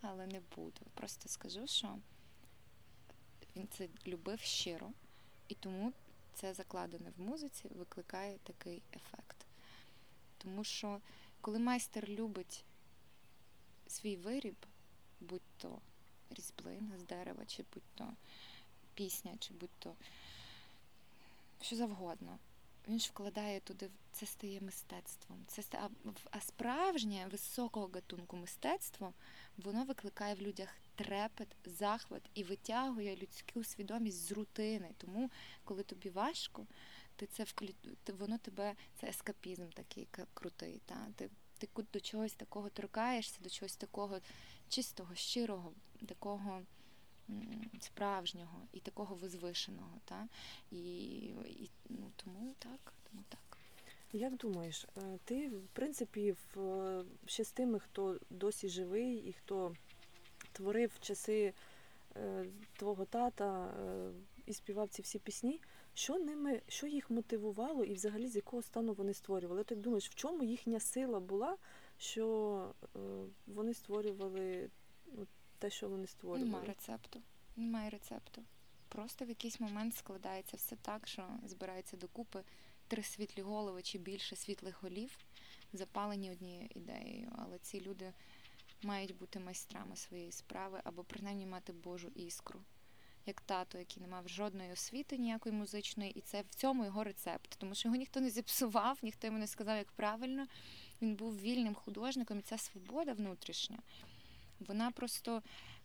але 0.00 0.26
не 0.26 0.40
буду. 0.56 0.80
Просто 0.94 1.28
скажу, 1.28 1.66
що 1.66 1.98
він 3.56 3.68
це 3.68 3.88
любив 4.06 4.40
щиро, 4.40 4.92
і 5.48 5.54
тому 5.54 5.92
це 6.40 6.54
закладене 6.54 7.12
в 7.16 7.20
музиці, 7.20 7.68
викликає 7.68 8.38
такий 8.42 8.82
ефект. 8.96 9.36
Тому 10.38 10.64
що 10.64 11.00
коли 11.40 11.58
майстер 11.58 12.08
любить 12.08 12.64
свій 13.86 14.16
виріб, 14.16 14.56
будь 15.20 15.42
то 15.56 15.78
різьблина 16.30 16.98
з 16.98 17.02
дерева, 17.02 17.46
чи 17.46 17.64
будь 17.74 17.82
то 17.94 18.12
пісня, 18.94 19.32
чи 19.38 19.54
будь 19.54 19.78
то 19.78 19.94
що 21.60 21.76
завгодно, 21.76 22.38
він 22.88 23.00
ж 23.00 23.08
вкладає 23.08 23.60
туди, 23.60 23.90
це 24.12 24.26
стає 24.26 24.60
мистецтвом. 24.60 25.44
Це 25.46 25.62
а 26.30 26.40
справжнє 26.40 27.28
високого 27.30 27.90
гатунку 27.94 28.36
мистецтво 28.36 29.12
воно 29.56 29.84
викликає 29.84 30.34
в 30.34 30.40
людях 30.42 30.68
трепет, 31.00 31.56
захват 31.64 32.22
і 32.34 32.44
витягує 32.44 33.16
людську 33.16 33.64
свідомість 33.64 34.28
з 34.28 34.32
рутини. 34.32 34.90
Тому, 34.98 35.30
коли 35.64 35.82
тобі 35.82 36.10
важко, 36.10 36.66
ти 37.16 37.26
це 37.26 37.44
вклю... 37.44 37.68
воно 38.18 38.38
тебе 38.38 38.74
це 38.96 39.08
ескапізм 39.08 39.68
такий 39.68 40.08
крутий. 40.34 40.80
Та? 40.86 41.06
Ти, 41.16 41.30
ти 41.58 41.68
до 41.92 42.00
чогось 42.00 42.34
такого 42.34 42.68
торкаєшся, 42.68 43.38
до 43.42 43.50
чогось 43.50 43.76
такого 43.76 44.20
чистого, 44.68 45.14
щирого, 45.14 45.72
такого 46.06 46.62
справжнього 47.80 48.68
і 48.72 48.80
такого 48.80 49.14
возвишеного. 49.14 50.00
Та? 50.04 50.28
І, 50.70 51.14
і 51.46 51.70
ну, 51.88 52.12
тому 52.16 52.54
так, 52.58 52.92
тому 53.10 53.24
так. 53.28 53.58
Як 54.12 54.36
думаєш, 54.36 54.86
е, 54.96 55.18
ти, 55.24 55.48
в 55.48 55.68
принципі, 55.72 56.34
в, 56.54 56.60
е, 56.60 57.04
ще 57.26 57.44
з 57.44 57.52
тими, 57.52 57.78
хто 57.78 58.20
досі 58.30 58.68
живий 58.68 59.16
і 59.16 59.32
хто 59.32 59.74
творив 60.60 60.90
в 60.94 61.00
часи 61.00 61.52
е, 62.16 62.44
твого 62.76 63.04
тата 63.04 63.66
е, 63.66 64.10
і 64.46 64.52
співав 64.52 64.88
ці 64.88 65.02
всі 65.02 65.18
пісні, 65.18 65.60
що 65.94 66.18
ними, 66.18 66.62
що 66.68 66.86
їх 66.86 67.10
мотивувало 67.10 67.84
і 67.84 67.94
взагалі 67.94 68.26
з 68.26 68.36
якого 68.36 68.62
стану 68.62 68.92
вони 68.92 69.14
створювали? 69.14 69.64
Ти 69.64 69.74
думаєш, 69.74 70.10
в 70.10 70.14
чому 70.14 70.44
їхня 70.44 70.80
сила 70.80 71.20
була, 71.20 71.56
що 71.98 72.74
е, 72.82 72.98
вони 73.46 73.74
створювали 73.74 74.70
ну, 75.12 75.26
те, 75.58 75.70
що 75.70 75.88
вони 75.88 76.06
створювали? 76.06 76.44
Немає 76.44 76.66
рецепту. 76.66 77.20
Немає 77.56 77.90
рецепту. 77.90 78.42
Просто 78.88 79.24
в 79.24 79.28
якийсь 79.28 79.60
момент 79.60 79.94
складається 79.94 80.56
все 80.56 80.76
так, 80.76 81.08
що 81.08 81.28
збираються 81.46 81.96
докупи 81.96 82.42
три 82.88 83.02
світлі 83.02 83.42
голови 83.42 83.82
чи 83.82 83.98
більше 83.98 84.36
світлих 84.36 84.82
голів, 84.82 85.18
запалені 85.72 86.30
однією 86.30 86.68
ідеєю. 86.74 87.32
Але 87.38 87.58
ці 87.58 87.80
люди 87.80 88.12
мають 88.82 89.16
бути 89.16 89.40
майстрами 89.40 89.96
своєї 89.96 90.32
справи 90.32 90.80
або 90.84 91.04
принаймні 91.04 91.46
мати 91.46 91.72
Божу 91.72 92.08
іскру. 92.14 92.60
Як 93.26 93.40
тато, 93.40 93.78
який 93.78 94.02
не 94.02 94.08
мав 94.08 94.28
жодної 94.28 94.72
освіти 94.72 95.18
ніякої 95.18 95.54
музичної, 95.54 96.10
і 96.10 96.20
це 96.20 96.42
в 96.42 96.54
цьому 96.54 96.84
його 96.84 97.04
рецепт, 97.04 97.54
тому 97.58 97.74
що 97.74 97.88
його 97.88 97.96
ніхто 97.96 98.20
не 98.20 98.30
зіпсував, 98.30 98.98
ніхто 99.02 99.26
йому 99.26 99.38
не 99.38 99.46
сказав, 99.46 99.76
як 99.76 99.92
правильно. 99.92 100.46
Він 101.02 101.16
був 101.16 101.40
вільним 101.40 101.74
художником, 101.74 102.38
і 102.38 102.42
ця 102.42 102.58
свобода 102.58 103.12
внутрішня, 103.12 103.78
вона 104.60 104.90
просто 104.90 105.42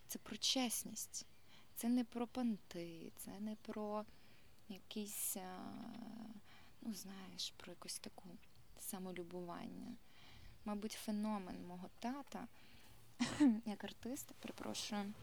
це 0.07 0.19
про 0.19 0.37
чесність. 0.37 1.25
Це 1.75 1.89
не 1.89 2.03
про 2.03 2.27
панти, 2.27 3.11
це 3.15 3.31
не 3.39 3.55
про 3.55 4.05
якісь, 4.69 5.37
ну 6.81 6.93
знаєш, 6.93 7.53
про 7.57 7.71
якусь 7.71 7.99
таку 7.99 8.29
самолюбування. 8.79 9.95
Мабуть, 10.65 10.91
феномен 10.91 11.65
мого 11.67 11.89
тата, 11.99 12.47
як 13.65 13.83
артиста, 13.83 14.33
перепрошую, 14.39 15.13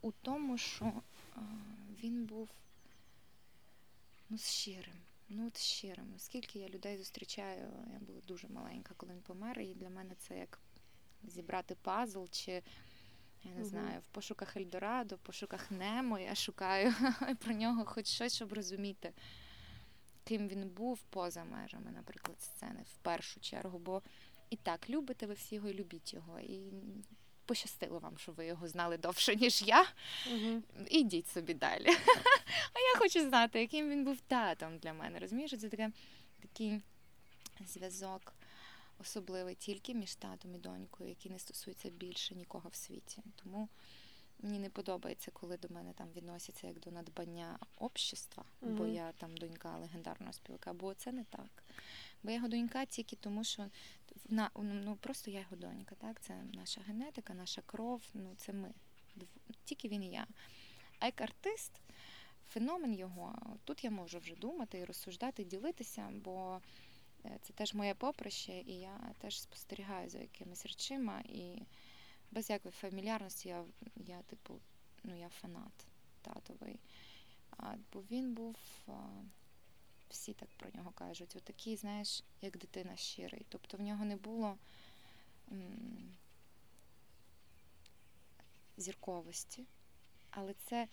у 0.00 0.12
тому, 0.12 0.58
що 0.58 0.92
він 2.02 2.24
був 2.24 2.48
ну, 4.28 4.38
щирим. 4.38 4.96
Ну, 5.28 5.46
от 5.46 5.58
щирим. 5.58 6.14
Скільки 6.18 6.58
я 6.58 6.68
людей 6.68 6.98
зустрічаю, 6.98 7.72
я 7.92 7.98
була 7.98 8.20
дуже 8.26 8.48
маленька, 8.48 8.94
коли 8.96 9.12
він 9.12 9.20
помер, 9.20 9.60
і 9.60 9.74
для 9.74 9.90
мене 9.90 10.14
це 10.18 10.38
як 10.38 10.58
зібрати 11.22 11.74
пазл 11.82 12.24
чи 12.30 12.62
я 13.44 13.50
не 13.50 13.64
знаю, 13.64 14.00
в 14.00 14.06
пошуках 14.06 14.56
Ельдорадо, 14.56 15.16
в 15.16 15.18
пошуках 15.18 15.70
Немо 15.70 16.18
я 16.18 16.34
шукаю 16.34 16.94
про 17.44 17.54
нього 17.54 17.84
хоч 17.84 18.06
щось, 18.06 18.34
щоб 18.34 18.52
розуміти, 18.52 19.12
ким 20.24 20.48
він 20.48 20.68
був 20.68 21.02
поза 21.02 21.44
межами, 21.44 21.90
наприклад, 21.90 22.40
сцени 22.40 22.82
в 22.82 22.96
першу 22.96 23.40
чергу. 23.40 23.78
Бо 23.78 24.02
і 24.50 24.56
так, 24.56 24.90
любите 24.90 25.26
ви 25.26 25.34
всі 25.34 25.54
його 25.54 25.68
і 25.68 25.74
любіть 25.74 26.14
його. 26.14 26.40
І 26.40 26.60
пощастило 27.44 27.98
вам, 27.98 28.18
що 28.18 28.32
ви 28.32 28.46
його 28.46 28.68
знали 28.68 28.96
довше, 28.96 29.36
ніж 29.36 29.62
я. 29.62 29.86
Угу. 30.32 30.62
Ідіть 30.90 31.28
собі 31.28 31.54
далі. 31.54 31.86
А 32.72 32.78
я 32.78 32.98
хочу 32.98 33.20
знати, 33.20 33.60
яким 33.60 33.90
він 33.90 34.04
був 34.04 34.20
татом 34.20 34.78
для 34.78 34.92
мене. 34.92 35.18
Розумієш, 35.18 35.50
це 35.50 35.68
таке, 35.68 35.90
такий 36.40 36.80
зв'язок 37.66 38.34
особливий 39.00 39.54
тільки 39.54 39.94
між 39.94 40.14
татом 40.14 40.54
і 40.54 40.58
донькою, 40.58 41.08
який 41.08 41.32
не 41.32 41.38
стосується 41.38 41.90
більше 41.90 42.34
нікого 42.34 42.68
в 42.68 42.74
світі. 42.74 43.22
Тому 43.42 43.68
мені 44.38 44.58
не 44.58 44.70
подобається, 44.70 45.30
коли 45.30 45.56
до 45.56 45.68
мене 45.68 45.92
там 45.92 46.08
відносяться 46.16 46.66
як 46.66 46.80
до 46.80 46.90
надбання 46.90 47.58
общества, 47.76 48.44
бо 48.60 48.86
я 48.86 49.12
там 49.12 49.36
донька 49.36 49.78
легендарного 49.78 50.32
співака, 50.32 50.72
бо 50.72 50.94
це 50.94 51.12
не 51.12 51.24
так. 51.24 51.64
Бо 52.22 52.30
я 52.30 52.36
його 52.36 52.48
донька 52.48 52.84
тільки 52.84 53.16
тому, 53.16 53.44
що 53.44 53.66
на, 54.28 54.50
ну, 54.56 54.96
просто 54.96 55.30
я 55.30 55.40
його 55.40 55.56
донька, 55.56 55.94
так? 55.94 56.20
Це 56.20 56.42
наша 56.52 56.80
генетика, 56.80 57.34
наша 57.34 57.62
кров, 57.62 58.02
ну 58.14 58.34
це 58.36 58.52
ми. 58.52 58.74
Тільки 59.64 59.88
він 59.88 60.02
і 60.02 60.10
я. 60.10 60.26
А 60.98 61.06
як 61.06 61.20
артист, 61.20 61.72
феномен 62.48 62.94
його, 62.94 63.56
тут 63.64 63.84
я 63.84 63.90
можу 63.90 64.18
вже 64.18 64.34
думати 64.34 64.78
і 64.78 64.84
розсуждати, 64.84 65.44
ділитися, 65.44 66.10
бо 66.12 66.60
е, 67.24 67.38
це 67.42 67.52
теж 67.52 67.74
моє 67.74 67.94
поприще, 67.94 68.52
і 68.52 68.72
я 68.72 69.14
теж 69.18 69.40
спостерігаю 69.40 70.10
за 70.10 70.18
якимись 70.18 70.66
речима. 70.66 71.20
І 71.20 71.62
без 72.30 72.50
якої 72.50 72.72
фамільярності 72.72 73.48
я, 73.48 73.64
я 73.96 74.22
типу, 74.22 74.60
ну 75.04 75.18
я 75.18 75.28
фанат 75.28 75.86
татовий. 76.22 76.80
А, 77.56 77.74
бо 77.92 78.00
він 78.00 78.34
був, 78.34 78.56
всі 80.10 80.32
так 80.32 80.48
про 80.56 80.70
нього 80.74 80.90
кажуть, 80.90 81.36
отакий, 81.36 81.76
знаєш, 81.76 82.24
як 82.42 82.58
дитина 82.58 82.96
щирий. 82.96 83.46
Тобто 83.48 83.76
в 83.76 83.80
нього 83.80 84.04
не 84.04 84.16
було 84.16 84.56
м, 85.52 86.14
зірковості. 88.76 89.64
Але 90.30 90.54
це 90.54 90.88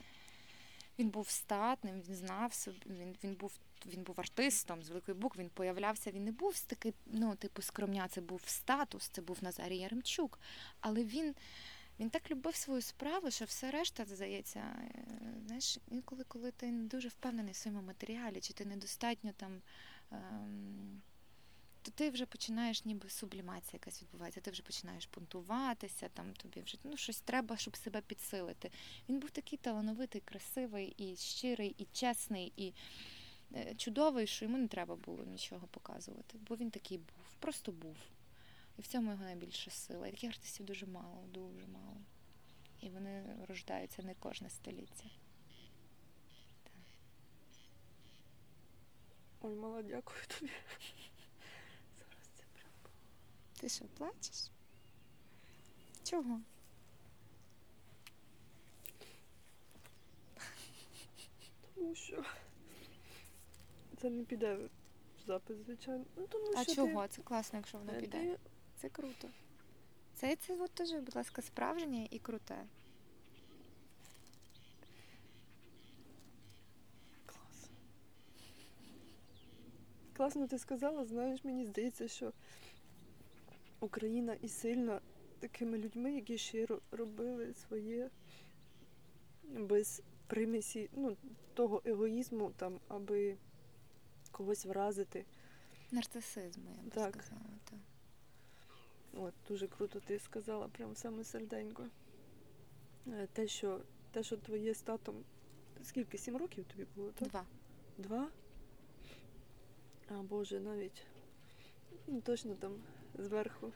він 0.99 1.09
був 1.09 1.29
статним, 1.29 2.01
він 2.01 2.15
знав 2.15 2.53
собі, 2.53 2.77
він, 2.85 3.17
він 3.23 3.35
був 3.35 3.59
він 3.85 4.03
був 4.03 4.19
артистом 4.19 4.83
з 4.83 4.89
великої 4.89 5.17
букви, 5.17 5.43
він 5.43 5.49
появлявся, 5.49 6.11
він 6.11 6.23
не 6.23 6.31
був 6.31 6.59
такий, 6.59 6.93
ну, 7.05 7.35
типу, 7.35 7.61
скромня, 7.61 8.07
це 8.07 8.21
був 8.21 8.41
статус, 8.45 9.07
це 9.07 9.21
був 9.21 9.37
Назарій 9.41 9.77
Яремчук. 9.77 10.39
Але 10.79 11.03
він, 11.03 11.35
він 11.99 12.09
так 12.09 12.31
любив 12.31 12.55
свою 12.55 12.81
справу, 12.81 13.31
що 13.31 13.45
все 13.45 13.71
решта, 13.71 14.05
здається, 14.05 14.59
е, 14.59 15.05
знаєш, 15.45 15.77
інколи, 15.87 16.23
коли 16.27 16.51
ти 16.51 16.71
не 16.71 16.83
дуже 16.83 17.07
впевнений 17.07 17.53
в 17.53 17.55
своєму 17.55 17.83
матеріалі, 17.83 18.41
чи 18.41 18.53
ти 18.53 18.65
недостатньо 18.65 19.31
там. 19.37 19.61
Ем, 20.11 21.01
то 21.87 21.91
ти 21.91 22.09
вже 22.09 22.25
починаєш, 22.25 22.85
ніби 22.85 23.09
сублімація 23.09 23.73
якась 23.73 24.01
відбувається, 24.01 24.41
ти 24.41 24.51
вже 24.51 24.63
починаєш 24.63 25.05
пунктуватися, 25.05 26.09
там 26.13 26.33
тобі 26.33 26.61
вже 26.61 26.77
ну, 26.83 26.97
щось 26.97 27.21
треба, 27.21 27.57
щоб 27.57 27.77
себе 27.77 28.01
підсилити. 28.01 28.71
Він 29.09 29.19
був 29.19 29.29
такий 29.29 29.59
талановитий, 29.59 30.21
красивий, 30.21 30.93
і 30.97 31.15
щирий, 31.15 31.75
і 31.77 31.87
чесний, 31.93 32.53
і 32.57 32.73
е, 33.55 33.75
чудовий, 33.75 34.27
що 34.27 34.45
йому 34.45 34.57
не 34.57 34.67
треба 34.67 34.95
було 34.95 35.25
нічого 35.25 35.67
показувати, 35.67 36.37
бо 36.47 36.55
він 36.55 36.71
такий 36.71 36.97
був, 36.97 37.35
просто 37.39 37.71
був. 37.71 37.97
І 38.77 38.81
в 38.81 38.87
цьому 38.87 39.11
його 39.11 39.23
найбільша 39.23 39.71
сила. 39.71 40.07
І 40.07 40.11
таких 40.11 40.29
артистів 40.29 40.65
дуже 40.65 40.85
мало, 40.85 41.23
дуже 41.27 41.67
мало. 41.67 41.97
І 42.81 42.89
вони 42.89 43.23
рождаються 43.47 44.03
не 44.03 44.15
кожне 44.15 44.49
століття. 44.49 45.05
Ой, 49.41 49.55
мала, 49.55 49.81
дякую 49.81 50.19
тобі. 50.27 50.51
Зараз 51.97 52.27
це 52.35 52.43
прям. 52.53 52.71
Ти 53.59 53.69
що, 53.69 53.85
плачеш? 53.85 54.51
Чого? 56.03 56.41
Тому 61.75 61.95
що 61.95 62.23
це 64.01 64.09
не 64.09 64.23
піде 64.23 64.55
в 64.55 64.69
запис, 65.27 65.57
звичайно. 65.57 66.05
Ну, 66.17 66.27
тому 66.27 66.53
А 66.57 66.63
що 66.63 66.75
чого? 66.75 67.07
Це 67.07 67.21
класно, 67.21 67.57
якщо 67.59 67.77
воно 67.77 67.93
е, 67.93 67.99
піде. 68.01 68.17
ти 68.19 68.39
Це 68.77 68.89
круто. 68.89 69.29
Це, 70.13 70.35
це 70.35 70.55
от 70.55 70.71
теж, 70.71 70.91
будь 70.91 71.15
ласка, 71.15 71.41
справжнє 71.41 72.07
і 72.11 72.19
круте. 72.19 72.65
Клас. 77.25 77.69
Класно 80.13 80.47
ти 80.47 80.59
сказала, 80.59 81.05
знаєш, 81.05 81.43
мені 81.43 81.65
здається, 81.65 82.07
що 82.07 82.33
Україна 83.79 84.33
і 84.33 84.49
сильна 84.49 85.01
такими 85.39 85.77
людьми, 85.77 86.13
які 86.13 86.37
щиро 86.37 86.81
робили 86.91 87.53
своє 87.53 88.09
без 89.43 90.01
примісі 90.27 90.89
ну, 90.93 91.17
того 91.53 91.81
егоїзму, 91.85 92.51
там, 92.57 92.79
аби 92.87 93.37
когось 94.31 94.65
вразити. 94.65 95.25
Нарцисизму, 95.91 96.69
я 96.77 96.83
би 96.83 96.89
Так. 96.89 97.13
сказала. 97.13 97.49
Так. 97.69 97.79
От, 99.13 99.33
дуже 99.47 99.67
круто 99.67 99.99
ти 99.99 100.19
сказала, 100.19 100.67
прям 100.67 100.95
саме 100.95 101.23
серденько. 101.23 101.87
Е, 103.07 103.27
Те, 103.33 103.47
що, 103.47 103.81
те, 104.11 104.23
що 104.23 104.37
твоє 104.37 104.73
з 104.73 104.81
татом. 104.81 105.23
Скільки? 105.83 106.17
Сім 106.17 106.37
років 106.37 106.65
тобі 106.65 106.85
було, 106.95 107.11
так? 107.11 107.27
Два. 107.27 107.45
Два? 107.97 108.27
А 110.09 110.13
Боже, 110.13 110.59
навіть 110.59 111.03
він 112.07 112.21
точно 112.21 112.55
там 112.55 112.71
зверху 113.17 113.71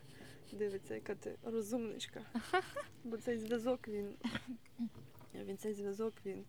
дивиться, 0.51 0.95
яка 0.95 1.15
ти 1.15 1.36
розумничка. 1.43 2.21
Бо 3.03 3.17
цей 3.17 3.38
зв'язок 3.38 3.88
він. 3.88 4.15
Він 5.36 5.57
цей 5.57 5.73
зв'язок 5.73 6.13
він 6.25 6.45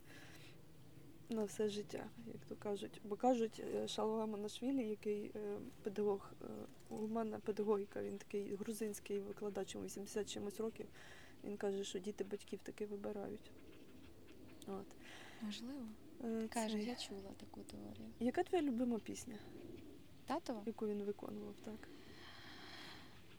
на 1.29 1.45
все 1.45 1.69
життя, 1.69 2.07
як 2.27 2.45
то 2.49 2.57
кажуть. 2.57 3.01
Бо 3.05 3.17
кажуть, 3.17 3.63
е, 3.75 3.89
Шалва 3.89 4.27
Манашвілі, 4.27 4.89
який 4.89 5.25
е, 5.37 5.59
педагог, 5.83 6.33
е, 6.43 6.47
гуманна 6.89 7.39
педагогіка, 7.39 8.03
він 8.03 8.19
такий 8.19 8.55
грузинський 8.55 9.21
викладач 9.21 9.75
йому 9.75 9.87
80 9.87 10.31
чимось 10.31 10.61
років. 10.61 10.87
Він 11.45 11.57
каже, 11.57 11.85
що 11.85 11.99
діти 11.99 12.25
батьків 12.25 12.61
таки 12.63 12.87
вибирають. 12.87 13.51
От. 14.67 14.87
Можливо. 15.43 15.81
Е, 16.25 16.49
Каже, 16.49 16.79
я 16.83 16.95
чула 16.95 17.31
таку 17.37 17.61
теорію. 17.61 18.09
Яка 18.21 18.43
твоя 18.43 18.63
любима 18.63 18.99
пісня, 18.99 19.39
Татова? 20.27 20.63
яку 20.67 20.87
він 20.87 21.03
виконував, 21.03 21.55
так? 21.65 21.89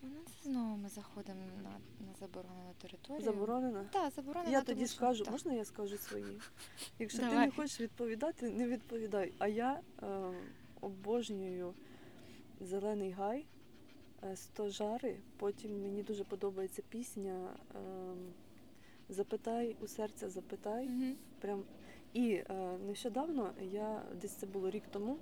Ну, 0.04 0.10
це 0.26 0.50
знову 0.50 0.78
ми 0.78 0.90
заходимо 0.90 1.42
на, 1.64 1.70
на 2.06 2.14
заборонену 2.20 2.74
територію. 2.82 3.26
Заборонена? 3.26 3.86
Так, 3.92 4.14
заборонена. 4.14 4.52
Я 4.52 4.62
тому 4.62 4.76
тоді 4.76 4.88
що- 4.88 4.96
скажу, 4.96 5.24
так. 5.24 5.32
можна 5.32 5.54
я 5.54 5.66
скажу 5.66 5.98
свої? 5.98 6.42
Якщо 7.00 7.20
ти 7.20 7.26
Давай. 7.26 7.46
не 7.46 7.52
хочеш 7.52 7.82
відповідати, 7.82 8.50
не 8.50 8.68
відповідай. 8.68 9.34
А 9.40 9.48
я 9.48 9.80
е, 10.04 10.32
обожнюю 10.82 11.74
Зелений 12.62 13.12
гай, 13.12 13.46
е, 14.24 14.36
Стожари. 14.36 15.18
Потім 15.38 15.82
мені 15.82 16.04
дуже 16.04 16.24
подобається 16.24 16.82
пісня 16.90 17.50
е, 17.76 17.80
Запитай 19.10 19.76
у 19.82 19.88
серця, 19.88 20.30
запитай. 20.30 20.90
Мгм. 20.90 21.16
Прям. 21.40 21.64
І 22.14 22.30
е, 22.30 22.78
нещодавно 22.88 23.54
я 23.62 24.02
десь 24.22 24.32
це 24.32 24.46
було 24.46 24.70
рік 24.70 24.84
тому. 24.92 25.18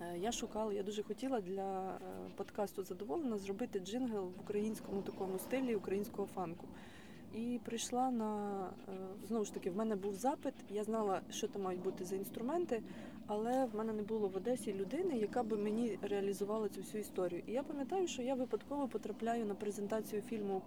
Е, 0.00 0.18
Я 0.18 0.32
шукала, 0.32 0.72
я 0.72 0.82
дуже 0.82 1.02
хотіла 1.02 1.40
для 1.40 1.90
е, 1.90 1.98
подкасту 2.36 2.82
задоволена 2.82 3.38
зробити 3.38 3.78
джингл 3.78 4.18
в 4.18 4.40
українському 4.40 5.02
такому 5.02 5.38
стилі 5.38 5.74
українського 5.74 6.28
фанку. 6.34 6.66
І 7.34 7.60
прийшла 7.64 8.10
на 8.10 8.62
е, 8.88 8.92
знову 9.28 9.44
ж 9.44 9.54
таки, 9.54 9.70
в 9.70 9.76
мене 9.76 9.96
був 9.96 10.14
запит. 10.14 10.54
Я 10.70 10.84
знала, 10.84 11.20
що 11.30 11.48
там 11.48 11.62
мають 11.62 11.82
бути 11.82 12.04
за 12.04 12.16
інструменти, 12.16 12.82
але 13.26 13.64
в 13.64 13.74
мене 13.74 13.92
не 13.92 14.02
було 14.02 14.28
в 14.28 14.36
Одесі 14.36 14.72
людини, 14.72 15.18
яка 15.18 15.42
би 15.42 15.56
мені 15.56 15.98
реалізувала 16.02 16.68
цю 16.68 16.80
всю 16.80 17.00
історію. 17.00 17.42
І 17.46 17.52
я 17.52 17.62
пам'ятаю, 17.62 18.08
що 18.08 18.22
я 18.22 18.34
випадково 18.34 18.88
потрапляю 18.88 19.44
на 19.46 19.54
презентацію 19.54 20.22
фільму 20.22 20.62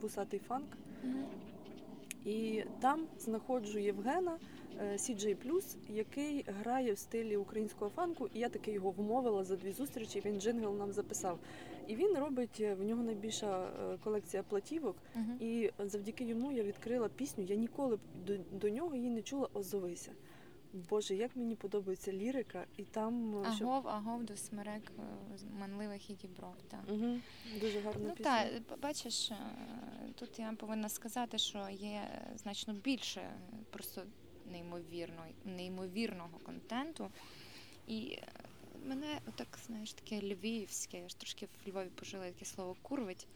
Вусатий 0.00 0.40
фанк. 0.40 0.68
Мгм. 1.04 1.24
І 2.24 2.64
там 2.80 3.06
знаходжу 3.18 3.78
Євгена 3.78 4.38
CJ+, 4.80 5.76
який 5.88 6.44
грає 6.48 6.92
в 6.92 6.98
стилі 6.98 7.36
українського 7.36 7.90
фанку, 7.90 8.28
і 8.34 8.38
я 8.38 8.48
таки 8.48 8.72
його 8.72 8.90
вмовила 8.90 9.44
за 9.44 9.56
дві 9.56 9.72
зустрічі. 9.72 10.22
Він 10.24 10.40
джингл 10.40 10.76
нам 10.76 10.92
записав. 10.92 11.38
І 11.88 11.96
він 11.96 12.18
робить 12.18 12.60
е, 12.60 12.74
в 12.74 12.82
нього 12.82 13.02
найбільша 13.02 13.64
е, 13.64 13.98
колекція 14.04 14.42
платівок. 14.42 14.96
Мгм. 15.14 15.36
І 15.40 15.70
завдяки 15.78 16.24
йому 16.24 16.52
я 16.52 16.62
відкрила 16.62 17.08
пісню. 17.08 17.44
Я 17.44 17.56
ніколи 17.56 17.98
до, 18.26 18.36
до 18.52 18.68
нього 18.68 18.94
її 18.94 19.10
не 19.10 19.22
чула 19.22 19.48
Озовися. 19.54 20.10
Боже, 20.90 21.14
як 21.14 21.36
мені 21.36 21.56
подобається 21.56 22.12
лірика, 22.12 22.64
і 22.76 22.82
там 22.82 23.44
е, 23.44 23.52
що... 23.56 23.64
Агов, 23.64 23.88
агов 23.88 24.24
до 24.24 24.36
смерек 24.36 24.92
е, 24.98 25.02
манливих 25.60 26.10
і 26.10 26.12
дібров. 26.12 26.54
Так. 26.68 26.80
Угу, 26.88 27.18
дуже 27.60 27.80
гарна 27.80 28.08
Ну 28.08 28.14
пісня. 28.14 28.44
так, 28.68 28.78
бачиш, 28.78 29.30
е, 29.30 29.36
тут 30.14 30.38
я 30.38 30.52
повинна 30.52 30.88
сказати, 30.88 31.38
що 31.38 31.68
є 31.70 32.02
значно 32.36 32.74
більше 32.74 33.22
просто 33.70 34.02
неймовірно, 34.50 35.24
неймовірного 35.44 36.38
контенту. 36.38 37.10
І 37.86 38.18
е, 38.18 38.28
мене 38.84 39.20
отак, 39.28 39.58
знаєш, 39.66 39.92
таке 39.92 40.20
львівське, 40.20 40.98
я 40.98 41.08
ж 41.08 41.18
трошки 41.18 41.46
в 41.46 41.68
Львові 41.68 41.88
пожила 41.88 42.24
таке 42.24 42.44
слово 42.44 42.76
курвить. 42.82 43.26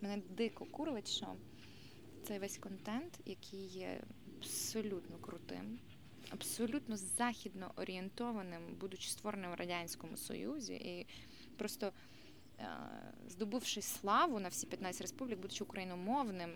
Мене 0.00 0.22
дико 0.30 0.64
курвить, 0.64 1.08
що 1.10 1.26
цей 2.22 2.38
весь 2.38 2.58
контент, 2.58 3.18
який 3.26 3.66
є 3.66 4.02
абсолютно 4.38 5.16
крутим, 5.16 5.78
абсолютно 6.30 6.96
західно 6.96 7.72
орієнтованим, 7.76 8.62
будучи 8.80 9.10
створеним 9.10 9.50
в 9.50 9.54
Радянському 9.54 10.16
Союзі, 10.16 10.74
і 10.74 11.06
просто 11.56 11.92
здобувши 13.28 13.82
славу 13.82 14.40
на 14.40 14.48
всі 14.48 14.66
15 14.66 15.00
республік, 15.02 15.38
будучи 15.38 15.64
україномовним, 15.64 16.50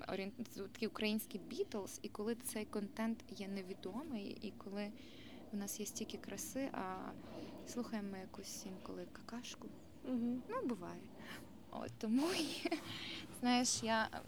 такий 0.73 0.89
український 0.89 1.41
Бітлз, 1.41 2.01
і 2.03 2.09
коли 2.09 2.35
цей 2.35 2.65
контент 2.65 3.25
є 3.31 3.49
невідомий, 3.49 4.39
і 4.43 4.51
коли 4.51 4.93
у 5.53 5.57
нас 5.57 5.81
є 5.81 5.87
стільки 5.87 6.19
краси, 6.19 6.69
а 6.73 7.13
слухаємо 7.67 8.09
ми 8.13 8.19
якусь 8.19 8.67
інколи 8.67 9.07
какашку. 9.13 9.69
Угу. 10.05 10.39
Ну, 10.49 10.63
буває. 10.65 11.01
От 11.71 11.93
тому 11.99 12.27
знаєш, 13.41 13.83
я 13.83 14.09
ем, 14.13 14.21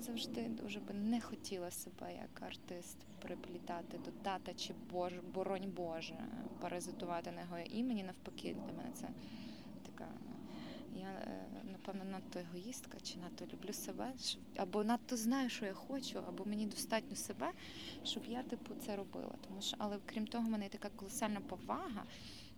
завжди 0.00 0.48
дуже 0.48 0.80
би 0.80 0.94
не 0.94 1.20
хотіла 1.20 1.70
себе 1.70 2.14
як 2.14 2.42
артист 2.42 2.96
приплітати 3.22 3.98
до 3.98 4.10
тата 4.10 4.54
чи 4.54 4.74
бож, 4.90 5.12
боронь 5.34 5.72
Боже, 5.76 6.16
паразитувати 6.60 7.30
на 7.30 7.40
його 7.40 7.58
імені. 7.58 8.02
Навпаки, 8.02 8.56
для 8.66 8.72
мене 8.76 8.90
це 8.94 9.08
така. 9.86 10.08
Я, 11.00 11.08
е, 11.08 11.46
напевно, 11.72 12.04
надто 12.04 12.38
егоїстка 12.38 12.98
чи 13.00 13.18
надто 13.18 13.46
люблю 13.46 13.72
себе, 13.72 14.12
або 14.56 14.84
надто 14.84 15.16
знаю, 15.16 15.50
що 15.50 15.64
я 15.64 15.74
хочу, 15.74 16.18
або 16.28 16.44
мені 16.44 16.66
достатньо 16.66 17.16
себе, 17.16 17.52
щоб 18.04 18.26
я 18.26 18.42
типу 18.42 18.74
це 18.74 18.96
робила. 18.96 19.34
Тому 19.48 19.62
що, 19.62 19.76
але 19.78 19.98
крім 20.06 20.26
того, 20.26 20.46
в 20.46 20.50
мене 20.50 20.64
є 20.64 20.70
така 20.70 20.88
колосальна 20.88 21.40
повага 21.40 22.04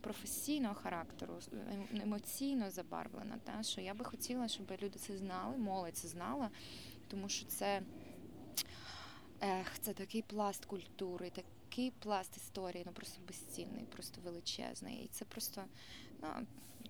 професійного 0.01 0.75
характеру, 0.75 1.35
ем- 1.53 2.03
емоційно 2.03 2.71
забарвлена. 2.71 3.39
Та, 3.45 3.63
що 3.63 3.81
я 3.81 3.95
би 3.95 4.05
хотіла, 4.05 4.49
щоб 4.49 4.73
люди 4.83 4.99
це 4.99 5.17
знали, 5.17 5.57
молодь 5.57 5.97
це 5.97 6.09
знала, 6.09 6.51
тому 7.09 7.29
що 7.29 7.47
це, 7.47 7.83
ех, 9.41 9.79
це 9.81 9.93
такий 9.93 10.23
пласт 10.23 10.65
культури, 10.65 11.31
такий 11.31 11.91
пласт 11.91 12.37
історії, 12.37 12.83
ну 12.87 12.93
просто 12.93 13.21
безцінний, 13.27 13.85
просто 13.85 14.21
величезний. 14.21 15.05
І 15.05 15.09
це 15.09 15.25
просто, 15.25 15.65
ну, 16.23 16.29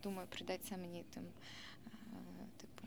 думаю, 0.03 0.29
прийдеться 0.29 0.77
мені 0.77 1.05
тим, 1.15 1.23
е, 1.23 2.61
типу, 2.61 2.87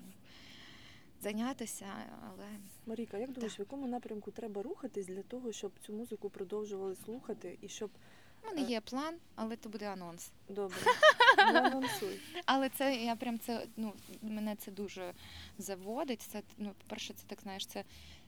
зайнятися, 1.21 1.85
але 2.29 2.45
Маріка, 2.85 3.17
як 3.17 3.31
думаєш, 3.31 3.59
в 3.59 3.59
якому 3.59 3.87
напрямку 3.87 4.31
треба 4.31 4.61
рухатись 4.61 5.07
для 5.07 5.23
того, 5.23 5.51
щоб 5.51 5.71
цю 5.85 5.93
музику 5.93 6.29
продовжували 6.29 6.95
слухати 6.95 7.57
і 7.61 7.67
щоб 7.67 7.91
в 8.43 8.45
мене 8.47 8.61
є 8.61 8.81
план, 8.81 9.15
але 9.35 9.55
це 9.55 9.69
буде 9.69 9.89
анонс. 9.89 10.31
добре 10.49 10.77
не 11.37 11.59
анонсуй. 11.59 12.19
Але 12.45 12.69
це 12.69 12.95
я 12.95 13.15
прям 13.15 13.39
це 13.39 13.67
ну 13.77 13.93
мене 14.21 14.55
це 14.55 14.71
дуже 14.71 15.13
заводить. 15.57 16.21
Це 16.21 16.41
ну, 16.57 16.73
по-перше, 16.83 17.13
це 17.13 17.23
так 17.27 17.41
знаєш, 17.41 17.65
це 17.65 17.83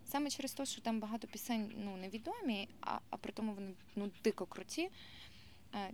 саме 0.06 0.30
через 0.30 0.54
те, 0.54 0.66
що 0.66 0.82
там 0.82 1.00
багато 1.00 1.28
пісень 1.28 1.74
ну 1.78 1.98
невідомі, 1.98 2.70
а, 2.82 3.00
а 3.10 3.18
при 3.18 3.32
тому 3.32 3.54
вони 3.54 3.74
ну 3.96 4.12
дико 4.24 4.46
круті. 4.46 4.90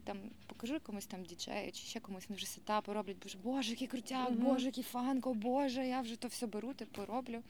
Там 0.04 0.18
покажу 0.48 0.80
комусь 0.80 1.06
там 1.06 1.24
діджею 1.24 1.72
чи 1.72 1.84
ще 1.84 2.00
комусь 2.00 2.30
вони 2.30 2.36
вже 2.38 2.46
сетапи 2.48 2.94
роблять, 2.94 3.18
боже, 3.24 3.38
боже, 3.44 3.72
який 3.72 3.88
крутяк, 3.88 4.30
Мгм. 4.32 4.40
боже, 4.44 4.66
який 4.66 4.84
фанко, 4.84 5.34
боже, 5.34 5.88
я 5.88 6.02
вже 6.02 6.16
то 6.16 6.28
все 6.28 6.48
беру, 6.48 6.74
типу 6.74 7.06
роблю. 7.06 7.42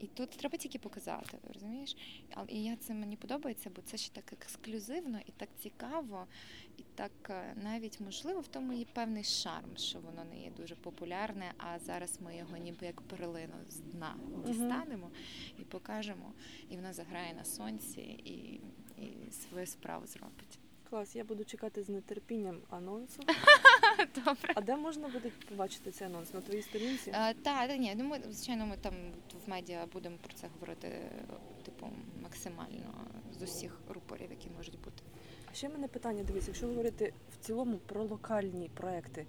І 0.00 0.06
тут 0.06 0.30
треба 0.30 0.58
тільки 0.58 0.78
показати, 0.78 1.38
розумієш? 1.54 1.96
І 2.48 2.64
я 2.64 2.76
це 2.76 2.94
мені 2.94 3.16
подобається, 3.16 3.70
бо 3.76 3.82
це 3.82 3.96
ще 3.96 4.12
так 4.12 4.32
ексклюзивно 4.32 5.20
і 5.26 5.32
так 5.36 5.48
цікаво, 5.62 6.26
і 6.78 6.82
так 6.94 7.12
е, 7.30 7.54
навіть 7.62 8.00
можливо 8.00 8.40
в 8.40 8.48
тому 8.48 8.72
є 8.72 8.84
певний 8.92 9.24
шарм, 9.24 9.76
що 9.76 10.00
воно 10.00 10.24
не 10.24 10.42
є 10.42 10.50
дуже 10.50 10.74
популярне, 10.74 11.52
а 11.58 11.78
зараз 11.78 12.20
ми 12.20 12.36
його 12.36 12.56
ніби 12.56 12.86
як 12.86 13.00
перлину 13.00 13.54
з 13.68 13.76
дна 13.76 14.16
дістанемо 14.46 15.10
і 15.58 15.62
покажемо, 15.64 16.32
і 16.70 16.76
вона 16.76 16.92
заграє 16.92 17.34
на 17.34 17.44
сонці 17.44 18.00
і, 18.00 18.60
і 19.04 19.30
свою 19.30 19.66
справу 19.66 20.06
зробить. 20.06 20.58
Клас, 20.94 21.16
я 21.16 21.24
буду 21.24 21.44
чекати 21.44 21.82
з 21.82 22.00
нетерпінням 22.00 22.60
анонсу. 22.70 23.22
Добре. 24.14 24.52
А 24.54 24.60
де 24.60 24.76
можна 24.76 25.08
буде 25.08 25.30
побачити 25.48 25.90
цей 25.90 26.06
анонс? 26.06 26.34
На 26.34 26.40
твоїй 26.40 26.62
сторінці? 26.62 27.10
Так, 27.10 27.36
та, 27.42 27.76
ні, 27.76 27.94
ну 27.96 28.04
ми, 28.04 28.20
звичайно, 28.30 28.66
ми 28.66 28.76
там 28.76 28.94
в 29.46 29.50
медіа 29.50 29.86
будемо 29.92 30.16
про 30.22 30.34
це 30.34 30.48
говорити, 30.54 31.10
типу, 31.64 31.86
максимально 32.22 32.94
з 33.38 33.42
усіх 33.42 33.80
рупорів, 33.88 34.30
які 34.30 34.50
можуть 34.56 34.78
бути. 34.80 35.02
А 35.50 35.54
ще 35.54 35.68
в 35.68 35.72
мене 35.72 35.88
питання, 35.88 36.24
дивись, 36.24 36.46
якщо 36.46 36.66
говорити 36.66 37.12
в 37.32 37.44
цілому 37.46 37.78
про 37.78 38.04
локальні 38.04 38.70
проекти, 38.74 39.26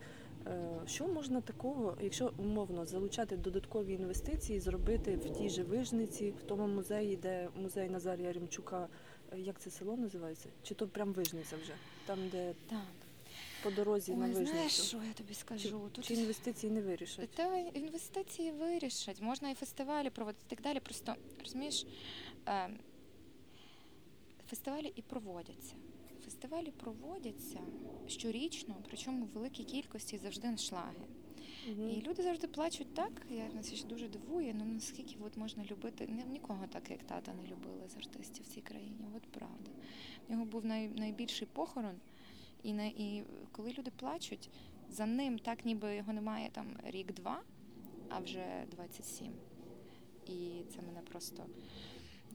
е, 0.47 0.79
що 0.85 1.07
можна 1.07 1.41
такого, 1.41 1.97
якщо 2.01 2.33
умовно 2.37 2.85
залучати 2.85 3.37
додаткові 3.37 3.93
інвестиції, 3.93 4.59
зробити 4.59 5.15
в 5.15 5.29
тій 5.29 5.49
же 5.49 5.63
вижниці, 5.63 6.33
в 6.39 6.43
тому 6.43 6.67
музеї, 6.67 7.15
де 7.15 7.49
музей 7.61 7.89
Назарія 7.89 8.33
Римчука, 8.33 8.83
е, 8.83 8.87
як 9.37 9.59
це 9.59 9.71
село 9.71 9.97
називається? 9.97 10.49
Чи 10.63 10.73
то 10.75 10.87
прям 10.87 11.13
вижниця 11.13 11.57
вже? 11.57 11.73
Там, 12.05 12.29
де 12.29 12.53
Так. 12.69 12.79
по 13.63 13.71
дорозі 13.71 14.13
на 14.13 14.25
Ой, 14.25 14.33
знаєш, 14.45 14.71
що 14.71 14.97
я 15.07 15.13
тобі 15.13 15.33
скажу? 15.33 15.89
Тут 15.91 16.05
Чи 16.05 16.13
інвестиції 16.13 16.71
не 16.71 16.81
вирішать? 16.81 17.29
Та 17.29 17.57
інвестиції 17.57 18.51
вирішать, 18.51 19.21
можна 19.21 19.49
і 19.49 19.55
фестивалі 19.55 20.09
проводити 20.09 20.43
і 20.47 20.49
так 20.49 20.61
далі. 20.61 20.79
Просто 20.79 21.15
розумієш, 21.39 21.85
е, 22.47 22.69
фестивалі 24.49 24.93
і 24.95 25.01
проводяться. 25.01 25.75
Фестивалі 26.25 26.71
проводяться 26.71 27.59
щорічно, 28.07 28.75
причому 28.87 29.25
в 29.25 29.29
великій 29.29 29.63
кількості 29.63 30.17
завжди 30.17 30.47
аншлаги. 30.47 31.05
Мгм. 31.67 31.89
І 31.89 32.01
люди 32.01 32.23
завжди 32.23 32.47
плачуть 32.47 32.93
так. 32.93 33.11
Я 33.29 33.49
на 33.49 33.63
це 33.63 33.75
ще 33.75 33.87
дуже 33.87 34.07
дивує. 34.07 34.53
Ну 34.59 34.65
наскільки 34.65 35.15
от 35.25 35.37
можна 35.37 35.63
любити 35.71 36.07
Ні- 36.07 36.25
нікого 36.31 36.67
так, 36.67 36.91
як 36.91 37.03
тата 37.03 37.33
не 37.33 37.43
любили 37.43 37.87
з 37.87 37.95
артистів 37.95 38.43
в 38.45 38.47
цій 38.47 38.61
країні. 38.61 39.05
От 39.17 39.23
правда. 39.23 39.71
В 40.27 40.31
нього 40.31 40.45
був 40.45 40.65
най, 40.65 40.87
найбільший 40.87 41.47
похорон, 41.53 41.95
і, 42.63 42.73
на, 42.73 42.85
і 42.85 43.23
коли 43.51 43.73
люди 43.77 43.91
плачуть, 43.99 44.49
за 44.89 45.05
ним 45.05 45.39
так 45.39 45.65
ніби 45.65 45.95
його 45.95 46.13
немає 46.13 46.49
там 46.51 46.77
рік-два, 46.83 47.41
а 48.09 48.19
вже 48.19 48.65
27. 48.71 49.33
І 50.27 50.63
це 50.69 50.81
мене 50.81 51.01
просто. 51.01 51.45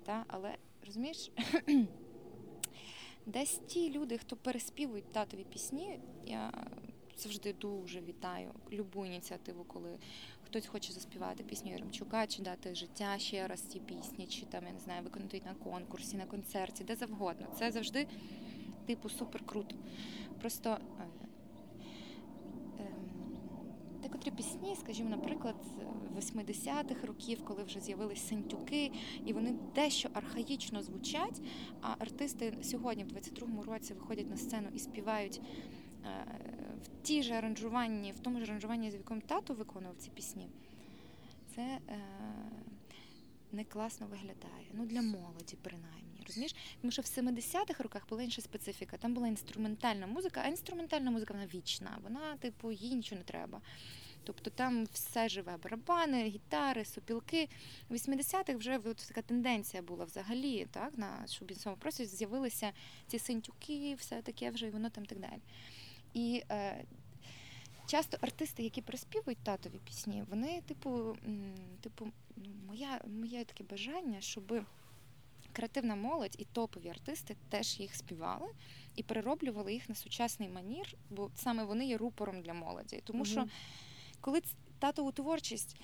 Та? 0.05 0.25
Але 0.29 0.57
розумієш, 0.87 1.31
десь 3.27 3.61
ті 3.67 3.91
люди, 3.91 4.19
хто 4.19 4.37
переспівують 4.37 5.13
татові 5.13 5.45
пісні, 5.45 6.01
я 6.27 6.67
завжди 7.23 7.53
дуже 7.53 8.01
вітаю 8.01 8.51
любу 8.73 9.07
ініціативу, 9.07 9.65
коли 9.65 9.99
хтось 10.47 10.67
хоче 10.67 10.93
заспівати 10.93 11.45
пісню 11.45 11.73
Яремчука, 11.73 12.27
чи 12.27 12.43
дати 12.43 12.75
життя 12.75 13.19
ще 13.19 13.47
раз 13.47 13.61
ці 13.61 13.81
пісні, 13.81 14.27
чи 14.27 14.47
там, 14.47 14.67
я 14.67 14.73
не 14.73 14.79
знаю, 14.79 15.03
виконати 15.03 15.43
на 15.47 15.55
конкурсі, 15.55 16.17
на 16.17 16.27
концерті, 16.27 16.85
де 16.85 16.97
завгодно. 16.97 17.47
Це 17.59 17.71
завжди, 17.71 18.07
типу, 18.87 19.09
супер 19.09 19.47
круто. 19.47 19.77
Просто 20.41 20.71
е, 20.71 21.07
ем, 22.79 23.11
декотрі 24.03 24.31
пісні, 24.31 24.77
скажімо, 24.81 25.11
наприклад, 25.11 25.55
з 26.19 26.33
80-х 26.33 27.07
років, 27.07 27.45
коли 27.45 27.63
вже 27.63 27.81
з'явились 27.81 28.29
синтюки, 28.29 28.93
і 29.27 29.33
вони 29.33 29.55
дещо 29.75 30.09
архаїчно 30.13 30.83
звучать, 30.83 31.43
а 31.81 31.95
артисти 31.99 32.59
сьогодні, 32.63 33.05
в 33.05 33.09
22-му 33.09 33.63
році, 33.63 33.95
виходять 33.95 34.31
на 34.31 34.37
сцену 34.37 34.69
і 34.75 34.79
співають 34.79 35.41
е, 36.05 36.27
в 36.85 37.03
ті 37.03 37.23
ж 37.23 37.33
аранжуванні, 37.33 38.13
в 38.13 38.21
тому 38.21 38.39
ж 38.39 38.45
аранжуванні, 38.45 38.91
з 38.91 38.95
яким 38.95 39.21
тато 39.21 39.55
виконував 39.55 39.97
ці 39.97 40.11
пісні. 40.11 40.49
Це 41.55 41.63
е, 41.63 41.99
не 43.53 43.65
класно 43.65 44.07
виглядає. 44.07 44.67
Ну, 44.73 44.87
для 44.87 45.03
молоді, 45.03 45.57
принаймні. 45.63 46.23
Розумієш? 46.27 46.55
Тому 46.81 46.93
що 46.93 47.03
в 47.03 47.05
70-х 47.05 47.83
роках 47.83 48.09
була 48.09 48.23
інша 48.23 48.43
специфіка. 48.43 48.97
Там 48.97 49.15
була 49.15 49.29
інструментальна 49.29 50.07
музика, 50.07 50.43
а 50.45 50.49
інструментальна 50.49 51.11
музика 51.11 51.35
вона 51.35 51.47
вічна. 51.47 51.99
Вона, 52.03 52.37
типу, 52.37 52.73
їй 52.73 52.95
нічого 52.95 53.19
не 53.19 53.25
треба. 53.25 53.61
Тобто 54.25 54.51
там 54.51 54.85
все 54.93 55.29
живе 55.29 55.57
барабани, 55.57 56.25
гітари, 56.25 56.85
сопілки. 56.85 57.49
В 57.89 57.95
80-х 57.95 58.55
вже 58.55 58.79
от 58.79 58.97
така 58.97 59.23
тенденція 59.23 59.83
була 59.83 60.05
взагалі, 60.05 60.67
так, 60.71 60.99
на 60.99 61.27
шубінцевому 61.27 61.81
просторі 61.81 62.07
з'явилися 62.07 62.73
ці 63.07 63.19
синтюки, 63.19 63.95
все 63.99 64.23
таке 64.23 64.51
вже, 64.51 64.67
і 64.67 64.71
воно 64.71 64.91
там 64.91 65.07
так 65.07 65.19
далі. 65.19 65.41
І 66.15 66.43
е, 66.51 66.85
часто 67.87 68.19
артисти, 68.21 68.63
які 68.63 68.83
приспівують 68.83 69.39
татові 69.39 69.81
пісні, 69.85 70.25
вони, 70.31 70.61
типу, 70.61 71.17
типу, 71.81 72.09
ну, 72.37 72.51
моя, 72.67 73.01
моє 73.07 73.45
таке 73.45 73.65
бажання, 73.65 74.21
щоб 74.21 74.65
креативна 75.53 75.95
молодь 75.95 76.37
і 76.39 76.45
топові 76.45 76.89
артисти 76.89 77.37
теж 77.49 77.81
їх 77.81 77.95
співали 77.95 78.49
і 78.97 79.03
перероблювали 79.03 79.73
їх 79.73 79.89
на 79.89 79.95
сучасний 79.95 80.49
манір, 80.49 80.97
бо 81.11 81.31
саме 81.35 81.65
вони 81.65 81.87
є 81.87 81.97
рупором 81.97 82.43
для 82.43 82.55
молоді. 82.55 83.01
Тому 83.05 83.25
що 83.25 83.47
коли 84.21 84.43
татову 84.79 85.13
творчість, 85.13 85.77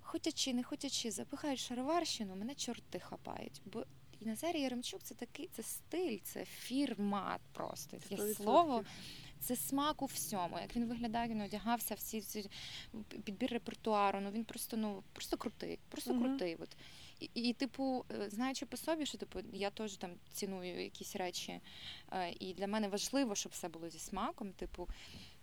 хотячи, 0.00 0.54
не 0.54 0.62
хотячи, 0.62 1.10
запихають 1.10 1.60
шароварщину, 1.60 2.36
мене 2.36 2.54
чорти 2.54 2.98
хапають. 2.98 3.62
Бо 3.64 3.84
і 4.20 4.26
Назарій 4.26 4.60
Яремчук 4.60 5.02
це 5.02 5.14
такий 5.14 5.48
це 5.52 5.62
стиль, 5.62 6.18
це 6.22 6.44
фірмат 6.44 7.40
просто. 7.52 7.96
100%. 7.96 8.34
слово. 8.34 8.84
Це 9.44 9.56
смак 9.56 10.02
у 10.02 10.06
всьому. 10.06 10.58
Як 10.60 10.76
він 10.76 10.86
виглядає, 10.86 11.28
він 11.28 11.40
одягався, 11.40 11.94
всі 11.94 12.20
ці 12.20 12.50
підбір 13.24 13.50
репертуару. 13.50 14.20
Ну 14.20 14.30
він 14.30 14.44
просто 14.44 14.76
ну 14.76 15.02
просто 15.12 15.36
крутий, 15.36 15.78
просто 15.88 16.14
Мгм. 16.14 16.22
крутий. 16.22 16.56
От. 16.60 16.76
І, 17.20 17.30
і, 17.34 17.52
типу, 17.52 18.04
е, 18.10 18.30
знаючи 18.30 18.66
по 18.66 18.76
собі, 18.76 19.06
що 19.06 19.18
типу, 19.18 19.40
я 19.52 19.70
теж 19.70 19.96
там 19.96 20.10
ціную 20.32 20.82
якісь 20.82 21.16
речі, 21.16 21.60
е, 22.12 22.30
і 22.40 22.54
для 22.54 22.66
мене 22.66 22.88
важливо, 22.88 23.34
щоб 23.34 23.52
все 23.52 23.68
було 23.68 23.90
зі 23.90 23.98
смаком, 23.98 24.52
типу, 24.52 24.88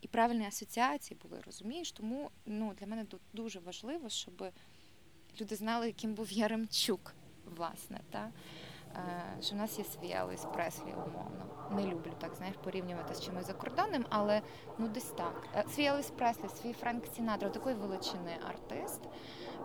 і 0.01 0.07
правильні 0.07 0.45
асоціації 0.45 1.19
були, 1.23 1.41
розумієш? 1.45 1.91
Тому 1.91 2.31
ну, 2.45 2.73
для 2.79 2.87
мене 2.87 3.05
тут 3.05 3.21
дуже 3.33 3.59
важливо, 3.59 4.09
щоб 4.09 4.51
люди 5.41 5.55
знали, 5.55 5.87
яким 5.87 6.13
був 6.13 6.31
Яремчук, 6.31 7.13
власне. 7.55 7.99
Та? 8.09 8.31
Е, 8.95 9.41
Що 9.41 9.55
в 9.55 9.57
нас 9.57 9.79
є 9.79 9.85
свій 9.85 10.11
Елвіс 10.11 10.45
Преслі, 10.53 10.93
умовно. 10.93 11.45
Не 11.71 11.83
люблю 11.83 12.11
так, 12.17 12.35
знаєш, 12.35 12.55
порівнювати 12.63 13.15
з 13.15 13.21
чимось 13.21 13.47
закордонним, 13.47 14.05
але 14.09 14.41
ну 14.77 14.87
десь 14.87 15.11
так. 15.11 15.43
Е, 15.55 15.63
Свій 15.69 15.85
Елвіс 15.85 16.09
Преслі, 16.09 16.49
свій 16.61 16.73
Френк 16.73 17.03
Сінатра, 17.15 17.49
такий 17.49 17.73
величини 17.73 18.37
артист, 18.49 19.01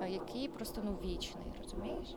е, 0.03 0.11
який 0.11 0.49
просто 0.49 0.81
ну 0.85 0.99
вічний, 1.05 1.53
розумієш? 1.63 2.17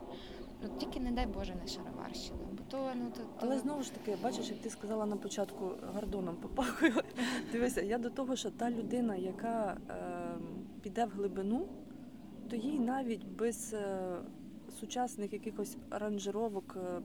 Ну 0.61 0.69
тільки 0.77 0.99
не 0.99 1.11
дай 1.11 1.25
Боже 1.27 1.55
не 1.55 1.67
шароварщина, 1.67 2.39
бо 2.51 2.63
то 2.63 2.91
ну 2.95 3.11
то, 3.15 3.21
то... 3.21 3.27
Але 3.39 3.59
знову 3.59 3.83
ж 3.83 3.93
таки, 3.93 4.17
бачиш, 4.23 4.49
як 4.49 4.61
ти 4.61 4.69
сказала 4.69 5.05
на 5.05 5.17
початку, 5.17 5.71
гордоном 5.93 6.35
попахує. 6.35 6.93
Дивися, 7.51 7.81
я 7.81 7.97
до 7.97 8.09
того, 8.09 8.35
що 8.35 8.51
та 8.51 8.71
людина, 8.71 9.15
яка 9.15 9.77
е, 9.89 10.37
піде 10.81 11.05
в 11.05 11.09
глибину, 11.09 11.67
то 12.49 12.55
їй 12.55 12.79
навіть 12.79 13.25
без 13.25 13.73
е, 13.73 14.17
сучасних 14.79 15.33
якихось 15.33 15.77
аранжировок, 15.89 16.77
е, 16.77 17.01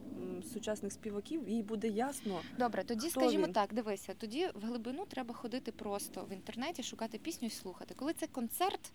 сучасних 0.53 0.91
співаків, 0.93 1.49
їй 1.49 1.63
буде 1.63 1.87
ясно. 1.87 2.41
Добре, 2.59 2.83
тоді 2.83 3.09
Хто 3.09 3.19
скажімо 3.19 3.45
він? 3.45 3.53
так, 3.53 3.73
дивися, 3.73 4.13
тоді 4.17 4.47
в 4.53 4.65
глибину 4.65 5.05
треба 5.05 5.33
ходити 5.33 5.71
просто 5.71 6.25
в 6.29 6.33
інтернеті, 6.33 6.83
шукати 6.83 7.17
пісню 7.17 7.47
і 7.47 7.51
слухати. 7.51 7.93
Коли 7.97 8.13
це 8.13 8.27
концерт, 8.27 8.91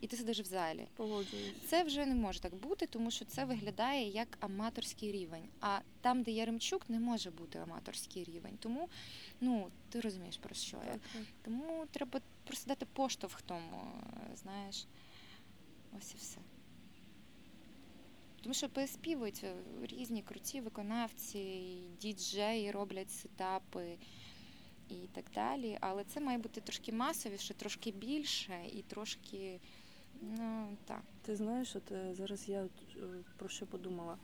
і 0.00 0.06
ти 0.06 0.16
сидиш 0.16 0.40
в 0.40 0.44
залі. 0.44 0.88
Погоджуюсь. 0.96 1.54
Це 1.66 1.82
вже 1.82 2.06
не 2.06 2.14
може 2.14 2.40
так 2.40 2.54
бути, 2.54 2.86
тому 2.86 3.10
що 3.10 3.24
це 3.24 3.44
виглядає 3.44 4.08
як 4.08 4.38
аматорський 4.40 5.12
рівень. 5.12 5.44
А 5.60 5.78
там, 6.00 6.22
де 6.22 6.30
Яремчук, 6.30 6.90
не 6.90 7.00
може 7.00 7.30
бути 7.30 7.58
аматорський 7.58 8.24
рівень. 8.24 8.56
Тому 8.60 8.88
ну 9.40 9.68
ти 9.90 10.00
розумієш 10.00 10.36
про 10.36 10.54
що 10.54 10.76
я. 10.76 10.92
Так, 10.92 11.00
так. 11.12 11.22
Тому 11.42 11.86
треба 11.90 12.20
просто 12.44 12.68
дати 12.68 12.86
поштовх 12.92 13.42
тому, 13.42 13.82
е, 14.32 14.36
знаєш. 14.36 14.86
Ось 15.98 16.14
і 16.14 16.16
все. 16.16 16.38
Тому 18.42 18.54
що 18.54 18.68
переспівують 18.68 19.44
е, 19.44 19.54
різні 19.82 20.22
круті 20.22 20.60
виконавці, 20.60 21.38
і 21.38 21.88
діджеї 22.00 22.70
роблять 22.70 23.10
сетапи 23.10 23.98
і 24.88 24.94
так 25.12 25.24
далі. 25.34 25.78
Але 25.80 26.04
це 26.04 26.20
має 26.20 26.38
бути 26.38 26.60
трошки 26.60 26.92
масовіше, 26.92 27.54
трошки 27.54 27.90
більше 27.90 28.60
і 28.72 28.82
трошки. 28.82 29.60
Ну, 30.22 30.76
так. 30.84 31.02
Ти 31.22 31.36
знаєш, 31.36 31.76
от 31.76 31.92
е, 31.92 32.14
зараз 32.14 32.48
я 32.48 32.62
е, 32.62 32.68
про 33.36 33.48
що 33.48 33.66
подумала. 33.66 34.18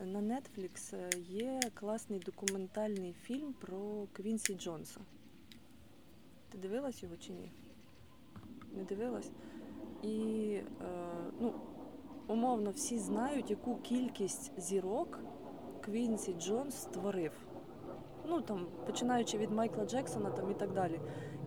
на 0.00 0.20
Netflix 0.20 0.94
є 1.30 1.60
класний 1.74 2.18
документальний 2.18 3.12
фільм 3.12 3.52
про 3.52 4.06
Квінсі 4.12 4.54
Джонса. 4.54 5.00
Ти 6.50 6.58
дивилась 6.58 7.02
його 7.02 7.16
чи 7.16 7.32
ні? 7.32 7.50
Не 8.76 8.84
дивилась? 8.84 9.30
І 10.02 10.08
е, 10.54 10.64
ну, 11.40 11.54
умовно 12.32 12.70
всі 12.70 12.98
знають, 12.98 13.50
яку 13.50 13.76
кількість 13.76 14.60
зірок 14.60 15.20
Квінсі 15.80 16.34
Джонс 16.40 16.74
створив. 16.76 17.32
Ну 18.28 18.40
там, 18.40 18.66
починаючи 18.86 19.38
від 19.38 19.50
Майкла 19.50 19.86
Джексона 19.86 20.30
там 20.30 20.50
і 20.50 20.54
так 20.54 20.72
далі. 20.72 21.00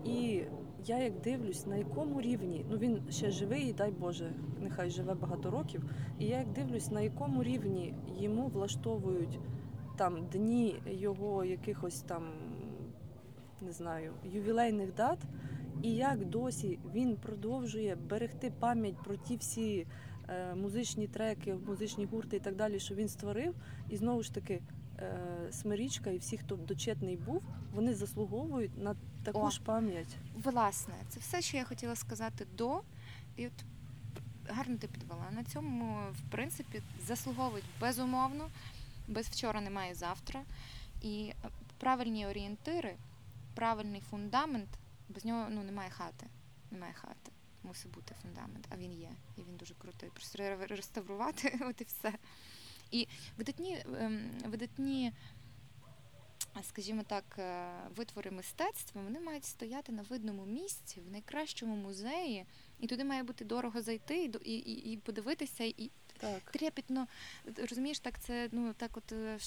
І 0.06 0.44
я 0.86 0.98
як 0.98 1.22
дивлюсь, 1.22 1.66
на 1.66 1.76
якому 1.76 2.22
рівні, 2.22 2.66
ну 2.70 2.78
він 2.78 3.02
ще 3.10 3.32
живий, 3.32 3.74
дай 3.74 3.92
Боже, 3.92 4.34
нехай 4.62 4.90
живе 4.90 5.14
багато 5.14 5.52
років. 5.52 5.84
І 6.20 6.26
я 6.26 6.38
як 6.38 6.52
дивлюсь, 6.52 6.92
на 6.92 7.02
якому 7.02 7.44
рівні 7.44 7.94
йому 8.20 8.48
влаштовують 8.48 9.40
там 9.98 10.28
дні 10.32 10.76
його 10.86 11.46
якихось 11.46 12.02
там, 12.02 12.24
не 13.62 13.72
знаю, 13.72 14.14
ювілейних 14.24 14.96
дат, 14.96 15.20
і 15.82 15.96
як 15.96 16.26
досі 16.26 16.80
він 16.94 17.16
продовжує 17.16 17.96
берегти 17.96 18.52
пам'ять 18.60 19.04
про 19.04 19.16
ті 19.16 19.38
всі 19.38 19.88
музичні 20.56 21.08
треки, 21.08 21.54
музичні 21.54 22.06
гурти 22.06 22.38
і 22.38 22.40
так 22.40 22.56
далі, 22.56 22.80
що 22.80 22.96
він 22.96 23.10
створив. 23.10 23.56
І 23.90 23.98
знову 23.98 24.24
ж 24.24 24.34
таки, 24.34 24.62
е, 25.00 25.18
Смирічка 25.52 26.10
і 26.10 26.18
всі, 26.18 26.38
хто 26.38 26.56
дочетний 26.56 27.18
був, 27.18 27.44
вони 27.74 27.94
заслуговують 27.94 28.78
на 28.78 28.96
таку 29.24 29.40
О. 29.40 29.50
ж 29.50 29.62
пам'ять. 29.66 30.18
Власне, 30.44 30.94
це 31.10 31.20
все, 31.20 31.42
що 31.42 31.58
я 31.58 31.64
хотіла 31.64 31.96
сказати 31.96 32.48
до. 32.58 32.82
І 33.38 33.48
от 33.48 33.66
гарно 34.48 34.78
ти 34.78 34.88
підвела. 34.88 35.32
На 35.32 35.44
цьому, 35.44 35.98
в 36.12 36.32
принципі, 36.32 36.82
заслуговують 37.06 37.66
безумовно, 37.82 38.50
без 39.08 39.28
вчора 39.28 39.62
немає 39.62 39.96
завтра. 39.96 40.42
І 41.02 41.34
е, 41.46 41.50
правильні 41.78 42.28
орієнтири, 42.28 42.96
правильний 43.56 44.02
фундамент, 44.02 44.70
без 45.10 45.26
нього 45.26 45.48
ну, 45.50 45.64
немає 45.64 45.90
хати. 45.90 46.28
Немає 46.72 46.94
хати. 46.94 47.32
Мусить 47.68 47.92
бути 47.92 48.16
фундамент, 48.22 48.68
а 48.70 48.78
він 48.78 48.94
є. 48.94 49.12
І 49.38 49.42
він 49.42 49.58
дуже 49.58 49.74
крутий. 49.74 50.10
Просто 50.10 50.58
реставрувати, 50.70 51.60
от 51.70 51.82
і 51.82 51.84
все. 51.84 52.14
І 52.92 53.08
видатні, 53.38 53.86
ем, 54.00 54.32
видатні 54.46 55.14
скажімо 56.64 57.04
так, 57.08 57.24
е, 57.40 57.70
витвори 57.96 58.32
мистецтва, 58.32 59.02
вони 59.02 59.20
мають 59.20 59.46
стояти 59.46 59.92
на 59.92 60.02
видному 60.02 60.46
місці, 60.46 61.02
в 61.02 61.12
найкращому 61.12 61.76
музеї, 61.76 62.46
і 62.80 62.88
туди 62.88 63.04
має 63.04 63.24
бути 63.24 63.46
дорого 63.46 63.82
зайти 63.82 64.32
і, 64.44 64.54
і, 64.54 64.92
і, 64.92 64.98
подивитися, 64.98 65.64
і 65.64 65.92
Так. 66.18 66.52
трепетно, 66.52 67.08
розумієш, 67.70 68.00
так 68.00 68.20
це 68.20 68.50
ну 68.52 68.74
так, 68.74 68.98
от 68.98 69.12
е, 69.12 69.38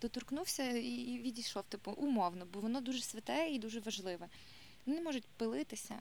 доторкнувся 0.00 0.70
і 0.70 1.18
відійшов, 1.18 1.62
типу, 1.62 1.90
умовно, 1.90 2.46
бо 2.52 2.60
воно 2.60 2.80
дуже 2.80 3.00
святе 3.00 3.48
і 3.48 3.58
дуже 3.58 3.80
важливе. 3.80 4.28
Не 4.86 5.00
можуть 5.00 5.24
пилитися, 5.36 5.94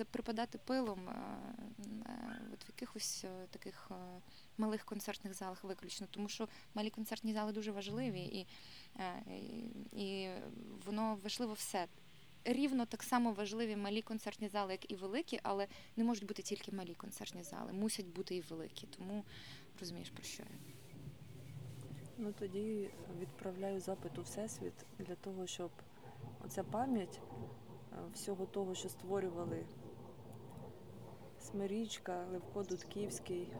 е, 0.00 0.04
припадати 0.04 0.58
пилом 0.58 1.08
е, 1.08 1.14
от 2.54 2.64
в 2.64 2.68
якихось 2.68 3.24
е, 3.24 3.46
таких 3.50 3.90
малих 4.58 4.84
концертних 4.84 5.34
залах 5.34 5.64
виключно, 5.64 6.06
тому 6.10 6.28
що 6.28 6.48
малі 6.74 6.90
концертні 6.90 7.32
зали 7.32 7.52
дуже 7.52 7.72
важливі, 7.72 8.20
і, 8.20 8.46
і, 9.30 9.62
і 9.92 10.30
воно 10.86 11.18
важливо 11.22 11.52
все. 11.52 11.86
Рівно 12.44 12.86
так 12.86 13.02
само 13.02 13.32
важливі 13.32 13.76
малі 13.76 14.02
концертні 14.02 14.48
зали, 14.48 14.72
як 14.72 14.90
і 14.90 14.94
великі, 14.94 15.40
але 15.42 15.66
не 15.96 16.04
можуть 16.04 16.26
бути 16.26 16.42
тільки 16.42 16.72
малі 16.72 16.94
концертні 16.94 17.42
зали, 17.42 17.72
мусять 17.72 18.06
бути 18.06 18.36
і 18.36 18.40
великі. 18.40 18.86
Тому 18.86 19.24
розумієш 19.80 20.10
про 20.10 20.22
що 20.22 20.42
я. 20.42 20.58
Ну 22.18 22.32
тоді 22.38 22.90
відправляю 23.20 23.80
запит 23.80 24.18
у 24.18 24.22
Всесвіт 24.22 24.72
для 24.98 25.14
того, 25.14 25.46
щоб 25.46 25.70
оця 26.44 26.64
пам'ять 26.64 27.20
всього 28.14 28.46
того, 28.46 28.74
що 28.74 28.88
створювали 28.88 29.66
Смирічка, 31.40 32.26
Левко 32.32 32.62
Дудківський, 32.62 33.52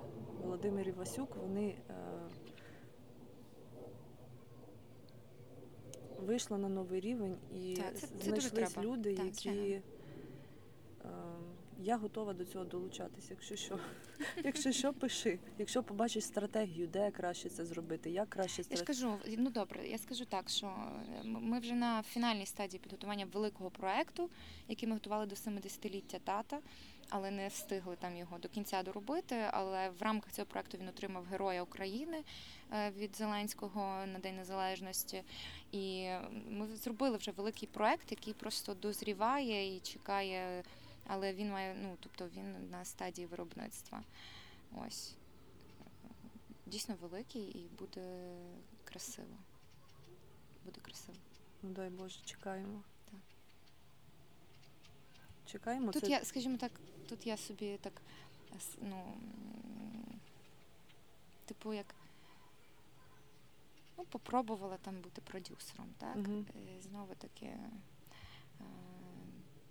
Володимир 0.42 0.88
Івасюк, 0.88 1.36
вони 1.36 1.68
е, 1.90 1.94
вийшли 6.18 6.58
на 6.58 6.68
новий 6.68 7.00
рівень 7.00 7.36
і 7.54 7.76
Так, 7.76 7.98
це- 7.98 8.06
це 8.06 8.24
знайшлись 8.24 8.78
люди, 8.78 9.14
Так, 9.16 9.24
які. 9.24 9.40
звичайно. 9.50 9.82
Я 11.82 11.96
готова 11.96 12.32
до 12.32 12.44
цього 12.44 12.64
долучатися, 12.64 13.28
якщо 13.30 13.56
що. 13.56 13.78
Якщо 14.44 14.72
що, 14.72 14.92
пиши. 14.92 15.38
Якщо 15.58 15.82
побачиш 15.82 16.24
стратегію, 16.24 16.86
де 16.86 17.10
краще 17.10 17.48
це 17.48 17.64
зробити, 17.64 18.10
як 18.10 18.28
краще 18.30 18.62
Я 18.70 18.76
це 18.76 18.84
кажу, 18.84 19.18
ну 19.38 19.50
добре, 19.50 19.88
я 19.88 19.98
скажу 19.98 20.24
так, 20.24 20.48
що 20.48 20.66
е, 20.66 21.24
ми 21.24 21.58
вже 21.58 21.74
на 21.74 22.02
фінальній 22.02 22.46
стадії 22.46 22.80
підготування 22.80 23.26
великого 23.32 23.70
проекту, 23.70 24.30
який 24.68 24.88
ми 24.88 24.94
готували 24.94 25.26
до 25.26 25.34
70-ліття 25.34 26.18
тата, 26.24 26.58
але 27.08 27.30
не 27.30 27.48
встигли 27.48 27.96
там 27.96 28.16
його 28.16 28.38
до 28.38 28.48
кінця 28.48 28.82
доробити. 28.82 29.36
Але 29.50 29.90
в 29.90 30.02
рамках 30.02 30.32
цього 30.32 30.46
проекту 30.46 30.78
він 30.78 30.88
отримав 30.88 31.24
Героя 31.24 31.62
України 31.62 32.24
е, 32.72 32.90
від 32.90 33.16
Зеленського 33.16 34.06
на 34.12 34.18
День 34.18 34.36
Незалежності. 34.36 35.22
І 35.72 36.08
ми 36.48 36.66
зробили 36.66 37.16
вже 37.16 37.30
великий 37.30 37.68
проект, 37.72 38.10
який 38.10 38.34
просто 38.34 38.74
дозріває 38.74 39.76
і 39.76 39.80
чекає. 39.80 40.62
Але 41.12 41.34
він 41.34 41.50
має, 41.50 41.74
ну 41.74 41.96
тобто 42.00 42.28
він 42.28 42.70
на 42.70 42.84
стадії 42.84 43.26
виробництва. 43.26 44.02
Ось 44.86 45.14
дійсно 46.66 46.94
великий 47.00 47.42
і 47.42 47.68
буде 47.78 48.36
красиво. 48.84 49.36
Буде 50.64 50.80
красиво. 50.80 51.18
Ну 51.62 51.70
дай 51.70 51.90
Боже, 51.90 52.20
чекаємо. 52.24 52.82
Так. 53.10 53.20
Чекаємо. 55.46 55.92
Тут 55.92 56.02
це... 56.02 56.10
я, 56.10 56.24
скажімо 56.24 56.56
так, 56.56 56.72
тут 57.08 57.26
я 57.26 57.36
собі 57.36 57.78
так, 57.82 58.02
ну, 58.82 59.16
типу, 61.46 61.74
як 61.74 61.94
ну, 63.98 64.04
попробувала 64.04 64.76
там 64.76 65.00
бути 65.00 65.20
продюсером, 65.20 65.88
так? 65.98 66.16
Мгм. 66.16 66.46
Е, 66.56 66.82
Знову 66.82 67.14
таки, 67.14 67.46
е, 67.46 67.70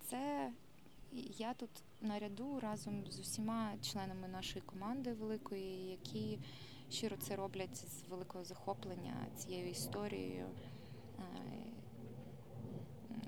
це 0.06 0.52
я 1.12 1.54
тут 1.54 1.70
наряду 2.00 2.60
разом 2.60 3.04
з 3.10 3.20
усіма 3.20 3.72
членами 3.82 4.28
нашої 4.28 4.62
команди 4.62 5.12
великої, 5.12 5.90
які 5.90 6.38
щиро 6.90 7.16
це 7.16 7.36
роблять 7.36 7.76
з 7.76 8.08
великого 8.08 8.44
захоплення 8.44 9.26
цією 9.36 9.70
історією 9.70 10.46
е, 11.18 11.22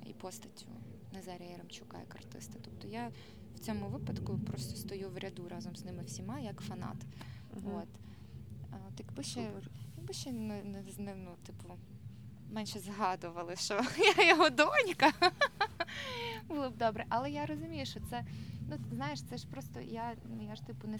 і 0.06 0.12
постаттю 0.12 0.66
Назарія 1.12 1.50
Яремчука 1.50 1.98
як 1.98 2.14
артиста. 2.14 2.58
Тобто 2.64 2.88
я 2.88 3.12
в 3.54 3.58
цьому 3.58 3.88
випадку 3.88 4.38
просто 4.46 4.76
стою 4.76 5.10
в 5.10 5.18
ряду 5.18 5.48
разом 5.48 5.76
з 5.76 5.84
ними 5.84 6.02
всіма 6.02 6.40
як 6.40 6.60
фанат. 6.60 6.96
Мгм. 7.56 7.74
От. 7.74 7.88
От 8.88 9.00
якби 9.00 9.22
ще, 9.22 9.50
якби 9.96 10.14
ще 10.14 10.32
не, 10.32 10.62
не, 10.62 10.84
не, 10.98 11.14
ну, 11.14 11.36
типу, 11.46 11.78
менше 12.50 12.78
згадували, 12.78 13.56
що 13.56 13.80
я 14.16 14.28
його 14.28 14.50
донька. 14.50 15.12
Було 16.62 16.70
б 16.70 16.76
добре. 16.76 17.04
Але 17.08 17.30
я 17.30 17.46
розумію, 17.46 17.86
що 17.86 18.00
це, 18.10 18.24
ну 18.70 18.78
знаєш, 18.92 19.22
це 19.22 19.36
ж 19.36 19.46
просто 19.46 19.80
я, 19.80 20.16
ну, 20.36 20.46
я 20.48 20.56
ж 20.56 20.62
типу 20.62 20.88
не 20.88 20.98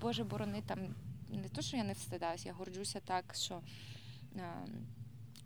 Боже 0.00 0.24
борони 0.24 0.62
там 0.66 0.94
не 1.30 1.48
то, 1.48 1.62
що 1.62 1.76
я 1.76 1.84
не 1.84 1.92
встидаюся, 1.92 2.48
я 2.48 2.54
горджуся 2.54 3.00
так, 3.00 3.34
що. 3.34 3.60
е, 4.36 4.66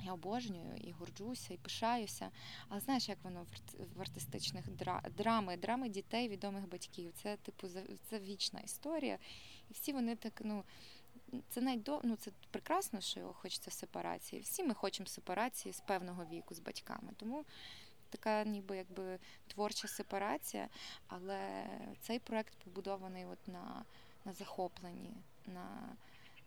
я 0.04 0.12
обожнюю 0.12 0.76
і 0.76 0.92
горджуся, 0.92 1.54
і 1.54 1.56
пишаюся. 1.56 2.30
Але 2.68 2.80
знаєш, 2.80 3.08
як 3.08 3.18
воно 3.24 3.46
в 3.96 4.00
артистичних 4.00 4.68
дра- 4.68 5.10
драми, 5.10 5.56
драми 5.56 5.88
дітей, 5.88 6.28
відомих 6.28 6.68
батьків. 6.68 7.12
Це 7.22 7.36
типу 7.36 7.68
це 8.10 8.18
вічна 8.18 8.60
історія. 8.60 9.18
І 9.70 9.72
всі 9.72 9.92
вони 9.92 10.16
так, 10.16 10.42
ну 10.44 10.64
це 11.48 11.60
найдо... 11.60 12.00
ну, 12.04 12.16
це 12.16 12.30
прекрасно, 12.50 13.00
що 13.00 13.32
хочеться 13.32 13.70
сепарації. 13.70 14.42
Всі 14.42 14.64
ми 14.64 14.74
хочемо 14.74 15.06
сепарації 15.06 15.72
з 15.72 15.80
певного 15.80 16.24
віку 16.24 16.54
з 16.54 16.60
батьками. 16.60 17.12
Тому 17.16 17.44
така 18.12 18.44
ніби 18.44 18.76
якби 18.76 19.18
творча 19.46 19.88
сепарація, 19.88 20.68
але 21.06 21.66
цей 22.00 22.18
проект 22.18 22.54
побудований 22.64 23.24
от 23.26 23.48
на, 23.48 23.84
на 24.24 24.32
захопленні, 24.32 25.16
на, 25.46 25.96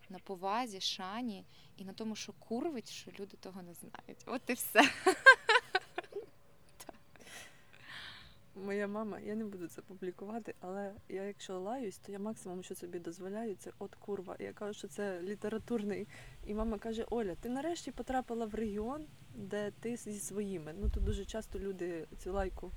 на 0.08 0.18
повазі, 0.18 0.80
шані 0.80 1.44
і 1.76 1.84
на 1.84 1.92
тому, 1.92 2.16
що 2.16 2.32
курвить, 2.32 2.90
що 2.90 3.10
люди 3.20 3.36
того 3.36 3.62
не 3.62 3.74
знають. 3.74 4.22
От 4.26 4.42
і 4.46 4.52
все. 4.52 4.82
Моя 8.64 8.88
мама, 8.88 9.20
я 9.20 9.34
не 9.34 9.44
буду 9.44 9.68
це 9.68 9.82
публікувати, 9.82 10.54
але 10.60 10.92
я 11.08 11.22
якщо 11.22 11.60
лаюсь, 11.60 11.98
то 11.98 12.12
я 12.12 12.18
максимум, 12.18 12.62
що 12.62 12.74
собі 12.74 12.98
дозволяю, 12.98 13.56
це 13.56 13.70
от 13.78 13.94
курва. 13.94 14.36
Я 14.38 14.52
кажу, 14.52 14.78
що 14.78 14.88
це 14.88 15.22
літературний. 15.22 16.08
І 16.46 16.54
мама 16.54 16.78
каже: 16.78 17.06
Оля, 17.10 17.34
ти 17.34 17.48
нарешті 17.48 17.90
потрапила 17.90 18.46
в 18.46 18.54
регіон, 18.54 19.06
де 19.36 19.70
ти 19.70 19.96
зі 19.96 20.20
своїми. 20.20 20.74
Ну 20.80 20.88
тут 20.88 21.04
дуже 21.04 21.24
часто 21.24 21.58
люди 21.58 22.06
цю 22.18 22.32
лайку 22.32 22.72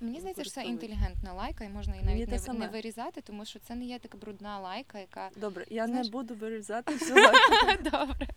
Мені 0.00 0.20
здається, 0.20 0.44
що 0.44 0.52
це 0.52 0.64
інтелігентна 0.64 1.32
лайка, 1.32 1.64
і 1.64 1.68
можна 1.68 1.94
її 1.94 2.06
навіть 2.06 2.48
не, 2.48 2.54
не 2.54 2.68
вирізати, 2.68 3.20
тому 3.20 3.44
що 3.44 3.58
це 3.58 3.74
не 3.74 3.84
є 3.84 3.98
така 3.98 4.18
брудна 4.18 4.58
лайка, 4.58 4.98
яка 4.98 5.30
Добре, 5.36 5.66
я 5.70 5.86
Знаєш- 5.86 6.06
не 6.06 6.10
буду 6.12 6.34
вирізати 6.34 6.94
всю 6.98 7.14
лайку. 7.14 7.82
добре. 7.82 8.28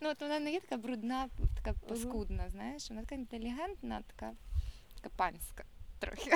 Ну 0.00 0.08
от 0.08 0.20
вона 0.20 0.40
не 0.40 0.52
є 0.52 0.60
така 0.60 0.76
брудна, 0.76 1.28
така 1.56 1.78
паскудна, 1.88 2.48
знаєш, 2.48 2.90
вона 2.90 3.02
така 3.02 3.14
інтелігентна, 3.14 4.02
така, 4.02 4.32
така 4.94 5.14
панська 5.16 5.64
трохи. 5.98 6.30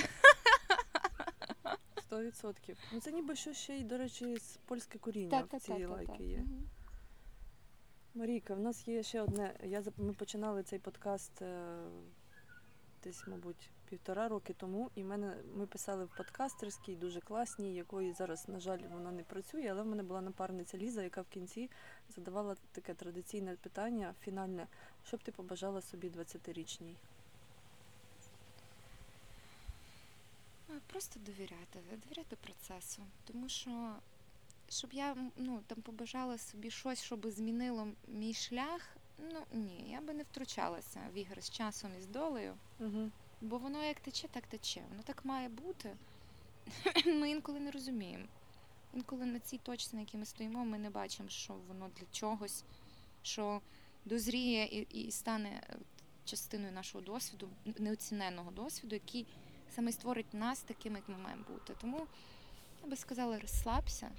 Сто 2.00 2.22
відсотків. 2.22 2.76
Ну 2.92 3.00
це 3.00 3.12
ніби 3.12 3.36
що 3.36 3.52
ще 3.52 3.76
й, 3.76 3.84
до 3.84 3.98
речі, 3.98 4.36
з 4.36 4.56
польське 4.56 4.98
коріння 4.98 5.44
в 5.52 5.60
цій 5.60 5.84
лайки 5.84 6.24
є. 6.24 6.44
Марійка, 8.16 8.54
в 8.54 8.60
нас 8.60 8.88
є 8.88 9.02
ще 9.02 9.22
одне. 9.22 9.54
Я 9.64 9.82
ми 9.96 10.12
починали 10.12 10.62
цей 10.62 10.78
подкаст 10.78 11.42
е, 11.42 11.76
десь, 13.04 13.26
мабуть, 13.26 13.70
півтора 13.88 14.28
роки 14.28 14.52
тому, 14.52 14.90
і 14.94 15.04
мене 15.04 15.36
ми 15.54 15.66
писали 15.66 16.04
в 16.04 16.16
подкастерській, 16.16 16.96
дуже 16.96 17.20
класній, 17.20 17.74
якої 17.74 18.12
зараз, 18.12 18.48
на 18.48 18.60
жаль, 18.60 18.78
вона 18.92 19.12
не 19.12 19.22
працює, 19.22 19.68
але 19.70 19.82
в 19.82 19.86
мене 19.86 20.02
була 20.02 20.20
напарниця 20.20 20.78
Ліза, 20.78 21.02
яка 21.02 21.22
в 21.22 21.28
кінці 21.28 21.70
задавала 22.08 22.56
таке 22.72 22.94
традиційне 22.94 23.56
питання, 23.56 24.14
фінальне, 24.20 24.66
що 25.06 25.16
б 25.16 25.22
ти 25.22 25.32
побажала 25.32 25.80
собі 25.80 26.08
20-річній? 26.08 26.94
Ну, 30.68 30.74
Просто 30.86 31.20
довіряти, 31.20 31.78
довіряти 32.04 32.36
процесу. 32.36 33.02
Тому 33.24 33.48
що, 33.48 33.94
щоб 34.68 34.92
я 34.92 35.16
ну, 35.36 35.62
там 35.66 35.82
побажала 35.82 36.38
собі 36.38 36.70
щось, 36.70 37.02
щоб 37.02 37.26
змінило 37.26 37.88
мій 38.08 38.34
шлях, 38.34 38.96
ну 39.18 39.40
ні, 39.52 39.84
я 39.90 40.00
би 40.00 40.14
не 40.14 40.22
втручалася 40.22 41.00
в 41.14 41.18
ігри 41.18 41.42
з 41.42 41.50
часом 41.50 41.90
і 41.98 42.02
з 42.02 42.06
долею. 42.06 42.54
Угу. 42.80 43.10
Бо 43.40 43.58
воно 43.58 43.84
як 43.84 44.00
тече, 44.00 44.28
так 44.28 44.46
тече. 44.46 44.82
Воно 44.90 45.02
так 45.02 45.24
має 45.24 45.48
бути. 45.48 45.96
Ми 47.06 47.30
інколи 47.30 47.60
не 47.60 47.70
розуміємо. 47.70 48.24
Інколи 48.94 49.26
на 49.26 49.38
цій 49.38 49.58
точці, 49.58 49.96
на 49.96 50.00
якій 50.00 50.16
ми 50.16 50.24
стоїмо, 50.24 50.64
ми 50.64 50.78
не 50.78 50.90
бачимо, 50.90 51.28
що 51.28 51.54
воно 51.68 51.90
для 51.96 52.06
чогось, 52.12 52.64
що 53.22 53.60
дозріє 54.04 54.64
і, 54.64 54.80
і 54.80 55.10
стане 55.10 55.48
е, 55.48 55.76
частиною 56.24 56.72
нашого 56.72 57.04
досвіду, 57.04 57.48
неоціненого 57.78 58.50
досвіду, 58.50 58.94
який 58.94 59.26
саме 59.74 59.92
створить 59.92 60.34
нас 60.34 60.60
такими, 60.60 60.98
як 60.98 61.08
ми 61.08 61.18
маємо 61.18 61.44
бути. 61.48 61.74
Тому 61.80 62.06
я 62.82 62.90
би 62.90 62.96
сказала, 62.96 63.38
розслабся 63.38 64.10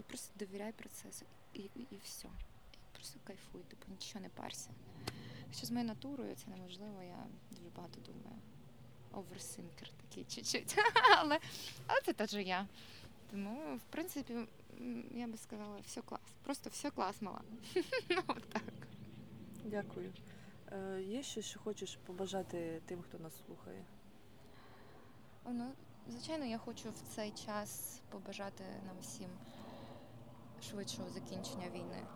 і 0.00 0.02
просто 0.02 0.32
довіряй 0.38 0.72
процесу. 0.72 1.26
І, 1.54 1.60
і, 1.60 1.86
і 1.90 1.98
все. 2.04 2.28
І 2.74 2.78
просто 2.92 3.20
кайфуй, 3.24 3.62
типу 3.62 3.84
нічого 3.90 4.20
не 4.20 4.28
парся. 4.28 4.70
Що 5.52 5.66
з 5.66 5.70
моєю 5.70 5.88
натурою 5.88 6.34
це 6.34 6.50
неможливо, 6.50 7.02
я 7.02 7.26
дуже 7.50 7.70
багато 7.76 8.00
думаю. 8.00 8.40
Оверсинкер 9.12 9.88
такий 9.88 10.24
чуть-чуть. 10.24 10.78
але, 11.18 11.38
але 11.86 12.00
це 12.00 12.12
теж 12.12 12.34
я. 12.34 12.66
Тому, 13.30 13.76
в 13.76 13.92
принципі, 13.92 14.34
я 15.10 15.26
би 15.26 15.36
сказала, 15.36 15.78
все 15.86 16.02
клас. 16.02 16.20
Просто 16.42 16.70
все 16.70 16.90
клас, 16.90 17.22
мала. 17.22 17.42
ну, 18.10 18.22
так. 18.52 18.62
Дякую. 19.64 20.12
Е, 20.72 21.02
є 21.02 21.22
щось, 21.22 21.44
що 21.44 21.60
хочеш 21.60 21.98
побажати 22.06 22.82
тим, 22.86 23.02
хто 23.02 23.18
нас 23.18 23.32
слухає? 23.46 23.84
Ну, 25.48 25.72
звичайно, 26.08 26.44
я 26.44 26.58
хочу 26.58 26.90
в 26.90 27.14
цей 27.14 27.30
час 27.30 28.00
побажати 28.10 28.64
нам 28.86 28.96
всім 29.00 29.28
швидшого 30.70 31.10
закінчення 31.10 31.68
війни. 31.74 32.06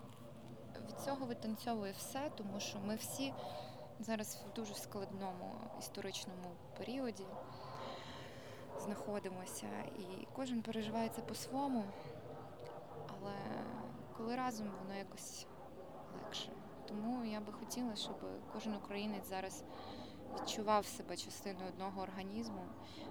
Від 0.89 1.01
цього 1.01 1.27
витанцьовує 1.27 1.93
все, 1.93 2.31
тому 2.37 2.61
що 2.61 2.79
ми 2.79 2.97
всі 2.97 3.35
зараз 4.01 4.43
в 4.51 4.55
дуже 4.55 4.75
складному 4.75 5.55
історичному 5.79 6.51
періоді 6.79 7.25
знаходимося, 8.81 9.67
і 9.99 10.27
кожен 10.33 10.63
переживає 10.63 11.09
це 11.09 11.23
по-своєму, 11.23 11.85
але 13.09 13.33
коли 14.17 14.37
разом 14.37 14.71
воно 14.83 14.99
якось 14.99 15.47
легше. 16.15 16.51
Тому 16.89 17.25
я 17.25 17.41
би 17.41 17.53
хотіла, 17.53 17.97
щоб 17.97 18.17
кожен 18.53 18.75
українець 18.75 19.29
зараз 19.29 19.65
відчував 20.35 20.87
себе 20.87 21.17
частиною 21.17 21.69
одного 21.69 22.03
організму, 22.03 22.63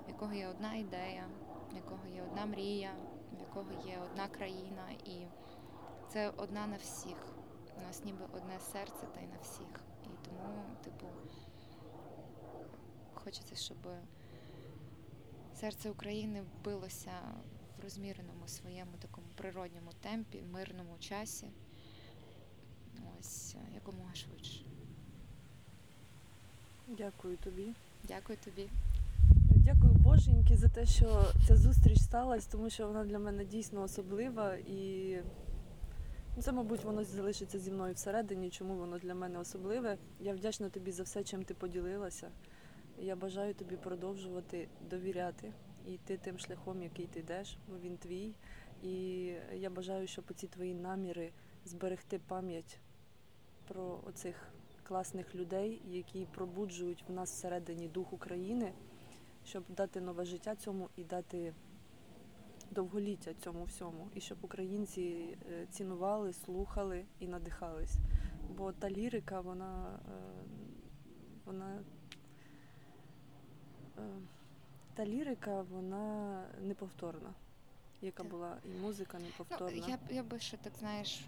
в 0.06 0.10
якого 0.10 0.34
є 0.34 0.48
одна 0.48 0.76
ідея, 0.76 1.24
в 1.72 1.76
якого 1.76 2.08
є 2.16 2.24
одна 2.24 2.46
мрія, 2.46 2.92
в 3.64 3.72
якого 3.72 3.90
є 3.90 4.00
одна 4.00 4.28
країна, 4.28 4.90
і 5.06 5.26
це 6.10 6.30
одна 6.30 6.68
на 6.68 6.78
всіх. 6.78 7.18
У 7.78 7.82
нас 7.82 8.06
ніби 8.06 8.26
одне 8.34 8.60
серце 8.60 9.08
та 9.16 9.22
й 9.22 9.28
на 9.28 9.38
всіх. 9.42 9.84
І 10.04 10.26
тому, 10.26 10.64
типу, 10.84 11.08
хочеться, 13.14 13.56
щоб 13.56 13.78
серце 15.56 15.90
України 15.90 16.44
билося 16.64 17.12
в 17.78 17.84
розміреному 17.84 18.48
своєму 18.48 18.92
такому 19.00 19.28
природньому 19.36 19.92
темпі, 20.02 20.42
мирному 20.42 20.98
часі. 21.00 21.48
Ось 23.20 23.56
якомога 23.76 24.16
швидше. 24.16 24.66
Дякую 26.88 27.38
тобі. 27.38 27.74
Дякую 28.04 28.38
тобі. 28.38 28.70
Боженьки 30.20 30.58
за 30.58 30.68
те, 30.68 30.86
що 30.86 31.24
ця 31.48 31.56
зустріч 31.56 32.00
сталася, 32.00 32.50
тому 32.52 32.70
що 32.70 32.88
вона 32.88 33.04
для 33.04 33.20
мене 33.20 33.46
дійсно 33.46 33.82
особлива 33.82 34.56
і 34.56 35.16
ну, 36.36 36.42
це, 36.42 36.52
мабуть, 36.52 36.84
воно 36.84 37.04
залишиться 37.04 37.60
зі 37.60 37.72
мною 37.72 37.94
всередині, 37.94 38.50
чому 38.50 38.76
воно 38.76 39.00
для 39.00 39.16
мене 39.16 39.40
особливе. 39.40 39.98
Я 40.20 40.34
вдячна 40.34 40.70
тобі 40.70 40.92
за 40.92 41.04
все, 41.04 41.24
чим 41.24 41.44
ти 41.44 41.54
поділилася. 41.54 42.32
Я 42.98 43.16
бажаю 43.16 43.54
тобі 43.54 43.76
продовжувати 43.76 44.68
довіряти 44.90 45.54
і 45.88 45.94
йти 45.94 46.18
тим 46.18 46.40
шляхом, 46.40 46.84
який 46.84 47.06
ти 47.06 47.20
йдеш, 47.20 47.58
бо 47.70 47.78
він 47.78 47.98
твій. 47.98 48.36
І 48.84 49.26
я 49.54 49.70
бажаю, 49.70 50.08
щоб 50.08 50.34
ці 50.36 50.48
твої 50.48 50.74
наміри 50.74 51.32
зберегти 51.66 52.20
пам'ять 52.28 52.80
про 53.68 54.00
оцих 54.08 54.54
класних 54.84 55.36
людей, 55.36 55.82
які 55.86 56.28
пробуджують 56.36 57.04
в 57.08 57.12
нас 57.12 57.32
всередині 57.32 57.88
дух 57.88 58.14
України, 58.14 58.74
щоб 59.50 59.64
дати 59.70 60.02
нове 60.02 60.26
життя 60.26 60.56
цьому 60.56 60.90
і 60.96 61.04
дати 61.04 61.54
довголіття 62.72 63.34
цьому 63.34 63.64
всьому, 63.64 64.10
і 64.16 64.22
щоб 64.22 64.38
українці 64.42 65.38
е, 65.52 65.66
цінували, 65.72 66.34
слухали 66.34 67.06
і 67.20 67.28
надихались. 67.28 67.96
Бо 68.58 68.72
та 68.72 68.90
лірика, 68.90 69.42
вона, 69.42 70.00
е, 70.10 70.22
вона 71.46 71.80
е, 73.98 74.02
та 74.94 75.06
лірика, 75.06 75.62
вона 75.62 76.44
неповторна. 76.62 77.34
Яка 78.02 78.24
була 78.24 78.58
і 78.66 78.82
музика 78.82 79.18
Ну, 79.20 79.26
неповторна. 79.26 79.88
я, 79.88 79.98
б- 79.98 80.12
я 80.12 80.24
би 80.24 80.40
ще 80.40 80.58
так, 80.58 80.74
знаєш, 80.80 81.28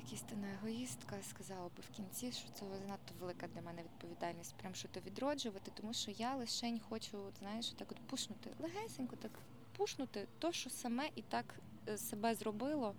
е, 0.00 0.02
як 0.04 0.12
істинна 0.12 0.52
егоїстка 0.52 1.16
сказала 1.22 1.68
би 1.68 1.82
в 1.90 1.96
кінці, 1.96 2.32
що 2.32 2.48
це 2.54 2.66
занадто 2.78 3.14
велика 3.20 3.48
для 3.48 3.62
мене 3.62 3.82
відповідальність, 3.82 4.54
прям 4.54 4.74
що 4.74 4.88
то 4.88 5.00
відроджувати, 5.00 5.70
тому 5.74 5.94
що 5.94 6.10
я 6.10 6.34
лишень 6.34 6.80
хочу, 6.88 7.18
знаєш, 7.38 7.70
так 7.70 7.92
от 7.92 8.00
пушнути, 8.00 8.50
легесенько 8.58 9.16
так 9.16 9.32
пушнути 9.76 10.26
то, 10.38 10.52
що 10.52 10.70
саме 10.70 11.08
і 11.14 11.22
так 11.22 11.60
е, 11.88 11.98
себе 11.98 12.34
зробило. 12.34 12.94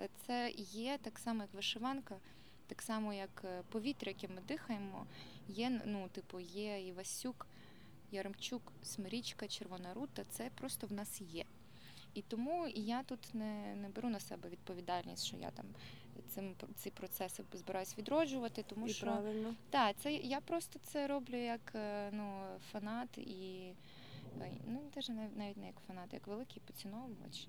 Е, 0.00 0.08
Це 0.26 0.50
є 0.72 0.98
так 1.02 1.18
само, 1.18 1.42
як 1.42 1.54
вишиванка, 1.54 2.16
так 2.66 2.82
само, 2.82 3.14
як 3.14 3.42
е, 3.44 3.62
повітря, 3.70 4.12
яке 4.12 4.34
ми 4.34 4.40
дихаємо. 4.48 5.06
Є, 5.48 5.82
ну, 5.84 6.08
типу, 6.08 6.40
є 6.40 6.86
Івасюк, 6.86 7.46
Яремчук, 8.12 8.72
Смирічка, 8.82 9.48
Червона 9.48 9.94
рута. 9.94 10.24
Це 10.30 10.50
просто 10.54 10.86
в 10.86 10.92
нас 10.92 11.20
є. 11.20 11.44
І 12.14 12.22
тому 12.22 12.68
я 12.74 13.02
тут 13.02 13.34
не, 13.34 13.74
не 13.74 13.88
беру 13.88 14.08
на 14.08 14.20
себе 14.20 14.48
відповідальність, 14.48 15.24
що 15.24 15.36
я 15.36 15.50
там 15.50 15.66
цим 16.28 16.54
ці 16.74 16.90
процеси 16.90 17.44
збираюсь 17.52 17.98
відроджувати, 17.98 18.62
тому 18.62 18.86
і 18.86 18.92
що 18.92 19.06
правильно. 19.06 19.54
так, 19.70 19.96
це 20.02 20.12
я 20.14 20.40
просто 20.40 20.78
це 20.82 21.06
роблю 21.06 21.36
як 21.36 21.72
е, 21.74 22.10
ну, 22.12 22.42
фанат 22.72 23.18
і 23.18 23.72
е, 24.40 24.50
ну 24.66 24.80
теж 24.94 25.08
навіть 25.08 25.56
не 25.56 25.66
як 25.66 25.76
фанат, 25.86 26.12
як 26.12 26.26
великий 26.26 26.62
поціновувач. 26.66 27.48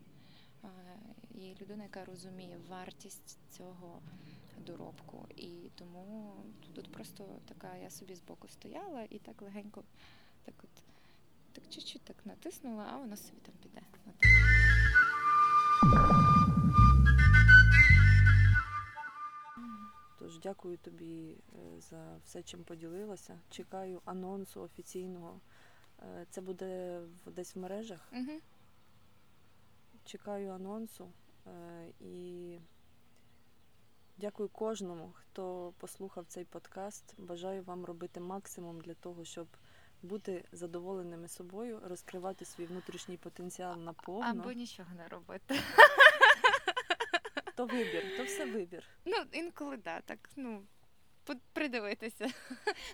І 1.35 1.61
людина, 1.61 1.83
яка 1.83 2.05
розуміє 2.05 2.57
вартість 2.69 3.37
цього 3.49 4.01
доробку. 4.65 5.27
І 5.35 5.69
тому 5.75 6.33
тут 6.73 6.91
просто 6.91 7.25
така 7.45 7.75
я 7.75 7.89
собі 7.89 8.15
збоку 8.15 8.47
стояла 8.47 9.03
і 9.09 9.19
так 9.19 9.41
легенько, 9.41 9.83
так 10.43 10.55
от 10.63 10.83
так 11.53 11.63
чуть-чуть 11.69 12.01
так 12.01 12.25
натиснула, 12.25 12.87
а 12.93 12.97
воно 12.97 13.17
собі 13.17 13.39
там 13.41 13.55
піде. 13.63 13.81
Тож 20.29 20.39
дякую 20.39 20.77
тобі 20.77 21.37
е, 21.53 21.81
за 21.81 22.17
все, 22.23 22.43
чим 22.43 22.63
поділилася. 22.63 23.39
Чекаю 23.49 24.01
анонсу 24.05 24.61
офіційного. 24.61 25.39
Е, 25.99 26.25
Це 26.29 26.41
буде 26.41 27.01
десь 27.25 27.55
в 27.55 27.59
мережах. 27.59 28.09
Угу. 28.11 28.39
Чекаю 30.05 30.51
анонсу 30.51 31.11
е, 31.47 31.93
і 31.99 32.59
Дякую 34.17 34.49
кожному, 34.49 35.13
хто 35.15 35.73
послухав 35.77 36.25
цей 36.27 36.45
подкаст. 36.45 37.13
Бажаю 37.17 37.63
вам 37.63 37.85
робити 37.85 38.19
максимум 38.19 38.81
для 38.81 38.93
того, 38.93 39.25
щоб 39.25 39.47
бути 40.01 40.45
задоволеними 40.51 41.27
собою, 41.27 41.81
розкривати 41.83 42.45
свій 42.45 42.65
внутрішній 42.65 43.17
потенціал 43.17 43.79
наповно. 43.79 44.29
Або 44.29 44.51
нічого 44.51 44.89
не 44.97 45.07
робити. 45.07 45.55
То 47.59 47.65
вибір, 47.65 48.17
то 48.17 48.23
все 48.23 48.45
вибір. 48.45 48.83
Ну, 49.05 49.17
інколи 49.31 49.77
да, 49.77 50.01
так, 50.01 50.29
ну. 50.35 50.63
Придивитися. 51.53 52.27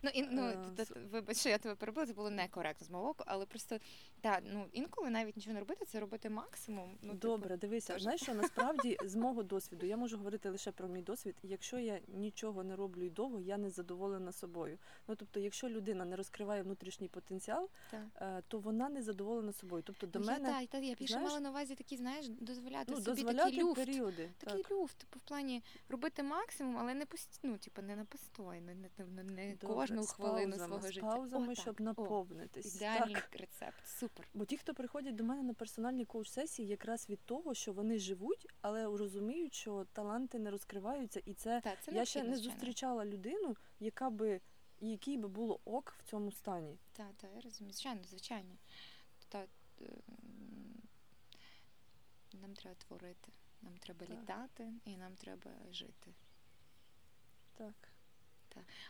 Ну, 0.04 0.10
ін, 0.14 0.28
ну, 0.32 0.56
Е, 0.80 0.86
вибач, 1.12 1.38
що 1.38 1.50
я 1.50 1.58
тебе 1.58 1.76
перебила, 1.76 2.08
це 2.08 2.14
було 2.14 2.30
некоректно 2.30 2.88
з 2.88 2.90
мого 2.90 3.06
боку, 3.06 3.24
але 3.28 3.46
просто 3.46 3.80
так, 4.22 4.44
ну 4.54 4.66
інколи 4.72 5.10
навіть 5.10 5.36
нічого 5.36 5.54
не 5.54 5.60
робити, 5.60 5.86
це 5.86 6.00
робити 6.00 6.30
максимум. 6.30 6.98
Ну, 7.02 7.10
типу, 7.10 7.28
Добре, 7.28 7.58
дивися, 7.58 8.00
знаєш, 8.00 8.22
що 8.22 8.34
насправді 8.34 8.98
з 9.06 9.16
мого 9.26 9.44
досвіду, 9.44 9.86
я 9.86 9.98
можу 9.98 10.18
говорити 10.18 10.50
лише 10.50 10.72
про 10.72 10.88
мій 10.88 11.02
досвід. 11.02 11.36
Якщо 11.44 11.80
я 11.80 12.00
нічого 12.08 12.64
не 12.64 12.76
роблю 12.76 13.04
й 13.04 13.10
довго, 13.10 13.40
я 13.40 13.58
не 13.58 13.70
задоволена 13.70 14.32
собою. 14.32 14.78
Ну 15.08 15.16
тобто, 15.16 15.40
якщо 15.40 15.70
людина 15.70 16.06
не 16.06 16.16
розкриває 16.16 16.64
внутрішній 16.64 17.08
потенціал, 17.08 17.70
е, 17.94 18.44
то 18.48 18.60
вона 18.60 18.90
не 18.90 19.02
задоволена 19.02 19.54
собою. 19.54 19.84
Тобто 19.86 20.08
до 20.08 20.20
мене 20.20 20.50
та, 20.50 20.66
та, 20.66 20.78
я 20.78 20.96
більше 20.96 21.20
мала 21.20 21.40
на 21.40 21.50
увазі 21.50 21.76
такі, 21.76 21.98
знаєш, 21.98 22.28
дозволяти 22.28 22.86
ну, 22.88 22.96
собі 22.96 23.06
дозволяти 23.06 23.50
такий 23.50 23.64
люфт. 23.64 23.76
періоди. 23.76 24.30
Такий 24.38 24.66
люфт, 24.72 24.98
типу, 24.98 25.20
в 25.20 25.22
плані 25.22 25.64
робити 25.90 26.24
максимум, 26.24 26.78
але 26.78 26.94
не 26.94 27.06
пост... 27.06 27.40
ну, 27.44 27.58
типу, 27.58 27.82
не 27.82 27.96
на 27.96 28.06
постійно, 28.28 28.62
не, 28.62 28.76
не, 29.06 29.24
не 29.24 29.56
Добре, 29.56 29.76
кожну 29.76 30.04
з 30.04 30.12
хвилину 30.12 30.58
паузами, 30.58 30.68
свого 30.68 30.92
з 30.92 31.00
паузами, 31.00 31.52
О, 31.52 31.56
щоб 31.56 31.78
так. 31.78 32.00
О, 32.00 32.28
ідеальний 32.56 33.16
Так. 33.16 33.36
рецепт. 33.40 33.88
Супер. 33.88 34.28
Бо 34.34 34.46
ті, 34.46 34.58
хто 34.58 34.74
приходять 34.74 35.16
до 35.16 35.24
мене 35.24 35.44
на 35.44 35.54
персональні 35.54 36.06
коуч-сесії, 36.06 36.68
якраз 36.68 37.10
від 37.10 37.20
того, 37.26 37.54
що 37.54 37.74
вони 37.74 38.00
живуть, 38.00 38.48
але 38.62 38.84
розуміють, 38.84 39.54
що 39.54 39.86
таланти 39.94 40.40
не 40.40 40.52
розкриваються, 40.52 41.22
і 41.26 41.34
це, 41.34 41.62
Так, 41.62 41.78
це 41.82 41.92
я 41.92 42.06
ще 42.06 42.24
не 42.24 42.38
зустрічала 42.38 43.06
людину, 43.06 43.58
яка 43.80 44.10
би 44.10 44.42
якій 44.80 45.18
би 45.18 45.28
було 45.28 45.60
ок 45.66 45.96
в 46.00 46.04
цьому 46.04 46.32
стані. 46.32 46.78
Так, 46.94 47.14
так, 47.18 47.32
я 47.36 47.42
розумію. 47.42 47.74
Звичайно, 47.74 48.04
звичайно. 48.04 48.56
Та, 49.30 49.46
е, 49.82 49.86
нам 52.34 52.54
треба 52.54 52.76
творити, 52.76 53.32
нам 53.62 53.78
треба 53.78 54.06
Так. 54.06 54.10
літати 54.10 54.74
і 54.86 54.98
нам 54.98 55.16
треба 55.16 55.52
жити. 55.72 56.14
Так. 57.58 57.95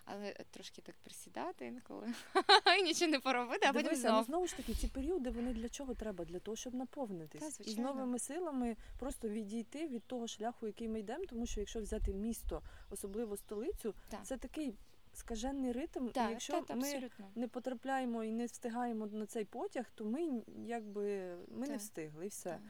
Але 0.05 0.27
е, 0.27 0.45
трошки 0.51 0.81
так 0.81 0.95
присідати 1.03 1.65
інколи 1.65 2.13
і 2.79 2.83
нічого 2.83 3.11
не 3.11 3.19
поробити, 3.19 3.67
а 3.67 3.73
потім 3.73 3.89
Дивися, 3.89 4.07
ну, 4.07 4.13
знов. 4.13 4.25
знову 4.25 4.47
ж 4.47 4.57
таки, 4.57 4.73
ці 4.73 4.87
періоди 4.87 5.29
вони 5.29 5.53
для 5.53 5.69
чого 5.69 5.93
треба? 5.93 6.25
Для 6.25 6.39
того, 6.39 6.55
щоб 6.55 6.75
наповнитись. 6.75 7.57
Та, 7.57 7.63
і 7.63 7.69
з 7.69 7.77
новими 7.77 8.19
силами 8.19 8.75
просто 8.99 9.29
відійти 9.29 9.87
від 9.87 10.03
того 10.03 10.27
шляху, 10.27 10.67
який 10.67 10.87
ми 10.87 10.99
йдемо, 10.99 11.25
тому 11.25 11.45
що 11.45 11.59
якщо 11.59 11.81
взяти 11.81 12.13
місто, 12.13 12.61
особливо 12.89 13.37
столицю, 13.37 13.95
Так. 14.09 14.25
це 14.25 14.37
такий 14.37 14.75
скажений 15.13 15.71
ритм. 15.71 16.07
і 16.07 16.11
якщо 16.15 16.61
так, 16.61 16.77
ми 16.77 16.87
абсолютно. 16.87 17.31
не 17.35 17.47
потрапляємо 17.47 18.23
і 18.23 18.31
не 18.31 18.45
встигаємо 18.45 19.07
на 19.07 19.25
цей 19.25 19.45
потяг, 19.45 19.85
то 19.95 20.05
ми 20.05 20.43
якби 20.65 21.35
ми 21.47 21.67
не 21.67 21.77
встигли 21.77 22.25
і 22.25 22.29
все. 22.29 22.49
Так. 22.49 22.61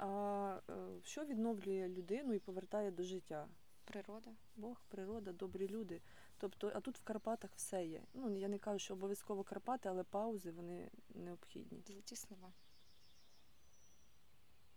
А 0.00 0.60
е, 0.70 0.72
що 1.04 1.24
відновлює 1.24 1.88
людину 1.88 2.34
і 2.34 2.38
повертає 2.38 2.90
до 2.90 3.02
життя? 3.02 3.48
Природа. 3.84 4.30
Бог, 4.56 4.82
природа, 4.88 5.32
добрі 5.32 5.68
люди. 5.68 6.00
Тобто, 6.40 6.72
а 6.74 6.80
тут 6.80 6.98
в 6.98 7.02
Карпатах 7.02 7.50
все 7.54 7.84
є. 7.84 8.02
Ну 8.14 8.36
я 8.36 8.48
не 8.48 8.58
кажу, 8.58 8.78
що 8.78 8.94
обов'язково 8.94 9.44
Карпати, 9.44 9.88
але 9.88 10.04
паузи 10.04 10.50
вони 10.50 10.90
необхідні. 11.14 11.82
Золоті 11.86 12.16
слова. 12.16 12.52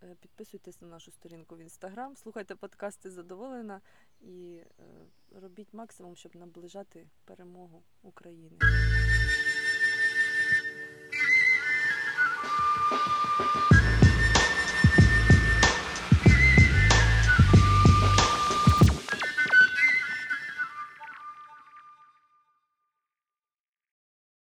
Е, 0.03 0.16
Підписуйтесь 0.20 0.82
на 0.82 0.88
нашу 0.88 1.11
сторінку 1.11 1.55
в 1.55 1.59
інстаграм, 1.59 2.16
слухайте 2.16 2.55
подкасти 2.55 3.09
задоволена 3.09 3.82
і 4.22 4.55
е, 4.55 4.84
робіть 5.41 5.74
максимум, 5.74 6.16
щоб 6.16 6.36
наближати 6.36 7.07
перемогу 7.26 7.84
України. 8.01 8.59